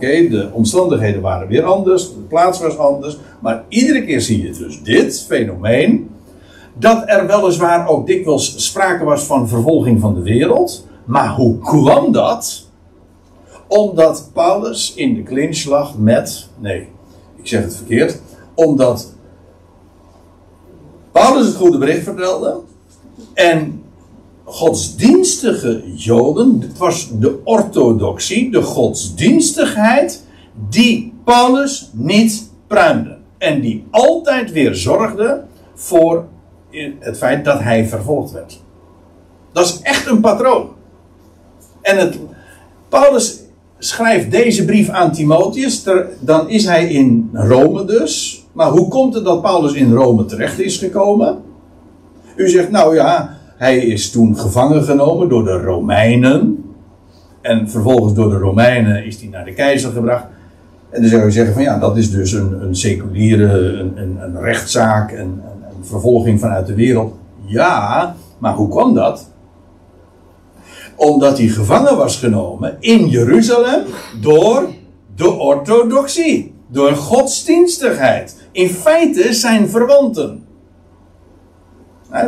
De 0.01 0.49
omstandigheden 0.53 1.21
waren 1.21 1.47
weer 1.47 1.63
anders, 1.63 2.13
de 2.13 2.19
plaats 2.19 2.59
was 2.59 2.77
anders, 2.77 3.17
maar 3.39 3.63
iedere 3.67 4.05
keer 4.05 4.21
zie 4.21 4.41
je 4.41 4.51
dus 4.51 4.83
dit 4.83 5.25
fenomeen. 5.27 6.09
Dat 6.73 7.03
er 7.05 7.27
weliswaar 7.27 7.87
ook 7.87 8.07
dikwijls 8.07 8.65
sprake 8.65 9.03
was 9.03 9.23
van 9.23 9.47
vervolging 9.47 9.99
van 9.99 10.13
de 10.13 10.21
wereld, 10.21 10.87
maar 11.05 11.35
hoe 11.35 11.57
kwam 11.59 12.11
dat? 12.11 12.67
Omdat 13.67 14.29
Paulus 14.33 14.93
in 14.93 15.15
de 15.15 15.23
clinch 15.23 15.65
lag 15.65 15.97
met, 15.97 16.47
nee, 16.59 16.87
ik 17.35 17.47
zeg 17.47 17.63
het 17.63 17.75
verkeerd, 17.75 18.21
omdat 18.53 19.13
Paulus 21.11 21.45
het 21.45 21.55
goede 21.55 21.77
bericht 21.77 22.03
vertelde 22.03 22.59
en 23.33 23.80
godsdienstige 24.51 25.83
Joden, 25.95 26.57
het 26.61 26.77
was 26.77 27.09
de 27.19 27.39
orthodoxie, 27.43 28.51
de 28.51 28.61
godsdienstigheid, 28.61 30.23
die 30.69 31.13
Paulus 31.23 31.89
niet 31.93 32.51
pruimde. 32.67 33.17
En 33.37 33.61
die 33.61 33.85
altijd 33.91 34.51
weer 34.51 34.75
zorgde 34.75 35.43
voor 35.73 36.25
het 36.99 37.17
feit 37.17 37.45
dat 37.45 37.59
hij 37.59 37.87
vervolgd 37.87 38.31
werd. 38.31 38.61
Dat 39.51 39.65
is 39.65 39.79
echt 39.81 40.07
een 40.07 40.21
patroon. 40.21 40.69
En 41.81 41.97
het, 41.97 42.17
Paulus 42.89 43.39
schrijft 43.77 44.31
deze 44.31 44.65
brief 44.65 44.89
aan 44.89 45.11
Timotheus, 45.11 45.83
dan 46.19 46.49
is 46.49 46.65
hij 46.65 46.87
in 46.87 47.29
Rome 47.33 47.85
dus. 47.85 48.45
Maar 48.51 48.69
hoe 48.69 48.87
komt 48.87 49.13
het 49.13 49.25
dat 49.25 49.41
Paulus 49.41 49.73
in 49.73 49.93
Rome 49.93 50.25
terecht 50.25 50.59
is 50.59 50.77
gekomen? 50.77 51.41
U 52.35 52.49
zegt, 52.49 52.69
nou 52.69 52.95
ja, 52.95 53.39
hij 53.61 53.77
is 53.77 54.11
toen 54.11 54.37
gevangen 54.37 54.83
genomen 54.83 55.29
door 55.29 55.43
de 55.43 55.57
Romeinen. 55.57 56.63
En 57.41 57.69
vervolgens 57.69 58.13
door 58.13 58.29
de 58.29 58.37
Romeinen 58.37 59.05
is 59.05 59.19
hij 59.19 59.29
naar 59.29 59.45
de 59.45 59.53
keizer 59.53 59.91
gebracht. 59.91 60.25
En 60.89 61.01
dan 61.01 61.09
zou 61.09 61.23
je 61.23 61.31
zeggen 61.31 61.53
van 61.53 61.63
ja, 61.63 61.79
dat 61.79 61.97
is 61.97 62.11
dus 62.11 62.31
een, 62.31 62.61
een 62.61 62.75
seculiere, 62.75 63.53
een, 63.53 63.97
een, 63.97 64.17
een 64.21 64.41
rechtszaak, 64.41 65.11
een, 65.11 65.19
een, 65.19 65.41
vervolging 65.81 66.39
vanuit 66.39 66.67
de 66.67 66.75
wereld. 66.75 67.15
Ja, 67.45 68.15
maar 68.37 68.53
hoe 68.53 68.69
kwam 68.69 68.93
dat? 68.93 69.29
Omdat 70.95 71.37
hij 71.37 71.47
gevangen 71.47 71.97
was 71.97 72.17
genomen 72.17 72.77
in 72.79 73.07
Jeruzalem 73.07 73.83
door 74.21 74.69
de 75.15 75.31
orthodoxie, 75.31 76.53
door 76.67 76.95
godsdienstigheid. 76.95 78.35
In 78.51 78.69
feite 78.69 79.33
zijn 79.33 79.69
verwanten. 79.69 80.43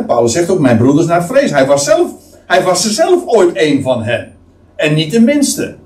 Paulus 0.06 0.32
zegt 0.32 0.50
ook, 0.50 0.58
mijn 0.58 0.76
broeders 0.76 1.06
naar 1.06 1.24
vrees. 1.24 1.50
Hij 1.50 1.66
was, 1.66 1.84
zelf, 1.84 2.10
hij 2.46 2.62
was 2.62 2.94
zelf 2.94 3.22
ooit 3.26 3.50
een 3.54 3.82
van 3.82 4.02
hen. 4.02 4.32
En 4.76 4.94
niet 4.94 5.10
de 5.10 5.20
minste. 5.20 5.76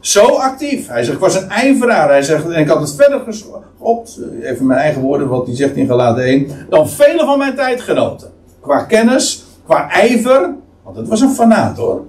Zo 0.00 0.24
actief. 0.24 0.88
Hij 0.88 1.02
zegt, 1.02 1.14
ik 1.14 1.22
was 1.22 1.34
een 1.34 1.48
ijveraar. 1.48 2.08
Hij 2.08 2.22
zegt, 2.22 2.48
en 2.48 2.60
ik 2.60 2.68
had 2.68 2.80
het 2.80 2.94
verder 2.94 3.20
geschopt. 3.20 4.20
Even 4.42 4.66
mijn 4.66 4.80
eigen 4.80 5.02
woorden, 5.02 5.28
wat 5.28 5.46
hij 5.46 5.56
zegt 5.56 5.76
in 5.76 5.86
Galaten 5.86 6.24
1. 6.24 6.50
Dan 6.68 6.88
vele 6.88 7.24
van 7.24 7.38
mijn 7.38 7.54
tijdgenoten. 7.54 8.30
Qua 8.60 8.82
kennis, 8.82 9.44
qua 9.66 9.90
ijver. 9.90 10.54
Want 10.82 10.96
het 10.96 11.08
was 11.08 11.20
een 11.20 11.34
fanaat 11.34 11.76
hoor, 11.76 12.04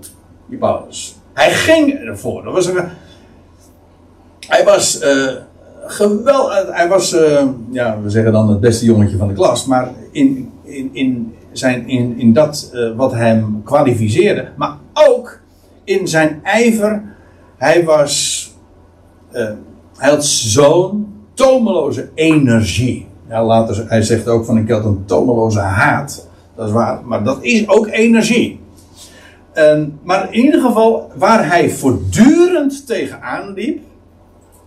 die 0.50 0.58
Paulus. 0.58 1.16
Hij 1.34 1.52
ging 1.52 1.94
ervoor. 1.94 2.44
Dat 2.44 2.54
was 2.54 2.66
een, 2.66 2.84
hij 4.40 4.64
was... 4.64 5.02
Uh, 5.04 5.32
geweld, 5.88 6.52
hij 6.72 6.88
was, 6.88 7.14
uh, 7.14 7.44
ja, 7.72 8.02
we 8.02 8.10
zeggen 8.10 8.32
dan 8.32 8.50
het 8.50 8.60
beste 8.60 8.86
jongetje 8.86 9.18
van 9.18 9.28
de 9.28 9.34
klas, 9.34 9.66
maar 9.66 9.92
in, 10.12 10.52
in, 10.66 10.90
in, 10.94 11.36
zijn, 11.52 11.88
in, 11.88 12.20
in 12.20 12.34
dat 12.34 12.72
uh, 12.74 12.96
wat 12.96 13.14
hem 13.14 13.62
kwalificeerde, 13.64 14.50
maar 14.58 14.78
ook 14.94 15.40
in 15.84 16.08
zijn 16.08 16.40
ijver. 16.44 17.04
Hij 17.58 17.84
was, 17.84 18.50
uh, 19.34 19.50
hij 19.98 20.10
had 20.10 20.26
zo'n 20.26 21.14
tomeloze 21.34 22.10
energie. 22.14 23.08
Later, 23.28 23.86
hij 23.88 24.02
zegt 24.02 24.28
ook 24.28 24.46
van 24.46 24.58
ik 24.58 24.70
had 24.70 24.86
een 24.86 25.06
tomeloze 25.06 25.60
haat. 25.60 26.28
Dat 26.56 26.68
is 26.68 26.74
waar, 26.74 27.06
maar 27.06 27.24
dat 27.24 27.38
is 27.42 27.68
ook 27.68 27.88
energie. 27.88 28.60
En, 29.54 30.00
maar 30.04 30.34
in 30.34 30.44
ieder 30.44 30.62
geval, 30.62 31.12
waar 31.16 31.48
hij 31.48 31.70
voortdurend 31.70 32.88
tegenaan 32.88 33.54
liep, 33.54 33.80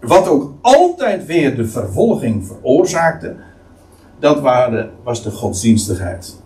wat 0.01 0.29
ook 0.29 0.53
altijd 0.61 1.27
weer 1.27 1.57
de 1.57 1.69
vervolging 1.69 2.47
veroorzaakte, 2.47 3.37
dat 4.19 4.41
was 5.05 5.23
de 5.23 5.31
godsdienstigheid. 5.31 6.37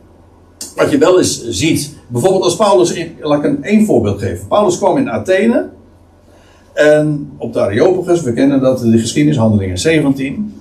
Wat 0.77 0.91
je 0.91 0.99
wel 0.99 1.19
eens 1.19 1.49
ziet, 1.49 1.97
bijvoorbeeld 2.09 2.43
als 2.43 2.57
Paulus, 2.57 3.07
laat 3.21 3.39
ik 3.39 3.45
een 3.45 3.65
één 3.65 3.87
voorbeeld 3.87 4.21
geven. 4.21 4.49
Paulus 4.49 4.79
kwam 4.79 4.97
in 4.97 5.11
Athene, 5.11 5.71
en 6.73 7.33
op 7.39 7.53
de 7.53 7.61
Areopagus, 7.61 8.23
we 8.23 8.33
kennen 8.33 8.61
dat, 8.61 8.79
de 8.79 8.99
geschiedenis, 8.99 9.39
handelingen 9.39 9.79
17. 9.79 10.55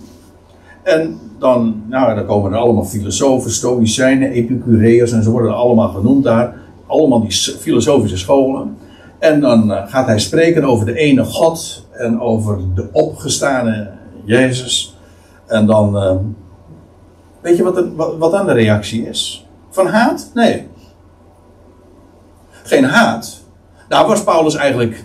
En 0.83 1.19
dan, 1.39 1.83
nou, 1.87 2.15
dan 2.15 2.25
komen 2.25 2.51
er 2.51 2.57
allemaal 2.57 2.83
filosofen, 2.83 3.51
stoïcijnen, 3.51 4.31
epicureërs 4.31 5.11
en 5.11 5.23
ze 5.23 5.31
worden 5.31 5.55
allemaal 5.55 5.89
genoemd 5.89 6.23
daar. 6.23 6.55
Allemaal 6.87 7.21
die 7.21 7.31
filosofische 7.59 8.17
scholen. 8.17 8.77
En 9.19 9.41
dan 9.41 9.71
eh, 9.73 9.87
gaat 9.87 10.05
hij 10.05 10.19
spreken 10.19 10.63
over 10.63 10.85
de 10.85 10.97
ene 10.97 11.23
God 11.23 11.85
en 11.91 12.19
over 12.19 12.59
de 12.75 12.89
opgestane 12.91 13.89
Jezus. 14.23 14.95
En 15.47 15.65
dan, 15.65 15.95
uh, 15.95 16.15
weet 17.41 17.57
je 17.57 17.63
wat, 17.63 17.75
de, 17.75 17.95
wat, 17.95 18.31
dan 18.31 18.45
de 18.45 18.53
reactie 18.53 19.07
is? 19.07 19.47
Van 19.69 19.87
haat? 19.87 20.31
Nee. 20.33 20.67
Geen 22.63 22.83
haat. 22.83 23.43
Daar 23.87 24.07
was 24.07 24.23
Paulus 24.23 24.55
eigenlijk, 24.55 25.03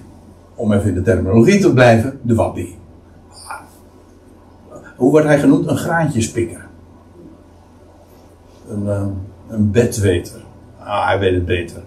om 0.55 0.73
even 0.73 0.89
in 0.89 0.95
de 0.95 1.03
terminologie 1.03 1.61
te 1.61 1.73
blijven, 1.73 2.21
de 2.23 2.35
wappie. 2.35 2.79
Hoe 4.97 5.11
wordt 5.11 5.27
hij 5.27 5.39
genoemd? 5.39 5.67
Een 5.67 5.77
graantjespikker. 5.77 6.67
Een, 8.69 8.83
uh, 8.83 9.07
een 9.49 9.71
bedweter. 9.71 10.41
Ah, 10.79 11.07
hij 11.07 11.19
weet 11.19 11.35
het 11.35 11.45
beter. 11.45 11.83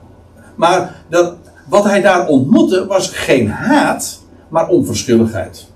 Maar 0.56 0.96
dat, 1.08 1.36
wat 1.68 1.84
hij 1.84 2.02
daar 2.02 2.28
ontmoette 2.28 2.86
was 2.88 3.10
geen 3.10 3.50
haat, 3.50 4.22
maar 4.50 4.68
onverschilligheid. 4.68 5.72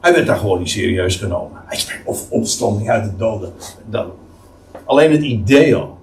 Hij 0.00 0.12
werd 0.12 0.26
daar 0.26 0.36
gewoon 0.36 0.58
niet 0.58 0.70
serieus 0.70 1.16
genomen. 1.16 1.60
Hij 1.66 1.78
spreekt 1.78 2.06
of 2.06 2.30
opstanding 2.30 2.90
uit 2.90 3.04
de 3.04 3.16
doden. 3.16 3.52
Dat. 3.90 4.06
Alleen 4.84 5.10
het 5.12 5.22
idee 5.22 5.74
al. 5.74 5.98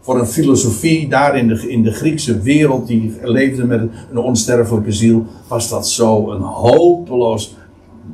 Voor 0.00 0.18
een 0.18 0.26
filosofie 0.26 1.08
daar 1.08 1.36
in 1.36 1.48
de, 1.48 1.68
in 1.68 1.82
de 1.82 1.92
Griekse 1.92 2.40
wereld 2.40 2.86
die 2.86 3.18
leefde 3.22 3.64
met 3.64 3.80
een 4.10 4.18
onsterfelijke 4.18 4.92
ziel, 4.92 5.26
was 5.48 5.68
dat 5.68 5.88
zo 5.88 6.30
een 6.30 6.40
hopeloos, 6.40 7.56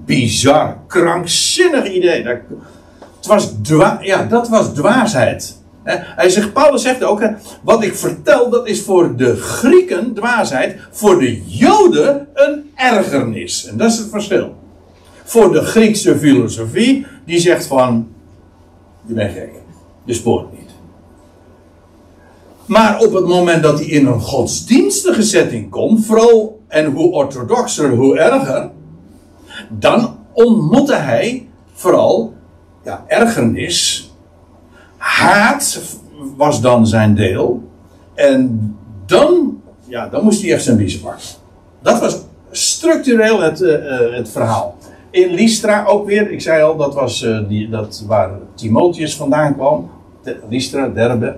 bizar, 0.05 0.77
krankzinnig 0.87 1.93
idee. 1.93 2.23
Dat, 2.23 2.37
het 3.17 3.27
was 3.27 3.53
ja, 4.01 4.25
dat 4.25 4.49
was 4.49 4.75
dwaasheid. 4.75 5.57
Hij 5.93 6.29
zegt, 6.29 6.53
Paulus 6.53 6.83
zegt 6.83 7.05
ook, 7.05 7.23
wat 7.63 7.83
ik 7.83 7.95
vertel, 7.95 8.51
dat 8.51 8.69
is 8.69 8.83
voor 8.83 9.17
de 9.17 9.37
Grieken 9.37 10.15
dwaasheid, 10.15 10.77
voor 10.91 11.19
de 11.19 11.43
Joden 11.47 12.27
een 12.35 12.71
ergernis. 12.75 13.67
En 13.67 13.77
dat 13.77 13.91
is 13.91 13.99
het 13.99 14.09
verschil. 14.09 14.55
Voor 15.27 15.53
de 15.53 15.61
Griekse 15.61 16.19
filosofie, 16.19 17.07
die 17.25 17.39
zegt 17.39 17.67
van, 17.67 18.09
je 19.07 19.15
bent 19.15 19.33
gek, 19.33 19.51
je 20.05 20.15
spoort 20.15 20.53
niet. 20.53 20.71
Maar 22.67 22.99
op 23.01 23.13
het 23.13 23.27
moment 23.27 23.63
dat 23.63 23.79
hij 23.79 23.89
in 23.89 24.07
een 24.07 24.21
godsdienstige 24.21 25.23
setting 25.23 25.71
komt, 25.71 26.07
vooral 26.07 26.61
en 26.69 26.85
hoe 26.85 27.13
orthodoxer, 27.13 27.91
hoe 27.91 28.19
erger, 28.19 28.71
dan 29.69 30.17
ontmoette 30.33 30.95
hij 30.95 31.49
vooral 31.73 32.35
ja, 32.85 33.05
ergernis. 33.07 34.11
Haat 34.97 35.81
was 36.37 36.61
dan 36.61 36.87
zijn 36.87 37.15
deel. 37.15 37.63
En 38.15 38.75
dan, 39.07 39.61
ja, 39.87 40.09
dan 40.09 40.25
moest 40.25 40.43
hij 40.43 40.53
echt 40.53 40.65
zijn 40.65 40.77
biezen 40.77 41.01
pakken. 41.01 41.25
Dat 41.83 42.01
was 42.01 42.19
structureel 42.51 43.41
het, 43.41 43.61
uh, 43.61 43.77
het 44.17 44.29
verhaal. 44.29 44.76
In 45.17 45.35
Lystra 45.35 45.85
ook 45.85 46.07
weer, 46.07 46.31
ik 46.31 46.41
zei 46.41 46.63
al, 46.63 46.77
dat 46.77 46.95
was 46.95 47.23
uh, 47.23 47.49
die, 47.49 47.69
dat 47.69 48.05
waar 48.07 48.31
Timotheus 48.55 49.17
vandaan 49.17 49.55
kwam. 49.55 49.91
Lystra, 50.49 50.89
Derbe. 50.89 51.37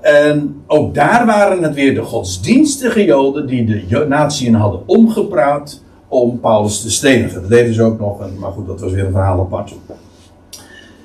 En 0.00 0.62
ook 0.66 0.94
daar 0.94 1.26
waren 1.26 1.62
het 1.62 1.74
weer 1.74 1.94
de 1.94 2.02
godsdienstige 2.02 3.04
Joden 3.04 3.46
die 3.46 3.64
de 3.64 4.06
natieën 4.08 4.54
hadden 4.54 4.80
omgepraat 4.86 5.82
om 6.08 6.40
Paulus 6.40 6.82
te 6.82 6.90
stenigen. 6.90 7.40
Dat 7.40 7.50
deden 7.50 7.74
ze 7.74 7.82
ook 7.82 7.98
nog, 7.98 8.38
maar 8.38 8.52
goed, 8.52 8.66
dat 8.66 8.80
was 8.80 8.92
weer 8.92 9.04
een 9.04 9.12
verhaal 9.12 9.40
apart. 9.40 9.74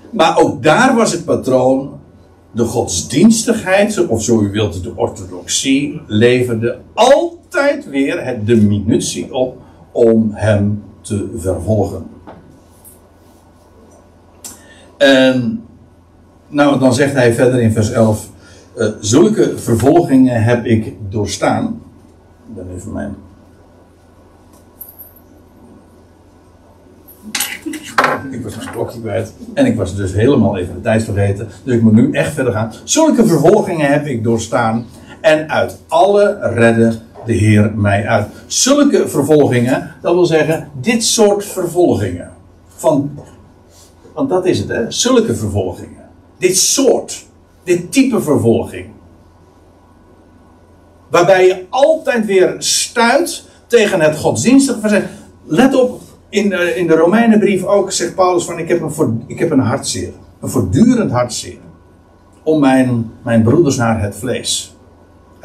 Maar 0.10 0.39
ook 0.39 0.64
daar 0.64 0.95
was 0.95 1.12
het 1.12 1.26
patroon, 1.26 2.00
de 2.52 2.64
godsdienstigheid, 2.64 4.08
of 4.08 4.24
zo 4.24 4.41
u 4.41 4.52
wilt, 4.52 4.84
de 4.84 4.91
orthodoxie, 4.95 6.02
leverde 6.08 6.78
altijd 6.93 7.89
weer 7.89 8.26
het, 8.26 8.48
de 8.48 8.56
minutie 8.56 9.34
op 9.34 9.58
om 9.91 10.32
hem 10.34 10.86
te 11.08 11.30
vervolgen. 11.38 12.05
En 14.97 15.64
nou, 16.47 16.80
dan 16.80 16.93
zegt 16.93 17.14
hij 17.14 17.34
verder 17.34 17.62
in 17.62 17.72
vers 17.72 17.91
11: 17.91 18.30
uh, 18.78 18.88
Zulke 18.99 19.58
vervolgingen 19.58 20.43
heb 20.43 20.66
ik 20.66 20.93
doorstaan. 21.10 21.82
Dan 22.55 22.66
even 22.76 22.91
mijn. 22.91 23.16
Ik 28.32 28.43
was 28.43 28.55
mijn 28.55 28.70
klokje 28.72 29.01
kwijt. 29.01 29.34
En 29.53 29.66
ik 29.66 29.76
was 29.76 29.95
dus 29.95 30.14
helemaal 30.14 30.58
even 30.58 30.74
de 30.74 30.82
tijd 30.82 31.03
vergeten. 31.03 31.47
Dus 31.64 31.76
ik 31.76 31.82
moet 31.82 31.93
nu 31.93 32.12
echt 32.12 32.34
verder 32.34 32.53
gaan. 32.53 32.74
Zulke 32.84 33.28
vervolgingen 33.28 33.91
heb 33.91 34.05
ik 34.05 34.24
doorstaan. 34.24 34.86
En 35.22 35.49
uit 35.49 35.78
alle 35.88 36.38
redden 36.41 36.93
de 37.28 37.34
Heer 37.34 37.72
mij 37.76 38.08
uit. 38.08 38.28
Zulke 38.48 39.08
vervolgingen, 39.08 39.96
dat 40.02 40.14
wil 40.14 40.26
zeggen, 40.26 40.70
dit 40.82 41.04
soort 41.04 41.46
vervolgingen. 41.46 42.32
Van, 42.68 43.20
want 44.14 44.30
dat 44.30 44.46
is 44.46 44.60
het, 44.60 44.70
hè? 44.70 44.92
Zulke 44.92 45.36
vervolgingen. 45.36 46.06
Dit 46.38 46.58
soort, 46.58 47.26
dit 47.64 47.92
type 47.92 48.22
vervolging. 48.22 48.86
Waarbij 51.10 51.46
je 51.46 51.66
altijd 51.70 52.26
weer 52.26 52.56
stuit 52.58 53.44
tegen 53.68 54.02
het 54.02 54.18
godsdienstige 54.18 54.80
verzet. 54.80 55.06
Let 55.46 55.76
op, 55.76 56.02
in 56.30 56.50
de, 56.50 56.76
in 56.76 56.88
de 56.88 56.96
Romeinenbrief 56.96 57.64
ook 57.64 57.92
zegt 57.92 58.16
Paulus 58.16 58.44
van 58.44 58.60
ik 58.60 58.68
heb 58.68 58.82
een, 58.82 59.24
ik 59.28 59.40
heb 59.40 59.52
een 59.52 59.60
hartzeer. 59.60 60.12
Een 60.42 60.50
voortdurend 60.50 61.12
hartzeer. 61.12 61.58
Om 62.44 62.60
mijn, 62.60 63.12
mijn 63.24 63.44
broeders 63.44 63.76
naar 63.76 64.02
het 64.02 64.16
vlees. 64.16 64.77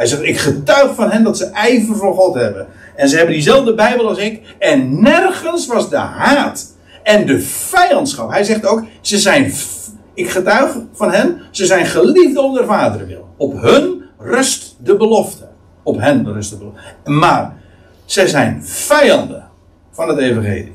Hij 0.02 0.10
zegt, 0.10 0.22
ik 0.22 0.38
getuig 0.38 0.94
van 0.94 1.10
hen 1.10 1.22
dat 1.22 1.36
ze 1.36 1.44
ijver 1.44 1.96
voor 1.96 2.14
God 2.14 2.34
hebben. 2.34 2.66
En 2.96 3.08
ze 3.08 3.16
hebben 3.16 3.34
diezelfde 3.34 3.74
Bijbel 3.74 4.08
als 4.08 4.18
ik. 4.18 4.54
En 4.58 5.02
nergens 5.02 5.66
was 5.66 5.90
de 5.90 5.96
haat 5.96 6.76
en 7.02 7.26
de 7.26 7.40
vijandschap. 7.40 8.30
Hij 8.30 8.44
zegt 8.44 8.66
ook, 8.66 8.84
ze 9.00 9.18
zijn, 9.18 9.52
ik 10.14 10.30
getuig 10.30 10.76
van 10.92 11.12
hen, 11.12 11.40
ze 11.50 11.66
zijn 11.66 11.86
geliefd 11.86 12.36
om 12.36 12.54
de 12.54 12.64
Vader 12.64 13.06
wil. 13.06 13.28
Op 13.36 13.60
hun 13.60 14.02
rust 14.18 14.76
de 14.78 14.96
belofte. 14.96 15.48
Op 15.82 15.98
hen 16.00 16.32
rust 16.32 16.50
de 16.50 16.56
belofte. 16.56 16.80
Maar, 17.04 17.54
zij 18.04 18.26
zijn 18.26 18.64
vijanden 18.64 19.48
van 19.90 20.08
het 20.08 20.18
evangelie. 20.18 20.72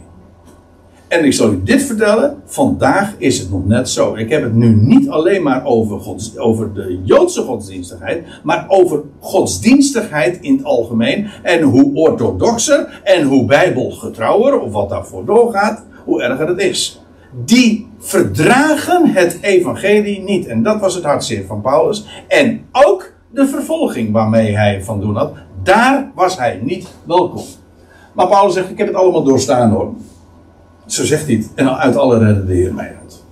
En 1.08 1.26
ik 1.26 1.34
zal 1.34 1.52
u 1.52 1.64
dit 1.64 1.84
vertellen, 1.84 2.42
vandaag 2.46 3.14
is 3.18 3.40
het 3.40 3.52
nog 3.52 3.66
net 3.66 3.90
zo. 3.90 4.16
Ik 4.16 4.30
heb 4.30 4.44
het 4.44 4.54
nu 4.54 4.76
niet 4.76 5.10
alleen 5.10 5.44
maar 5.44 5.66
over, 5.66 6.00
gods, 6.00 6.38
over 6.38 6.74
de 6.74 7.02
Joodse 7.04 7.42
godsdienstigheid, 7.42 8.26
maar 8.44 8.66
over 8.68 9.02
godsdienstigheid 9.20 10.38
in 10.42 10.56
het 10.56 10.66
algemeen. 10.66 11.28
En 11.44 11.62
hoe 11.62 11.94
orthodoxer 11.94 13.02
en 13.04 13.24
hoe 13.24 13.46
bijbelgetrouwer, 13.46 14.60
of 14.60 14.72
wat 14.72 14.90
daarvoor 14.90 15.26
doorgaat, 15.26 15.86
hoe 16.06 16.22
erger 16.22 16.48
het 16.48 16.60
is. 16.60 17.02
Die 17.46 17.88
verdragen 18.00 19.06
het 19.06 19.38
evangelie 19.42 20.22
niet. 20.22 20.48
En 20.48 20.64
dat 20.64 20.80
was 20.80 20.96
het 20.96 21.04
hartzeer 21.04 21.46
van 21.46 21.62
Paulus. 21.62 22.06
En 22.28 22.62
ook 22.72 23.14
de 23.32 23.48
vervolging 23.48 24.12
waarmee 24.12 24.56
hij 24.56 24.84
van 24.84 25.00
doen 25.00 25.16
had, 25.16 25.34
daar 25.64 26.12
was 26.16 26.38
hij 26.38 26.60
niet 26.64 26.88
welkom. 27.04 27.44
Maar 28.14 28.28
Paulus 28.28 28.54
zegt, 28.54 28.70
ik 28.70 28.78
heb 28.78 28.88
het 28.88 28.96
allemaal 28.96 29.24
doorstaan 29.24 29.70
hoor. 29.70 29.94
Zo 30.88 31.06
zegt 31.06 31.28
hij. 31.28 31.46
En 31.56 31.78
uit 31.78 31.96
alle 31.96 32.18
redden 32.18 32.48
de 32.48 32.54
Heer 32.54 32.74
mij 32.74 32.96
uit. 33.02 33.24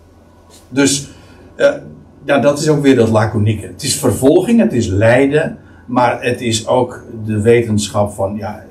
Dus 0.69 1.07
uh, 1.57 1.71
ja, 2.23 2.39
dat 2.39 2.59
is 2.59 2.69
ook 2.69 2.81
weer 2.81 2.95
dat 2.95 3.09
laconieke. 3.09 3.67
Het 3.67 3.83
is 3.83 3.99
vervolging, 3.99 4.59
het 4.59 4.73
is 4.73 4.87
lijden. 4.87 5.57
Maar 5.85 6.23
het 6.23 6.41
is 6.41 6.67
ook 6.67 7.03
de 7.25 7.41
wetenschap 7.41 8.11
van, 8.11 8.35
ja, 8.35 8.63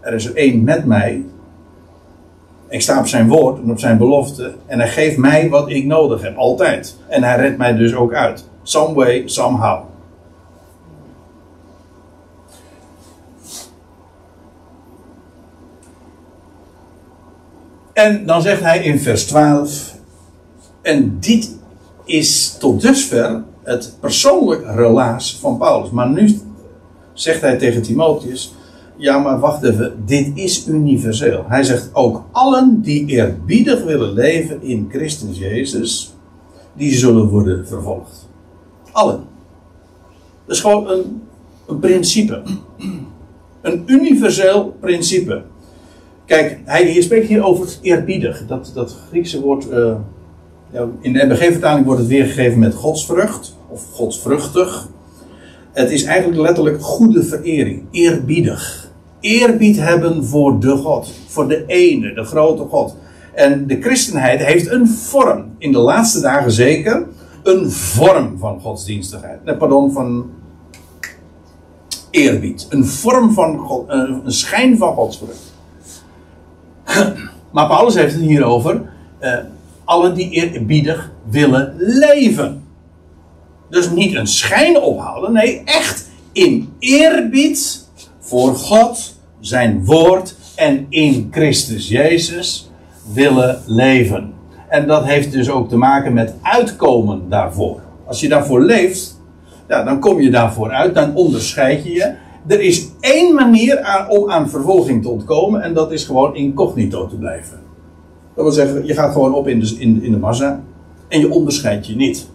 er 0.00 0.12
is 0.12 0.26
er 0.26 0.36
één 0.36 0.64
met 0.64 0.84
mij. 0.84 1.24
Ik 2.68 2.80
sta 2.80 2.98
op 2.98 3.06
zijn 3.06 3.28
woord 3.28 3.62
en 3.62 3.70
op 3.70 3.78
zijn 3.78 3.98
belofte. 3.98 4.54
En 4.66 4.78
hij 4.78 4.88
geeft 4.88 5.16
mij 5.16 5.48
wat 5.48 5.70
ik 5.70 5.84
nodig 5.84 6.22
heb, 6.22 6.36
altijd. 6.36 6.96
En 7.08 7.22
hij 7.22 7.36
redt 7.36 7.58
mij 7.58 7.72
dus 7.72 7.94
ook 7.94 8.14
uit. 8.14 8.48
Some 8.62 8.94
way, 8.94 9.22
somehow. 9.24 9.91
En 18.02 18.26
dan 18.26 18.42
zegt 18.42 18.62
hij 18.62 18.84
in 18.84 19.00
vers 19.00 19.24
12. 19.24 19.94
En 20.80 21.16
dit 21.20 21.56
is 22.04 22.56
tot 22.58 22.80
dusver 22.80 23.42
het 23.62 23.96
persoonlijk 24.00 24.64
relaas 24.74 25.38
van 25.40 25.58
Paulus. 25.58 25.90
Maar 25.90 26.10
nu 26.10 26.38
zegt 27.12 27.40
hij 27.40 27.58
tegen 27.58 27.82
Timotheus. 27.82 28.54
Ja, 28.96 29.18
maar 29.18 29.38
wacht 29.38 29.62
even, 29.62 30.02
dit 30.06 30.30
is 30.34 30.66
universeel. 30.66 31.44
Hij 31.48 31.62
zegt 31.62 31.90
ook 31.92 32.24
allen 32.32 32.80
die 32.80 33.06
eerbiedig 33.06 33.84
willen 33.84 34.12
leven 34.12 34.62
in 34.62 34.88
Christus 34.90 35.38
Jezus, 35.38 36.14
die 36.76 36.94
zullen 36.94 37.28
worden 37.28 37.66
vervolgd. 37.66 38.28
Allen. 38.92 39.24
Dat 40.46 40.56
is 40.56 40.62
gewoon 40.62 40.90
een, 40.90 41.22
een 41.66 41.78
principe. 41.78 42.42
Een 43.62 43.82
universeel 43.86 44.76
principe. 44.80 45.42
Kijk, 46.26 46.60
hij 46.64 47.00
spreekt 47.00 47.28
hier 47.28 47.44
over 47.44 47.64
het 47.64 47.78
eerbiedig. 47.82 48.46
Dat, 48.46 48.70
dat 48.74 48.96
Griekse 49.08 49.40
woord. 49.40 49.70
Uh, 49.70 49.94
in 51.00 51.12
de 51.12 51.24
MBG-vertaling 51.24 51.86
wordt 51.86 52.00
het 52.00 52.08
weergegeven 52.08 52.58
met 52.58 52.74
godsvrucht. 52.74 53.56
Of 53.68 53.84
godsvruchtig. 53.92 54.88
Het 55.72 55.90
is 55.90 56.04
eigenlijk 56.04 56.40
letterlijk 56.40 56.82
goede 56.82 57.22
verering. 57.22 57.82
Eerbiedig. 57.90 58.90
Eerbied 59.20 59.78
hebben 59.78 60.24
voor 60.24 60.60
de 60.60 60.76
God. 60.76 61.12
Voor 61.26 61.48
de 61.48 61.64
ene, 61.66 62.14
de 62.14 62.24
grote 62.24 62.62
God. 62.62 62.96
En 63.34 63.66
de 63.66 63.80
christenheid 63.80 64.44
heeft 64.44 64.70
een 64.70 64.88
vorm. 64.88 65.44
In 65.58 65.72
de 65.72 65.78
laatste 65.78 66.20
dagen 66.20 66.52
zeker. 66.52 67.06
Een 67.42 67.70
vorm 67.70 68.38
van 68.38 68.60
godsdienstigheid. 68.60 69.44
Nee, 69.44 69.56
pardon, 69.56 69.92
van 69.92 70.30
eerbied. 72.12 72.66
Een 72.68 72.86
vorm 72.86 73.32
van 73.32 73.58
God, 73.58 73.84
een 73.88 74.22
schijn 74.32 74.78
van 74.78 74.94
godsvrucht. 74.94 75.51
Maar 77.52 77.66
Paulus 77.66 77.94
heeft 77.94 78.14
het 78.14 78.22
hier 78.22 78.44
over 78.44 78.82
uh, 79.20 79.34
allen 79.84 80.14
die 80.14 80.30
eerbiedig 80.30 81.10
willen 81.30 81.74
leven. 81.78 82.62
Dus 83.70 83.90
niet 83.90 84.14
een 84.14 84.26
schijn 84.26 84.80
ophouden, 84.80 85.32
nee, 85.32 85.62
echt 85.64 86.08
in 86.32 86.72
eerbied 86.78 87.88
voor 88.20 88.54
God, 88.54 89.20
zijn 89.40 89.84
woord 89.84 90.34
en 90.56 90.86
in 90.88 91.28
Christus 91.30 91.88
Jezus 91.88 92.70
willen 93.12 93.62
leven. 93.66 94.32
En 94.68 94.86
dat 94.86 95.04
heeft 95.04 95.32
dus 95.32 95.50
ook 95.50 95.68
te 95.68 95.76
maken 95.76 96.12
met 96.12 96.34
uitkomen 96.42 97.28
daarvoor. 97.28 97.80
Als 98.06 98.20
je 98.20 98.28
daarvoor 98.28 98.62
leeft, 98.62 99.20
ja, 99.68 99.82
dan 99.82 100.00
kom 100.00 100.20
je 100.20 100.30
daarvoor 100.30 100.70
uit, 100.70 100.94
dan 100.94 101.14
onderscheid 101.14 101.84
je 101.84 101.92
je. 101.92 102.14
Er 102.46 102.60
is 102.60 102.88
één 103.00 103.34
manier 103.34 104.06
om 104.08 104.30
aan 104.30 104.50
vervolging 104.50 105.02
te 105.02 105.08
ontkomen 105.08 105.62
en 105.62 105.74
dat 105.74 105.92
is 105.92 106.04
gewoon 106.04 106.36
incognito 106.36 107.06
te 107.06 107.16
blijven. 107.16 107.60
Dat 108.34 108.44
wil 108.44 108.52
zeggen, 108.52 108.86
je 108.86 108.94
gaat 108.94 109.12
gewoon 109.12 109.34
op 109.34 109.48
in 109.48 109.60
de, 109.60 109.76
in, 109.78 110.10
de 110.10 110.18
massa 110.18 110.62
en 111.08 111.20
je 111.20 111.30
onderscheidt 111.30 111.86
je 111.86 111.96
niet. 111.96 112.28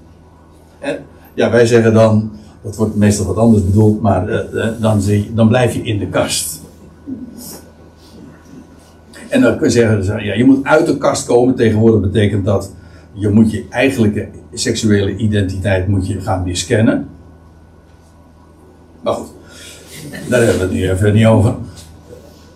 En, 0.79 0.99
ja, 1.33 1.51
wij 1.51 1.65
zeggen 1.65 1.93
dan, 1.93 2.31
dat 2.61 2.75
wordt 2.75 2.95
meestal 2.95 3.25
wat 3.25 3.37
anders 3.37 3.65
bedoeld, 3.65 4.01
maar 4.01 4.29
uh, 4.29 4.67
dan, 4.79 5.01
je, 5.01 5.33
dan 5.33 5.47
blijf 5.47 5.73
je 5.73 5.81
in 5.81 5.99
de 5.99 6.07
kast. 6.07 6.61
En 9.29 9.41
dan 9.41 9.57
kun 9.57 9.67
je 9.67 9.73
zeggen, 9.73 10.23
ja, 10.23 10.33
je 10.33 10.45
moet 10.45 10.65
uit 10.65 10.85
de 10.85 10.97
kast 10.97 11.25
komen. 11.25 11.55
Tegenwoordig 11.55 12.01
betekent 12.01 12.45
dat 12.45 12.71
je 13.13 13.29
moet 13.29 13.51
je 13.51 13.65
eigenlijke 13.69 14.29
seksuele 14.53 15.15
identiteit 15.15 15.87
moet 15.87 16.07
je 16.07 16.21
gaan 16.21 16.43
miskennen. 16.43 17.07
Maar 19.01 19.13
goed, 19.13 19.27
daar 20.29 20.41
hebben 20.41 20.57
we 20.57 20.63
het 20.63 20.71
nu 20.71 20.89
even 20.89 21.13
niet 21.13 21.25
over. 21.25 21.55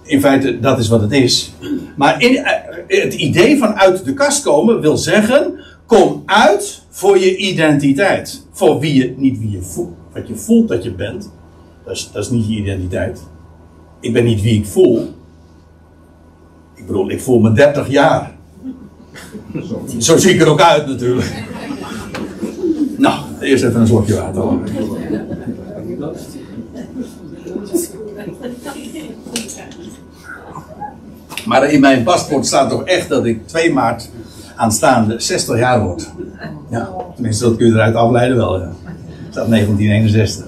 in 0.04 0.22
feite, 0.22 0.60
dat 0.60 0.80
is 0.80 0.88
wat 0.88 1.02
het 1.02 1.12
is. 1.12 1.54
Maar 1.96 2.22
in, 2.22 2.36
eh, 2.36 3.02
het 3.02 3.14
idee 3.14 3.58
van 3.58 3.74
uit 3.74 4.06
de 4.06 4.14
kast 4.14 4.44
komen 4.44 4.82
wil 4.82 4.98
zeggen: 4.98 5.60
kom 5.86 6.24
uit 6.26 6.82
voor 6.90 7.20
je 7.20 7.36
identiteit. 7.38 8.46
Voor 8.52 8.80
wie 8.80 8.94
je, 8.94 9.14
niet 9.18 9.40
wie 9.40 9.52
je 9.52 9.62
voelt, 9.62 9.98
wat 10.14 10.28
je 10.28 10.36
voelt 10.36 10.68
dat 10.68 10.84
je 10.84 10.92
bent. 10.92 11.32
Dat 11.86 11.96
is, 11.96 12.10
dat 12.14 12.24
is 12.24 12.30
niet 12.30 12.48
je 12.48 12.56
identiteit. 12.56 13.22
Ik 14.00 14.14
ben 14.14 14.24
niet 14.24 14.42
wie 14.42 14.60
ik 14.60 14.66
voel. 14.66 15.14
Ik 16.76 16.86
bedoel, 16.88 17.10
ik 17.10 17.22
voel 17.22 17.40
me 17.40 17.52
30 17.52 17.90
jaar. 17.90 18.36
Zo 19.98 20.18
zie 20.18 20.34
ik 20.34 20.42
er 20.42 20.48
ook 20.48 20.62
uit 20.62 20.88
natuurlijk. 20.88 21.44
Nou, 22.98 23.20
eerst 23.40 23.64
even 23.64 23.82
een 23.82 23.88
slokje 23.88 24.16
water. 24.16 24.44
Maar 31.46 31.72
in 31.72 31.80
mijn 31.80 32.04
paspoort 32.04 32.46
staat 32.46 32.70
toch 32.70 32.84
echt 32.84 33.10
dat 33.10 33.26
ik 33.26 33.48
2 33.48 33.74
maart 33.74 34.10
aanstaande 34.56 35.20
60 35.20 35.58
jaar 35.58 35.82
word. 35.82 36.12
Ja, 36.70 36.90
tenminste, 37.14 37.44
dat 37.44 37.56
kun 37.56 37.68
je 37.68 37.74
eruit 37.74 37.96
afleiden 37.96 38.38
wel. 38.38 38.60
Ja. 38.60 38.72
staat 39.30 39.50
1961. 39.50 40.46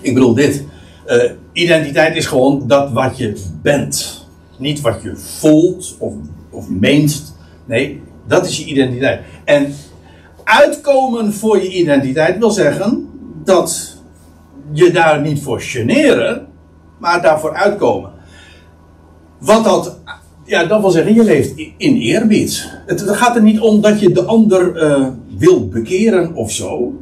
Ik 0.00 0.14
bedoel 0.14 0.34
dit. 0.34 0.64
Uh, 1.06 1.30
identiteit 1.52 2.16
is 2.16 2.26
gewoon 2.26 2.66
dat 2.66 2.92
wat 2.92 3.18
je 3.18 3.42
bent. 3.62 4.26
Niet 4.56 4.80
wat 4.80 5.02
je 5.02 5.16
voelt 5.16 5.96
of, 5.98 6.14
of 6.50 6.68
meent. 6.68 7.34
Nee, 7.64 8.02
dat 8.26 8.46
is 8.46 8.58
je 8.58 8.64
identiteit. 8.64 9.20
En 9.44 9.74
uitkomen 10.44 11.32
voor 11.32 11.62
je 11.62 11.68
identiteit 11.68 12.38
wil 12.38 12.50
zeggen 12.50 13.08
dat 13.44 13.96
je 14.72 14.90
daar 14.90 15.20
niet 15.20 15.42
voor 15.42 15.60
generen, 15.60 16.46
maar 16.98 17.22
daarvoor 17.22 17.54
uitkomen. 17.54 18.10
Wat 19.40 19.64
dat, 19.64 19.98
ja, 20.44 20.64
dat 20.64 20.80
wil 20.80 20.90
zeggen, 20.90 21.14
je 21.14 21.24
leeft 21.24 21.52
in 21.76 21.96
eerbied. 21.96 22.70
Het, 22.86 23.10
gaat 23.10 23.36
er 23.36 23.42
niet 23.42 23.60
om 23.60 23.80
dat 23.80 24.00
je 24.00 24.12
de 24.12 24.24
ander 24.24 24.82
uh, 24.82 25.06
wil 25.36 25.68
bekeren 25.68 26.34
of 26.34 26.52
zo. 26.52 26.94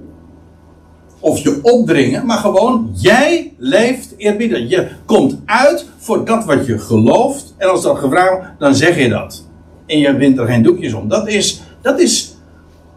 Of 1.20 1.38
je 1.38 1.58
opdringen, 1.62 2.26
maar 2.26 2.38
gewoon, 2.38 2.90
jij 2.94 3.54
leeft 3.56 4.14
eerbiedig. 4.16 4.68
Je 4.68 4.88
komt 5.04 5.38
uit 5.44 5.86
voor 5.96 6.24
dat 6.24 6.44
wat 6.44 6.66
je 6.66 6.78
gelooft. 6.78 7.54
En 7.56 7.70
als 7.70 7.82
dat 7.82 7.98
gevraagd 7.98 8.30
wordt, 8.30 8.46
dan 8.58 8.74
zeg 8.74 8.98
je 8.98 9.08
dat. 9.08 9.44
En 9.86 9.98
je 9.98 10.16
wint 10.16 10.38
er 10.38 10.46
geen 10.46 10.62
doekjes 10.62 10.92
om. 10.92 11.08
Dat 11.08 11.28
is, 11.28 11.62
dat 11.82 12.00
is 12.00 12.36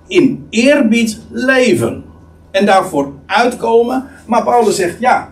in 0.08 0.46
eerbied 0.50 1.20
leven. 1.30 2.04
En 2.52 2.66
daarvoor 2.66 3.12
uitkomen. 3.26 4.06
Maar 4.26 4.44
Paulus 4.44 4.76
zegt, 4.76 5.00
ja, 5.00 5.30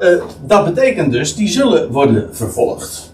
uh, 0.00 0.22
dat 0.46 0.64
betekent 0.64 1.12
dus, 1.12 1.34
die 1.34 1.48
zullen 1.48 1.92
worden 1.92 2.28
vervolgd. 2.32 3.13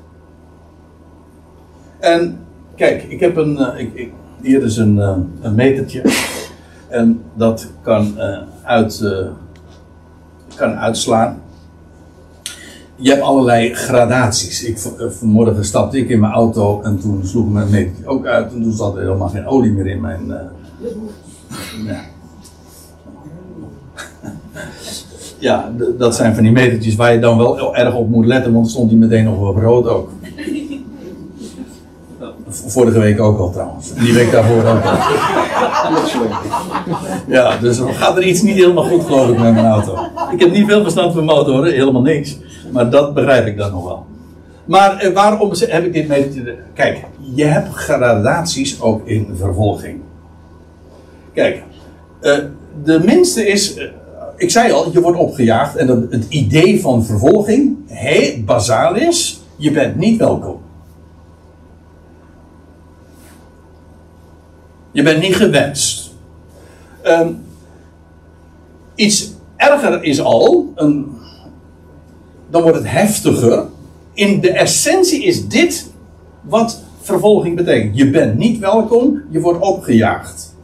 En 2.00 2.38
kijk, 2.76 3.02
ik 3.02 3.20
heb 3.20 3.36
een. 3.36 3.58
Uh, 3.58 3.68
ik, 3.76 3.94
ik, 3.94 4.12
hier 4.42 4.62
is 4.62 4.76
een, 4.76 4.96
uh, 4.96 5.16
een 5.40 5.54
metertje. 5.54 6.02
En 6.88 7.20
dat 7.34 7.66
kan, 7.82 8.14
uh, 8.16 8.38
uit, 8.62 9.04
kan 10.54 10.74
uitslaan. 10.74 11.42
Je 12.96 13.10
hebt 13.10 13.22
allerlei 13.22 13.74
gradaties. 13.74 14.64
Ik, 14.64 14.78
vanmorgen 15.10 15.64
stapte 15.64 15.98
ik 15.98 16.08
in 16.08 16.20
mijn 16.20 16.32
auto 16.32 16.82
en 16.82 16.98
toen 17.00 17.26
sloeg 17.26 17.50
mijn 17.50 17.70
metertje 17.70 18.06
ook 18.06 18.26
uit. 18.26 18.52
En 18.52 18.62
toen 18.62 18.72
zat 18.72 18.94
er 18.94 19.02
helemaal 19.02 19.28
geen 19.28 19.46
olie 19.46 19.72
meer 19.72 19.86
in 19.86 20.00
mijn. 20.00 20.26
ja. 21.86 22.00
ja, 25.38 25.72
dat 25.98 26.14
zijn 26.16 26.34
van 26.34 26.42
die 26.42 26.52
metertjes 26.52 26.94
waar 26.94 27.12
je 27.12 27.18
dan 27.18 27.38
wel 27.38 27.76
erg 27.76 27.94
op 27.94 28.08
moet 28.08 28.26
letten, 28.26 28.52
want 28.52 28.70
stond 28.70 28.88
die 28.88 28.98
meteen 28.98 29.24
nog 29.24 29.48
op 29.48 29.56
rood 29.56 29.86
ook. 29.86 30.10
Vorige 32.50 32.98
week 32.98 33.20
ook 33.20 33.38
al 33.38 33.50
trouwens. 33.50 33.92
En 33.94 34.04
die 34.04 34.14
week 34.14 34.30
daarvoor 34.30 34.64
ook 34.64 34.84
al. 34.84 34.96
Ja, 37.26 37.56
dus 37.56 37.78
gaat 37.84 38.16
er 38.16 38.26
iets 38.26 38.42
niet 38.42 38.56
helemaal 38.56 38.84
goed 38.84 39.04
geloof 39.04 39.28
ik 39.28 39.38
met 39.38 39.52
mijn 39.52 39.66
auto. 39.66 39.98
Ik 40.32 40.40
heb 40.40 40.52
niet 40.52 40.66
veel 40.66 40.82
verstand 40.82 41.12
van 41.12 41.24
motoren, 41.24 41.72
helemaal 41.72 42.02
niks. 42.02 42.38
Maar 42.72 42.90
dat 42.90 43.14
begrijp 43.14 43.46
ik 43.46 43.56
dan 43.56 43.70
nog 43.70 43.84
wel. 43.84 44.06
Maar 44.64 44.96
eh, 44.96 45.12
waarom 45.12 45.52
heb 45.58 45.84
ik 45.84 45.92
dit 45.92 46.08
mee? 46.08 46.42
Kijk, 46.74 47.04
je 47.34 47.44
hebt 47.44 47.74
gradaties 47.74 48.80
ook 48.80 49.06
in 49.06 49.28
vervolging. 49.34 50.00
Kijk, 51.34 51.62
eh, 52.20 52.38
de 52.84 53.00
minste 53.04 53.46
is, 53.46 53.74
eh, 53.74 53.86
ik 54.36 54.50
zei 54.50 54.72
al, 54.72 54.92
je 54.92 55.00
wordt 55.00 55.18
opgejaagd 55.18 55.76
en 55.76 55.88
het 56.10 56.26
idee 56.28 56.80
van 56.80 57.04
vervolging, 57.04 57.76
heel 57.86 58.42
bazaal 58.44 58.94
is, 58.94 59.40
je 59.56 59.70
bent 59.70 59.96
niet 59.96 60.18
welkom. 60.18 60.60
Je 64.92 65.02
bent 65.02 65.20
niet 65.20 65.36
gewenst. 65.36 66.14
Um, 67.06 67.42
iets 68.94 69.32
erger 69.56 70.02
is 70.02 70.20
al, 70.20 70.72
een, 70.74 71.06
dan 72.50 72.62
wordt 72.62 72.76
het 72.76 72.90
heftiger. 72.90 73.64
In 74.12 74.40
de 74.40 74.50
essentie 74.50 75.24
is 75.24 75.48
dit 75.48 75.90
wat 76.40 76.82
vervolging 77.00 77.56
betekent. 77.56 77.96
Je 77.96 78.10
bent 78.10 78.38
niet 78.38 78.58
welkom, 78.58 79.22
je 79.30 79.40
wordt 79.40 79.60
opgejaagd. 79.60 80.54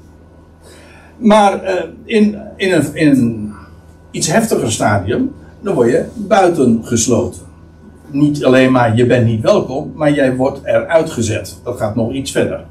Maar 1.17 1.65
uh, 1.65 1.83
in, 2.05 2.39
in, 2.57 2.73
een, 2.73 2.95
in 2.95 3.09
een 3.09 3.53
iets 4.11 4.27
heftiger 4.27 4.73
stadium, 4.73 5.35
dan 5.61 5.75
word 5.75 5.91
je 5.91 6.05
buitengesloten. 6.15 7.41
Niet 8.11 8.45
alleen 8.45 8.73
maar 8.73 8.97
je 8.97 9.07
bent 9.07 9.27
niet 9.27 9.43
welkom, 9.43 9.93
maar 9.95 10.13
jij 10.13 10.37
wordt 10.37 10.61
eruit 10.65 11.11
gezet. 11.11 11.57
Dat 11.65 11.77
gaat 11.77 11.95
nog 11.95 12.13
iets 12.13 12.31
verder. 12.31 12.65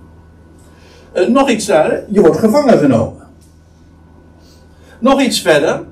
Uh, 1.15 1.27
nog 1.27 1.49
iets 1.49 1.65
verder, 1.65 2.03
je 2.09 2.21
wordt 2.21 2.37
gevangen 2.37 2.77
genomen. 2.77 3.23
Nog 4.99 5.21
iets 5.21 5.41
verder, 5.41 5.83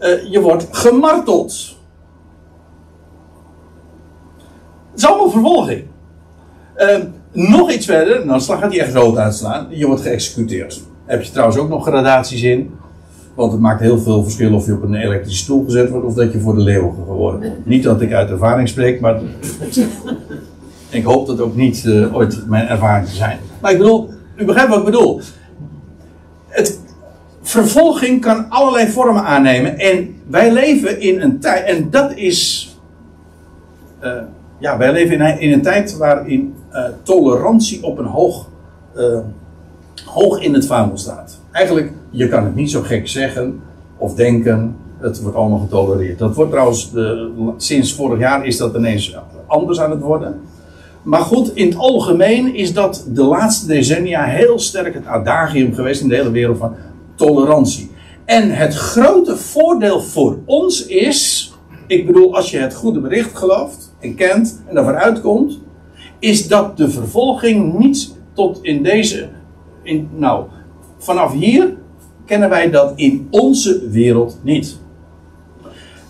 uh, 0.00 0.30
je 0.30 0.40
wordt 0.40 0.66
gemarteld. 0.70 1.76
Het 4.90 5.00
is 5.00 5.06
allemaal 5.06 5.30
vervolging. 5.30 5.84
Uh, 6.76 6.96
nog 7.32 7.70
iets 7.70 7.86
verder, 7.86 8.26
nou, 8.26 8.46
dan 8.46 8.58
gaat 8.58 8.72
hij 8.72 8.80
echt 8.80 8.94
rood 8.94 9.16
uitslaan. 9.16 9.66
Je 9.70 9.86
wordt 9.86 10.02
geëxecuteerd. 10.02 10.74
Daar 10.74 11.16
heb 11.16 11.22
je 11.22 11.32
trouwens 11.32 11.58
ook 11.58 11.68
nog 11.68 11.86
gradaties 11.86 12.42
in. 12.42 12.74
Want 13.34 13.52
het 13.52 13.60
maakt 13.60 13.80
heel 13.80 13.98
veel 13.98 14.22
verschil 14.22 14.54
of 14.54 14.66
je 14.66 14.72
op 14.72 14.82
een 14.82 14.94
elektrische 14.94 15.42
stoel 15.42 15.64
gezet 15.64 15.90
wordt 15.90 16.06
of 16.06 16.14
dat 16.14 16.32
je 16.32 16.40
voor 16.40 16.54
de 16.54 16.60
leeuw 16.60 16.90
geworden 16.90 17.16
wordt. 17.16 17.66
Niet 17.66 17.82
dat 17.82 18.00
ik 18.00 18.12
uit 18.12 18.30
ervaring 18.30 18.68
spreek, 18.68 19.00
maar 19.00 19.20
ik 20.90 21.04
hoop 21.04 21.26
dat 21.26 21.40
ook 21.40 21.56
niet 21.56 21.88
ooit 22.12 22.48
mijn 22.48 22.68
ervaring 22.68 23.06
te 23.06 23.14
zijn. 23.14 23.38
Maar 23.60 23.72
ik 23.72 23.78
bedoel, 23.78 24.10
u 24.42 24.44
begrijpt 24.44 24.70
wat 24.70 24.78
ik 24.78 24.84
bedoel. 24.84 25.20
Het, 26.48 26.80
vervolging 27.42 28.20
kan 28.20 28.46
allerlei 28.48 28.88
vormen 28.88 29.24
aannemen. 29.24 29.78
En 29.78 30.14
wij 30.26 30.52
leven 30.52 31.00
in 31.00 31.20
een 31.20 31.38
tijd, 31.38 31.66
en 31.66 31.90
dat 31.90 32.14
is. 32.14 32.70
Uh, 34.02 34.12
ja, 34.58 34.78
wij 34.78 34.92
leven 34.92 35.40
in, 35.40 35.52
een 35.52 35.62
tijd 35.62 35.96
waarin 35.96 36.54
uh, 36.72 36.84
tolerantie 37.02 37.82
op 37.82 37.98
een 37.98 38.04
hoog, 38.04 38.48
uh, 38.96 39.18
hoog 40.04 40.40
in 40.40 40.54
het 40.54 40.66
vaandel 40.66 40.96
staat. 40.96 41.40
Eigenlijk, 41.50 41.92
je 42.10 42.28
kan 42.28 42.44
het 42.44 42.54
niet 42.54 42.70
zo 42.70 42.80
gek 42.80 43.08
zeggen 43.08 43.60
of 43.96 44.14
denken. 44.14 44.76
Het 44.98 45.22
wordt 45.22 45.36
allemaal 45.36 45.58
getolereerd. 45.58 46.18
Dat 46.18 46.34
wordt 46.34 46.50
trouwens, 46.50 46.92
sinds 47.56 47.94
vorig 47.94 48.18
jaar 48.18 48.46
is 48.46 48.56
dat 48.56 48.74
ineens 48.74 49.16
anders 49.46 49.80
aan 49.80 49.90
het 49.90 50.00
worden. 50.00 50.40
Maar 51.02 51.20
goed, 51.20 51.54
in 51.54 51.66
het 51.66 51.76
algemeen 51.76 52.54
is 52.54 52.72
dat 52.72 53.06
de 53.08 53.22
laatste 53.22 53.66
decennia 53.66 54.24
heel 54.24 54.58
sterk 54.58 54.94
het 54.94 55.06
adagium 55.06 55.74
geweest 55.74 56.00
in 56.00 56.08
de 56.08 56.14
hele 56.14 56.30
wereld 56.30 56.58
van 56.58 56.74
tolerantie. 57.14 57.90
En 58.24 58.50
het 58.50 58.74
grote 58.74 59.36
voordeel 59.36 60.00
voor 60.00 60.38
ons 60.44 60.86
is, 60.86 61.52
ik 61.86 62.06
bedoel, 62.06 62.36
als 62.36 62.50
je 62.50 62.58
het 62.58 62.74
goede 62.74 63.00
bericht 63.00 63.38
gelooft 63.38 63.94
en 64.00 64.14
kent 64.14 64.62
en 64.66 64.74
daarvoor 64.74 64.96
uitkomt, 64.96 65.58
is 66.18 66.48
dat 66.48 66.76
de 66.76 66.90
vervolging 66.90 67.78
niet 67.78 68.14
tot 68.32 68.58
in 68.62 68.82
deze, 68.82 69.28
in, 69.82 70.08
nou, 70.14 70.44
vanaf 70.98 71.32
hier 71.32 71.74
kennen 72.26 72.48
wij 72.48 72.70
dat 72.70 72.92
in 72.94 73.26
onze 73.30 73.88
wereld 73.88 74.38
niet. 74.42 74.78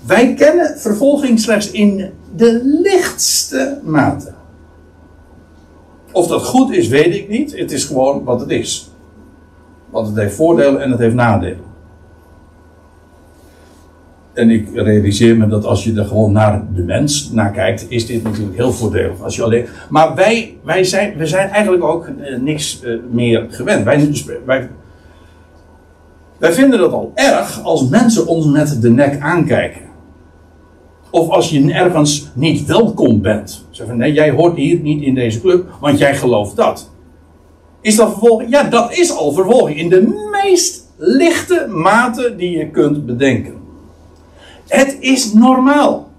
Wij 0.06 0.34
kennen 0.34 0.78
vervolging 0.78 1.40
slechts 1.40 1.70
in 1.70 2.10
de 2.36 2.60
lichtste 2.82 3.80
mate. 3.84 4.32
Of 6.12 6.26
dat 6.26 6.44
goed 6.44 6.72
is, 6.72 6.88
weet 6.88 7.14
ik 7.14 7.28
niet. 7.28 7.58
Het 7.58 7.72
is 7.72 7.84
gewoon 7.84 8.24
wat 8.24 8.40
het 8.40 8.50
is. 8.50 8.90
Want 9.90 10.06
het 10.06 10.16
heeft 10.16 10.34
voordelen 10.34 10.80
en 10.82 10.90
het 10.90 11.00
heeft 11.00 11.14
nadelen. 11.14 11.70
En 14.32 14.50
ik 14.50 14.68
realiseer 14.74 15.36
me 15.36 15.46
dat 15.46 15.64
als 15.64 15.84
je 15.84 15.94
er 15.94 16.04
gewoon 16.04 16.32
naar 16.32 16.64
de 16.74 16.82
mens 16.82 17.30
naar 17.30 17.50
kijkt, 17.50 17.86
is 17.88 18.06
dit 18.06 18.22
natuurlijk 18.22 18.56
heel 18.56 18.72
voordelig. 18.72 19.22
Als 19.22 19.36
je 19.36 19.42
alleen, 19.42 19.66
maar 19.88 20.14
wij, 20.14 20.56
wij, 20.62 20.84
zijn, 20.84 21.16
wij 21.16 21.26
zijn 21.26 21.48
eigenlijk 21.48 21.84
ook 21.84 22.06
eh, 22.06 22.38
niks 22.38 22.82
eh, 22.82 22.94
meer 23.10 23.46
gewend. 23.48 23.84
Wij, 23.84 24.12
wij, 24.44 24.68
wij 26.38 26.52
vinden 26.52 26.78
dat 26.78 26.92
al 26.92 27.12
erg 27.14 27.62
als 27.62 27.88
mensen 27.88 28.26
ons 28.26 28.46
met 28.46 28.82
de 28.82 28.90
nek 28.90 29.20
aankijken. 29.20 29.91
Of 31.12 31.28
als 31.28 31.50
je 31.50 31.72
ergens 31.72 32.30
niet 32.34 32.64
welkom 32.64 33.20
bent. 33.20 33.66
Zeg 33.70 33.86
van 33.86 33.96
nee, 33.96 34.12
jij 34.12 34.30
hoort 34.30 34.56
hier 34.56 34.78
niet 34.78 35.02
in 35.02 35.14
deze 35.14 35.40
club, 35.40 35.66
want 35.80 35.98
jij 35.98 36.16
gelooft 36.16 36.56
dat. 36.56 36.90
Is 37.80 37.96
dat 37.96 38.10
vervolging? 38.10 38.50
Ja, 38.50 38.62
dat 38.62 38.92
is 38.92 39.16
al 39.16 39.32
vervolging. 39.32 39.78
In 39.78 39.88
de 39.88 40.28
meest 40.42 40.92
lichte 40.96 41.66
mate 41.70 42.34
die 42.36 42.58
je 42.58 42.70
kunt 42.70 43.06
bedenken. 43.06 43.54
Het 44.68 44.96
is 45.00 45.32
normaal. 45.32 46.10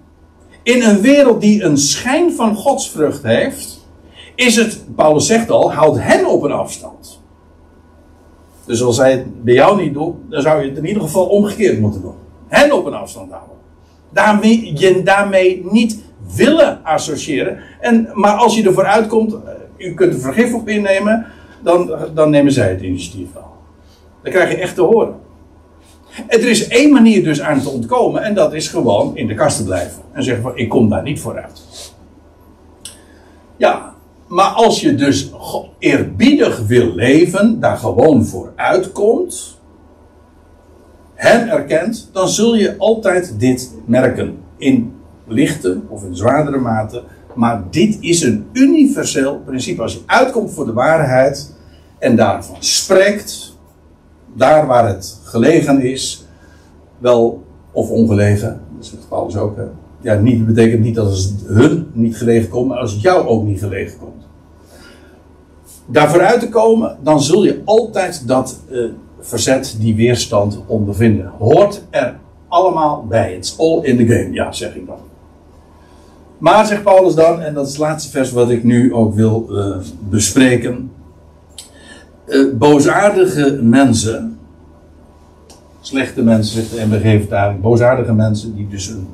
In 0.64 0.84
een 0.84 1.02
wereld 1.02 1.42
die 1.42 1.64
een 1.64 1.78
schijn 1.78 2.34
van 2.34 2.56
godsvrucht 2.56 3.24
heeft, 3.24 3.88
is 4.36 4.56
het, 4.56 4.96
Paulus 4.96 5.28
zegt 5.28 5.50
al, 5.50 5.74
houd 5.74 6.00
hen 6.00 6.26
op 6.26 6.44
een 6.44 6.52
afstand. 6.52 7.22
Dus 8.66 8.84
als 8.84 8.98
hij 8.98 9.12
het 9.12 9.44
bij 9.44 9.54
jou 9.54 9.82
niet 9.82 9.94
doet, 9.94 10.16
dan 10.30 10.42
zou 10.42 10.62
je 10.62 10.70
het 10.70 10.78
in 10.78 10.86
ieder 10.86 11.02
geval 11.02 11.26
omgekeerd 11.26 11.80
moeten 11.80 12.02
doen. 12.02 12.16
Hen 12.48 12.72
op 12.72 12.86
een 12.86 12.94
afstand 12.94 13.32
houden. 13.32 13.53
Daarmee, 14.14 14.72
je 14.76 15.04
daarmee 15.04 15.66
niet 15.72 16.04
willen 16.36 16.84
associëren. 16.84 17.58
En, 17.80 18.10
maar 18.14 18.34
als 18.34 18.56
je 18.56 18.64
ervoor 18.64 18.86
uitkomt, 18.86 19.34
eh, 19.34 19.40
u 19.78 19.94
kunt 19.94 20.14
er 20.14 20.20
vergif 20.20 20.54
op 20.54 20.68
innemen, 20.68 21.26
dan, 21.64 21.96
dan 22.14 22.30
nemen 22.30 22.52
zij 22.52 22.70
het 22.70 22.82
initiatief 22.82 23.34
wel. 23.34 23.52
Dan 24.24 24.32
krijg 24.32 24.52
je 24.52 24.58
echt 24.58 24.76
te 24.76 24.82
horen. 24.82 25.16
En 26.28 26.40
er 26.40 26.50
is 26.50 26.68
één 26.68 26.92
manier 26.92 27.24
dus 27.24 27.42
aan 27.42 27.62
te 27.62 27.70
ontkomen, 27.70 28.24
en 28.24 28.34
dat 28.34 28.54
is 28.54 28.68
gewoon 28.68 29.18
in 29.18 29.28
de 29.28 29.34
kast 29.34 29.58
te 29.58 29.64
blijven. 29.64 30.02
En 30.12 30.24
zeggen 30.24 30.44
van, 30.44 30.58
ik 30.58 30.70
kom 30.70 30.90
daar 30.90 31.04
niet 31.04 31.20
vooruit. 31.20 31.62
Ja, 33.58 33.94
maar 34.28 34.50
als 34.50 34.82
je 34.82 34.96
dus 34.96 35.32
eerbiedig 35.80 36.60
wil 36.68 36.96
leven, 36.96 37.60
daar 37.60 37.78
gewoon 37.78 38.26
voor 38.26 38.54
uitkomt, 38.56 39.62
hem 41.24 41.48
erkent, 41.48 42.10
dan 42.12 42.30
zul 42.30 42.56
je 42.56 42.78
altijd 42.78 43.40
dit 43.40 43.72
merken. 43.86 44.38
In 44.58 44.94
lichte 45.28 45.80
of 45.88 46.04
in 46.04 46.16
zwaardere 46.16 46.58
mate. 46.58 47.04
Maar 47.36 47.64
dit 47.70 47.98
is 48.00 48.22
een 48.22 48.46
universeel 48.54 49.42
principe. 49.46 49.82
Als 49.82 49.94
je 49.94 50.02
uitkomt 50.06 50.52
voor 50.52 50.66
de 50.66 50.74
waarheid 50.74 51.56
en 52.00 52.16
daarvan 52.16 52.56
spreekt, 52.60 53.58
daar 54.34 54.68
waar 54.68 54.88
het 54.88 55.20
gelegen 55.24 55.82
is, 55.82 56.26
wel 56.98 57.44
of 57.72 57.90
ongelegen, 57.90 58.62
dat 58.78 58.86
zegt 58.86 59.10
Paulus 59.10 59.38
ook. 59.38 59.58
Hè? 59.58 59.64
Ja, 60.02 60.14
niet, 60.14 60.46
betekent 60.46 60.82
niet 60.82 60.96
dat 60.96 61.12
het 61.12 61.34
hun 61.48 61.88
niet 61.94 62.18
gelegen 62.18 62.50
komt, 62.50 62.68
maar 62.68 62.78
als 62.78 62.92
het 62.92 63.02
jou 63.02 63.28
ook 63.28 63.44
niet 63.44 63.60
gelegen 63.60 64.00
komt. 64.00 64.24
Daar 65.86 66.10
vooruit 66.10 66.40
te 66.40 66.50
komen, 66.50 66.98
dan 67.04 67.22
zul 67.22 67.44
je 67.44 67.62
altijd 67.66 68.28
dat 68.28 68.60
uh, 68.72 68.90
verzet, 69.24 69.76
die 69.80 69.96
weerstand 69.96 70.60
ondervinden. 70.68 71.32
Hoort 71.40 71.84
er 71.90 72.20
allemaal 72.48 73.06
bij. 73.10 73.36
It's 73.36 73.60
all 73.60 73.84
in 73.84 73.98
the 73.98 74.14
game, 74.14 74.34
ja, 74.34 74.52
zeg 74.52 74.76
ik 74.76 74.88
dan. 74.88 74.98
Maar, 76.38 76.66
zegt 76.66 76.84
Paulus 76.84 77.16
dan, 77.16 77.42
en 77.42 77.54
dat 77.54 77.66
is 77.66 77.72
het 77.72 77.82
laatste 77.82 78.12
vers 78.12 78.32
wat 78.32 78.50
ik 78.50 78.64
nu 78.64 78.94
ook 78.94 79.14
wil 79.14 79.48
uh, 79.50 79.76
bespreken. 80.10 80.92
Uh, 82.28 82.54
boosaardige 82.56 83.60
mensen, 83.62 84.40
slechte 85.82 86.22
mensen, 86.22 86.54
zegt 86.54 86.72
de 86.72 86.86
MBG-vertaling, 86.86 87.62
boosaardige 87.62 88.14
mensen 88.14 88.56
die 88.56 88.68
dus 88.68 88.88
een 88.88 89.08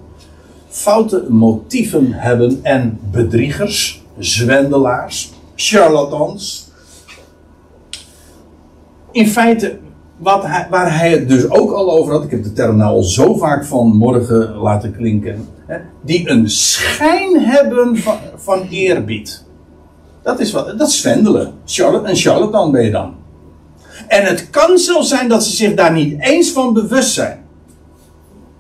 foute 0.67 1.25
motieven 1.29 2.13
hebben 2.13 2.59
en 2.63 2.99
bedriegers, 3.11 4.03
zwendelaars, 4.17 5.33
charlatans. 5.55 6.71
In 9.11 9.27
feite 9.27 9.77
wat 10.19 10.45
waar 10.69 10.97
hij 10.97 11.11
het 11.11 11.29
dus 11.29 11.49
ook 11.49 11.71
al 11.71 11.91
over 11.91 12.13
had, 12.13 12.23
ik 12.23 12.31
heb 12.31 12.43
de 12.43 12.53
term 12.53 12.77
nou 12.77 12.91
al 12.91 13.03
zo 13.03 13.35
vaak 13.35 13.65
vanmorgen 13.65 14.55
laten 14.55 14.95
klinken, 14.95 15.47
hè, 15.65 15.77
die 16.01 16.29
een 16.29 16.49
schijn 16.49 17.39
hebben 17.39 17.97
van, 17.97 18.17
van 18.35 18.61
eerbied. 18.69 19.47
Dat 20.23 20.39
is, 20.39 20.51
wat, 20.51 20.77
dat 20.77 20.87
is. 20.87 21.01
Charlotte, 21.65 22.07
en 22.07 22.15
charlatan 22.15 22.71
ben 22.71 22.83
je 22.83 22.91
dan. 22.91 23.13
En 24.07 24.25
het 24.25 24.49
kan 24.49 24.77
zelfs 24.77 25.09
zijn 25.09 25.29
dat 25.29 25.43
ze 25.43 25.55
zich 25.55 25.73
daar 25.73 25.93
niet 25.93 26.21
eens 26.21 26.51
van 26.51 26.73
bewust 26.73 27.13
zijn. 27.13 27.39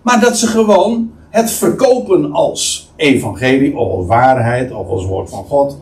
Maar 0.01 0.19
dat 0.19 0.37
ze 0.37 0.47
gewoon 0.47 1.11
het 1.29 1.51
verkopen 1.51 2.31
als 2.31 2.91
evangelie, 2.95 3.77
of 3.77 3.91
als 3.91 4.07
waarheid, 4.07 4.71
of 4.71 4.87
als 4.87 5.05
woord 5.05 5.29
van 5.29 5.43
God. 5.43 5.77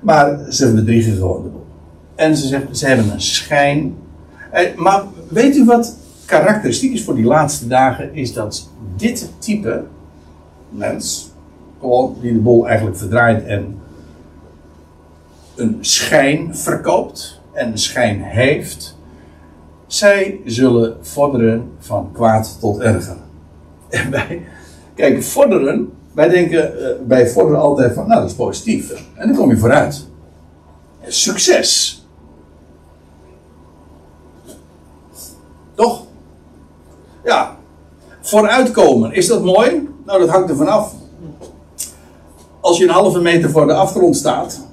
Maar 0.00 0.52
ze 0.52 0.74
bedriegen 0.74 1.14
gewoon 1.14 1.42
de 1.42 1.48
boel. 1.48 1.66
En 2.14 2.36
ze, 2.36 2.46
zeggen, 2.46 2.76
ze 2.76 2.86
hebben 2.86 3.12
een 3.12 3.20
schijn 3.20 3.94
maar 4.76 5.04
weet 5.28 5.56
u 5.56 5.64
wat 5.64 5.96
karakteristiek 6.24 6.92
is 6.92 7.04
voor 7.04 7.14
die 7.14 7.24
laatste 7.24 7.66
dagen? 7.66 8.14
Is 8.14 8.32
dat 8.32 8.70
dit 8.96 9.30
type 9.38 9.84
mens, 10.68 11.30
die 12.20 12.32
de 12.32 12.38
bol 12.38 12.68
eigenlijk 12.68 12.96
verdraait 12.96 13.44
en 13.46 13.78
een 15.56 15.78
schijn 15.80 16.56
verkoopt 16.56 17.40
en 17.52 17.70
een 17.70 17.78
schijn 17.78 18.22
heeft, 18.22 18.98
zij 19.86 20.40
zullen 20.44 20.96
vorderen 21.00 21.70
van 21.78 22.12
kwaad 22.12 22.56
tot 22.60 22.78
erger. 22.78 23.16
En 23.88 24.12
kijk, 24.94 25.22
vorderen, 25.22 25.92
wij 26.12 26.28
denken 26.28 26.72
bij 27.06 27.28
vorderen 27.28 27.60
altijd 27.60 27.94
van, 27.94 28.08
nou 28.08 28.20
dat 28.20 28.30
is 28.30 28.36
positief. 28.36 29.06
En 29.14 29.28
dan 29.28 29.36
kom 29.36 29.50
je 29.50 29.56
vooruit. 29.56 30.06
Succes. 31.06 31.98
Toch? 35.74 36.06
Ja. 37.30 37.56
Vooruitkomen, 38.20 39.12
is 39.12 39.26
dat 39.26 39.44
mooi? 39.44 39.88
Nou, 40.04 40.20
dat 40.20 40.28
hangt 40.28 40.50
er 40.50 40.56
vanaf. 40.56 40.94
Als 42.60 42.78
je 42.78 42.84
een 42.84 42.90
halve 42.90 43.20
meter 43.20 43.50
voor 43.50 43.66
de 43.66 43.72
afgrond 43.72 44.16
staat, 44.16 44.66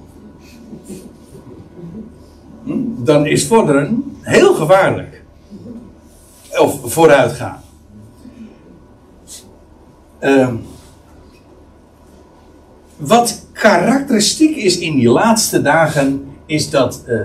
dan 2.98 3.26
is 3.26 3.48
vorderen 3.48 4.18
heel 4.22 4.54
gevaarlijk. 4.54 5.24
Of 6.60 6.80
vooruitgaan. 6.84 7.62
Uh, 10.20 10.54
wat 12.96 13.46
karakteristiek 13.52 14.56
is 14.56 14.78
in 14.78 14.96
die 14.96 15.10
laatste 15.10 15.62
dagen, 15.62 16.36
is 16.46 16.70
dat 16.70 17.04
uh, 17.08 17.22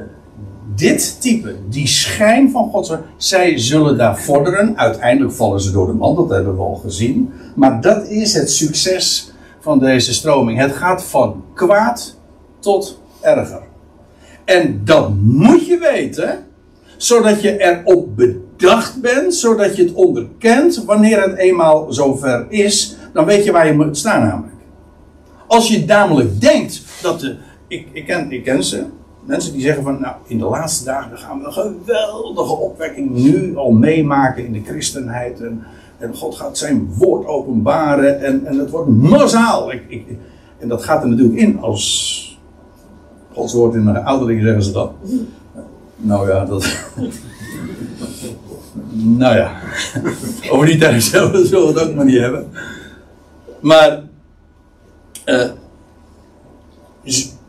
dit 0.76 1.20
type, 1.20 1.54
die 1.68 1.86
schijn 1.86 2.50
van 2.50 2.70
God, 2.70 2.98
zij 3.16 3.58
zullen 3.58 3.96
daar 3.98 4.18
vorderen. 4.18 4.78
Uiteindelijk 4.78 5.34
vallen 5.34 5.60
ze 5.60 5.72
door 5.72 5.86
de 5.86 5.92
man, 5.92 6.14
dat 6.14 6.30
hebben 6.30 6.56
we 6.56 6.62
al 6.62 6.74
gezien. 6.74 7.32
Maar 7.54 7.80
dat 7.80 8.08
is 8.08 8.34
het 8.34 8.50
succes 8.50 9.32
van 9.60 9.78
deze 9.78 10.14
stroming. 10.14 10.58
Het 10.58 10.72
gaat 10.72 11.04
van 11.04 11.44
kwaad 11.54 12.16
tot 12.60 13.00
erger. 13.20 13.62
En 14.44 14.80
dat 14.84 15.10
moet 15.20 15.66
je 15.66 15.78
weten, 15.78 16.46
zodat 16.96 17.42
je 17.42 17.58
erop 17.58 18.16
bedacht 18.16 19.00
bent, 19.00 19.34
zodat 19.34 19.76
je 19.76 19.82
het 19.82 19.92
onderkent 19.92 20.84
wanneer 20.84 21.22
het 21.22 21.36
eenmaal 21.36 21.92
zover 21.92 22.46
is. 22.48 22.96
Dan 23.12 23.24
weet 23.24 23.44
je 23.44 23.52
waar 23.52 23.66
je 23.66 23.72
moet 23.72 23.98
staan 23.98 24.26
namelijk. 24.26 24.54
Als 25.46 25.68
je 25.68 25.84
namelijk 25.84 26.40
denkt 26.40 26.82
dat 27.02 27.20
de. 27.20 27.36
Ik, 27.68 27.86
ik, 27.92 28.06
ken, 28.06 28.32
ik 28.32 28.44
ken 28.44 28.64
ze, 28.64 28.84
mensen 29.24 29.52
die 29.52 29.62
zeggen 29.62 29.82
van, 29.82 30.00
nou, 30.00 30.14
in 30.26 30.38
de 30.38 30.44
laatste 30.44 30.84
dagen 30.84 31.18
gaan 31.18 31.38
we 31.38 31.46
een 31.46 31.52
geweldige 31.52 32.54
opwekking 32.54 33.10
nu 33.10 33.56
al 33.56 33.72
meemaken 33.72 34.46
in 34.46 34.52
de 34.52 34.62
christenheid. 34.64 35.40
En, 35.40 35.62
en 35.98 36.14
God 36.14 36.34
gaat 36.34 36.58
zijn 36.58 36.94
woord 36.96 37.26
openbaren 37.26 38.20
en, 38.20 38.46
en 38.46 38.58
het 38.58 38.70
wordt 38.70 38.88
massaal. 38.88 39.72
Ik, 39.72 39.82
ik, 39.88 40.06
en 40.58 40.68
dat 40.68 40.84
gaat 40.84 41.02
er 41.02 41.08
natuurlijk 41.08 41.38
in 41.38 41.60
als 41.60 42.20
Gods 43.32 43.52
woord 43.52 43.74
in 43.74 43.84
de 43.84 44.02
ouderling 44.02 44.42
zeggen 44.42 44.62
ze 44.62 44.72
dat. 44.72 44.92
Nou 45.96 46.28
ja, 46.28 46.44
dat... 46.44 46.66
nou 49.20 49.36
ja, 49.36 49.60
over 50.50 50.66
die 50.66 50.78
tijd 50.78 51.02
zullen 51.02 51.32
we 51.32 51.66
het 51.66 51.88
ook 51.88 51.94
maar 51.94 52.04
niet 52.04 52.18
hebben. 52.18 52.48
Maar... 53.60 54.02
Uh, 55.26 55.50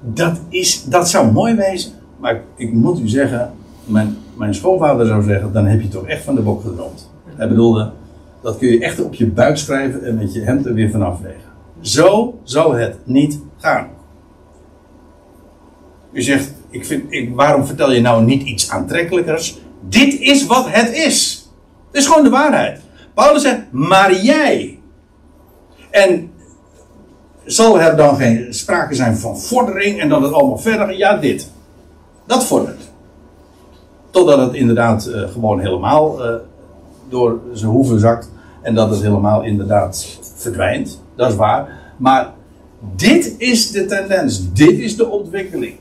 dat, 0.03 0.39
is, 0.49 0.83
dat 0.83 1.09
zou 1.09 1.31
mooi 1.31 1.55
wezen. 1.55 1.91
Maar 2.19 2.41
ik 2.55 2.73
moet 2.73 2.99
u 2.99 3.07
zeggen, 3.07 3.53
mijn, 3.85 4.17
mijn 4.37 4.55
schoonvader 4.55 5.05
zou 5.05 5.23
zeggen, 5.23 5.53
dan 5.53 5.65
heb 5.65 5.81
je 5.81 5.87
toch 5.87 6.07
echt 6.07 6.23
van 6.23 6.35
de 6.35 6.41
bok 6.41 6.61
gedroomd. 6.61 7.11
Hij 7.25 7.47
bedoelde, 7.47 7.91
dat 8.41 8.57
kun 8.57 8.67
je 8.67 8.79
echt 8.79 9.03
op 9.03 9.13
je 9.13 9.27
buik 9.27 9.57
schrijven 9.57 10.03
en 10.05 10.15
met 10.15 10.33
je 10.33 10.41
hemd 10.41 10.65
er 10.65 10.73
weer 10.73 10.91
vanaf 10.91 11.21
wegen. 11.21 11.51
Zo 11.81 12.39
zal 12.43 12.73
het 12.73 12.97
niet 13.03 13.39
gaan. 13.57 13.87
U 16.11 16.21
zegt, 16.21 16.53
ik 16.69 16.85
vind, 16.85 17.03
ik, 17.09 17.35
waarom 17.35 17.65
vertel 17.65 17.91
je 17.91 18.01
nou 18.01 18.23
niet 18.23 18.43
iets 18.43 18.69
aantrekkelijkers? 18.69 19.59
Dit 19.89 20.19
is 20.19 20.45
wat 20.45 20.65
het 20.69 20.93
is. 20.95 21.47
Het 21.87 22.01
is 22.01 22.07
gewoon 22.07 22.23
de 22.23 22.29
waarheid. 22.29 22.79
Paulus 23.13 23.41
zegt, 23.41 23.61
maar 23.71 24.15
jij. 24.15 24.79
En 25.89 26.31
zal 27.45 27.79
er 27.79 27.95
dan 27.95 28.15
geen 28.15 28.53
sprake 28.53 28.95
zijn 28.95 29.17
van 29.17 29.39
vordering 29.39 29.99
en 29.99 30.09
dat 30.09 30.21
het 30.21 30.33
allemaal 30.33 30.57
verder? 30.57 30.97
Ja, 30.97 31.17
dit. 31.17 31.51
Dat 32.25 32.45
vordert. 32.45 32.91
Totdat 34.09 34.39
het 34.39 34.53
inderdaad 34.53 35.07
uh, 35.07 35.29
gewoon 35.29 35.59
helemaal 35.59 36.25
uh, 36.25 36.35
door 37.09 37.39
zijn 37.53 37.71
hoeven 37.71 37.99
zakt 37.99 38.29
en 38.61 38.75
dat 38.75 38.89
het 38.89 39.01
helemaal 39.01 39.43
inderdaad 39.43 40.19
verdwijnt. 40.35 41.01
Dat 41.15 41.29
is 41.29 41.35
waar. 41.35 41.67
Maar 41.97 42.33
dit 42.95 43.35
is 43.37 43.71
de 43.71 43.85
tendens. 43.85 44.53
Dit 44.53 44.79
is 44.79 44.95
de 44.95 45.09
ontwikkeling. 45.09 45.75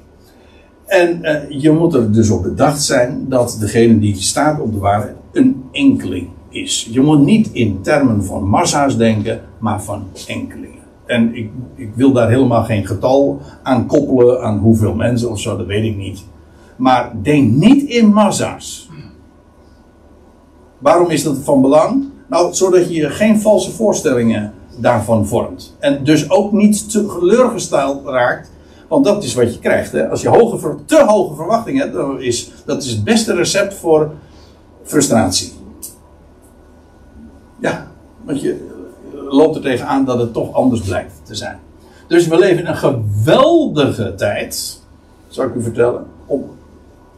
En 0.87 1.19
uh, 1.23 1.61
je 1.61 1.71
moet 1.71 1.95
er 1.95 2.13
dus 2.13 2.31
op 2.31 2.43
bedacht 2.43 2.83
zijn 2.83 3.27
dat 3.29 3.57
degene 3.61 3.99
die 3.99 4.17
staat 4.17 4.61
op 4.61 4.73
de 4.73 4.79
waarheid 4.79 5.17
een 5.33 5.65
enkeling 5.73 6.29
is. 6.49 6.89
Je 6.91 7.01
moet 7.01 7.25
niet 7.25 7.51
in 7.53 7.83
termen 7.83 8.25
van 8.25 8.43
massa's 8.43 8.97
denken, 8.97 9.41
maar 9.59 9.83
van 9.83 10.07
enkelingen. 10.27 10.82
En 11.13 11.35
ik, 11.35 11.51
ik 11.75 11.91
wil 11.95 12.13
daar 12.13 12.29
helemaal 12.29 12.65
geen 12.65 12.87
getal 12.87 13.41
aan 13.63 13.87
koppelen 13.87 14.43
aan 14.43 14.59
hoeveel 14.59 14.95
mensen 14.95 15.31
of 15.31 15.41
zo, 15.41 15.57
dat 15.57 15.67
weet 15.67 15.85
ik 15.85 15.97
niet. 15.97 16.25
Maar 16.77 17.13
denk 17.23 17.53
niet 17.53 17.83
in 17.83 18.13
massa's. 18.13 18.91
Waarom 20.79 21.11
is 21.11 21.23
dat 21.23 21.39
van 21.39 21.61
belang? 21.61 22.05
Nou, 22.29 22.55
zodat 22.55 22.95
je 22.95 23.11
geen 23.11 23.41
valse 23.41 23.71
voorstellingen 23.71 24.53
daarvan 24.77 25.27
vormt. 25.27 25.77
En 25.79 26.05
dus 26.05 26.31
ook 26.31 26.53
niet 26.53 26.91
te 26.91 27.07
teleurgesteld 27.07 28.07
raakt. 28.07 28.51
Want 28.89 29.05
dat 29.05 29.25
is 29.25 29.35
wat 29.35 29.55
je 29.55 29.61
krijgt. 29.61 29.93
Hè? 29.93 30.09
Als 30.09 30.23
je 30.23 30.29
hoge, 30.29 30.75
te 30.85 31.05
hoge 31.07 31.35
verwachtingen 31.35 31.83
hebt, 31.83 31.95
dan 31.95 32.21
is 32.21 32.53
dat 32.65 32.83
is 32.83 32.91
het 32.91 33.05
beste 33.05 33.35
recept 33.35 33.75
voor 33.75 34.11
frustratie. 34.83 35.53
Ja, 37.59 37.87
want 38.25 38.41
je 38.41 38.72
loopt 39.33 39.57
er 39.57 39.63
tegenaan 39.63 40.05
dat 40.05 40.19
het 40.19 40.33
toch 40.33 40.53
anders 40.53 40.81
blijkt 40.81 41.13
te 41.23 41.35
zijn. 41.35 41.59
Dus 42.07 42.27
we 42.27 42.39
leven 42.39 42.69
een 42.69 42.77
geweldige 42.77 44.15
tijd, 44.15 44.81
zal 45.29 45.45
ik 45.45 45.55
u 45.55 45.63
vertellen, 45.63 46.07
om, 46.27 46.45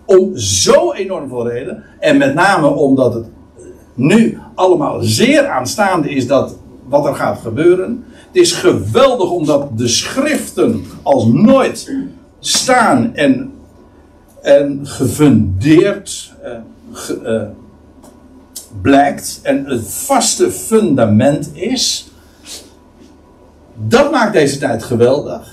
om 0.04 0.36
zo 0.36 0.92
enorm 0.92 1.28
veel 1.28 1.48
reden. 1.48 1.84
En 1.98 2.16
met 2.16 2.34
name 2.34 2.66
omdat 2.66 3.14
het 3.14 3.26
nu 3.94 4.38
allemaal 4.54 5.02
zeer 5.02 5.46
aanstaande 5.48 6.10
is 6.10 6.26
dat 6.26 6.56
wat 6.88 7.06
er 7.06 7.14
gaat 7.14 7.38
gebeuren. 7.38 8.04
Het 8.26 8.42
is 8.42 8.52
geweldig 8.52 9.30
omdat 9.30 9.78
de 9.78 9.88
schriften 9.88 10.84
als 11.02 11.26
nooit 11.26 11.92
staan 12.38 13.14
en, 13.14 13.52
en 14.42 14.80
gefundeerd 14.82 16.32
uh, 17.24 17.42
blijkt 18.80 19.40
en 19.42 19.64
het 19.66 19.92
vaste 19.92 20.50
fundament 20.50 21.50
is. 21.52 22.12
Dat 23.74 24.10
maakt 24.10 24.32
deze 24.32 24.58
tijd 24.58 24.82
geweldig. 24.82 25.52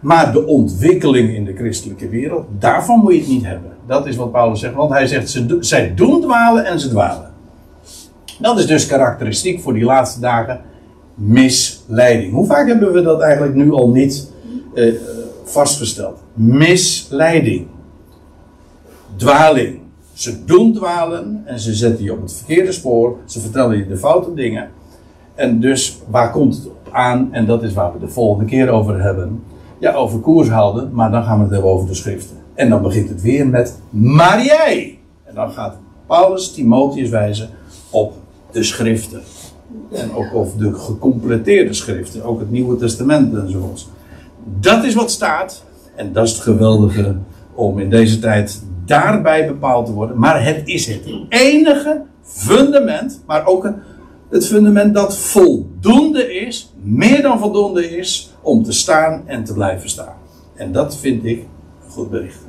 Maar 0.00 0.32
de 0.32 0.46
ontwikkeling 0.46 1.34
in 1.34 1.44
de 1.44 1.54
christelijke 1.54 2.08
wereld, 2.08 2.46
daarvan 2.58 2.98
moet 2.98 3.12
je 3.12 3.18
het 3.18 3.28
niet 3.28 3.44
hebben. 3.44 3.70
Dat 3.86 4.06
is 4.06 4.16
wat 4.16 4.32
Paulus 4.32 4.60
zegt, 4.60 4.74
want 4.74 4.90
hij 4.90 5.06
zegt, 5.06 5.30
ze, 5.30 5.56
zij 5.60 5.94
doen 5.94 6.20
dwalen 6.20 6.64
en 6.64 6.80
ze 6.80 6.88
dwalen. 6.88 7.30
Dat 8.40 8.58
is 8.58 8.66
dus 8.66 8.86
karakteristiek 8.86 9.60
voor 9.60 9.74
die 9.74 9.84
laatste 9.84 10.20
dagen 10.20 10.60
misleiding. 11.14 12.32
Hoe 12.32 12.46
vaak 12.46 12.66
hebben 12.66 12.92
we 12.92 13.02
dat 13.02 13.20
eigenlijk 13.20 13.54
nu 13.54 13.72
al 13.72 13.90
niet 13.90 14.30
eh, 14.74 14.94
vastgesteld? 15.44 16.18
Misleiding. 16.34 17.66
Dwaling. 19.16 19.81
Ze 20.22 20.44
doen 20.44 20.72
dwalen 20.72 21.42
en 21.44 21.60
ze 21.60 21.74
zetten 21.74 22.04
je 22.04 22.12
op 22.12 22.20
het 22.20 22.32
verkeerde 22.32 22.72
spoor. 22.72 23.16
Ze 23.24 23.40
vertellen 23.40 23.76
je 23.76 23.86
de 23.86 23.96
foute 23.96 24.34
dingen. 24.34 24.70
En 25.34 25.60
dus 25.60 25.98
waar 26.08 26.30
komt 26.30 26.56
het 26.56 26.66
op 26.66 26.88
aan? 26.90 27.28
En 27.32 27.46
dat 27.46 27.62
is 27.62 27.72
waar 27.72 27.92
we 27.92 27.98
de 27.98 28.08
volgende 28.08 28.44
keer 28.44 28.68
over 28.68 29.02
hebben. 29.02 29.42
Ja, 29.78 29.92
over 29.92 30.18
koers 30.20 30.48
houden, 30.48 30.90
maar 30.92 31.10
dan 31.10 31.24
gaan 31.24 31.36
we 31.36 31.42
het 31.42 31.52
hebben 31.52 31.70
over 31.70 31.88
de 31.88 31.94
schriften. 31.94 32.36
En 32.54 32.68
dan 32.68 32.82
begint 32.82 33.08
het 33.08 33.22
weer 33.22 33.46
met 33.46 33.80
maar 33.90 34.44
jij. 34.44 34.98
En 35.24 35.34
dan 35.34 35.50
gaat 35.50 35.76
Paulus 36.06 36.52
Timotheus 36.52 37.08
wijzen 37.08 37.48
op 37.90 38.12
de 38.50 38.62
schriften. 38.62 39.20
En 39.92 40.14
ook 40.14 40.34
of 40.34 40.54
de 40.54 40.74
gecompleteerde 40.74 41.72
schriften, 41.72 42.24
ook 42.24 42.40
het 42.40 42.50
Nieuwe 42.50 42.76
Testament 42.76 43.34
enzovoorts. 43.34 43.88
Dat 44.60 44.84
is 44.84 44.94
wat 44.94 45.10
staat. 45.10 45.64
En 45.96 46.12
dat 46.12 46.26
is 46.26 46.32
het 46.32 46.40
geweldige 46.40 47.16
om 47.54 47.78
in 47.78 47.90
deze 47.90 48.18
tijd 48.18 48.62
daarbij 48.84 49.46
bepaald 49.46 49.86
te 49.86 49.92
worden. 49.92 50.18
Maar 50.18 50.44
het 50.44 50.62
is 50.64 50.86
het 50.86 51.02
enige 51.28 52.02
fundament, 52.22 53.22
maar 53.26 53.46
ook 53.46 53.70
het 54.30 54.46
fundament 54.46 54.94
dat 54.94 55.18
voldoende 55.18 56.34
is, 56.34 56.72
meer 56.82 57.22
dan 57.22 57.38
voldoende 57.38 57.96
is, 57.96 58.34
om 58.42 58.62
te 58.62 58.72
staan 58.72 59.22
en 59.26 59.44
te 59.44 59.52
blijven 59.52 59.90
staan. 59.90 60.16
En 60.54 60.72
dat 60.72 60.96
vind 60.96 61.24
ik 61.24 61.38
een 61.84 61.90
goed 61.90 62.10
bericht. 62.10 62.40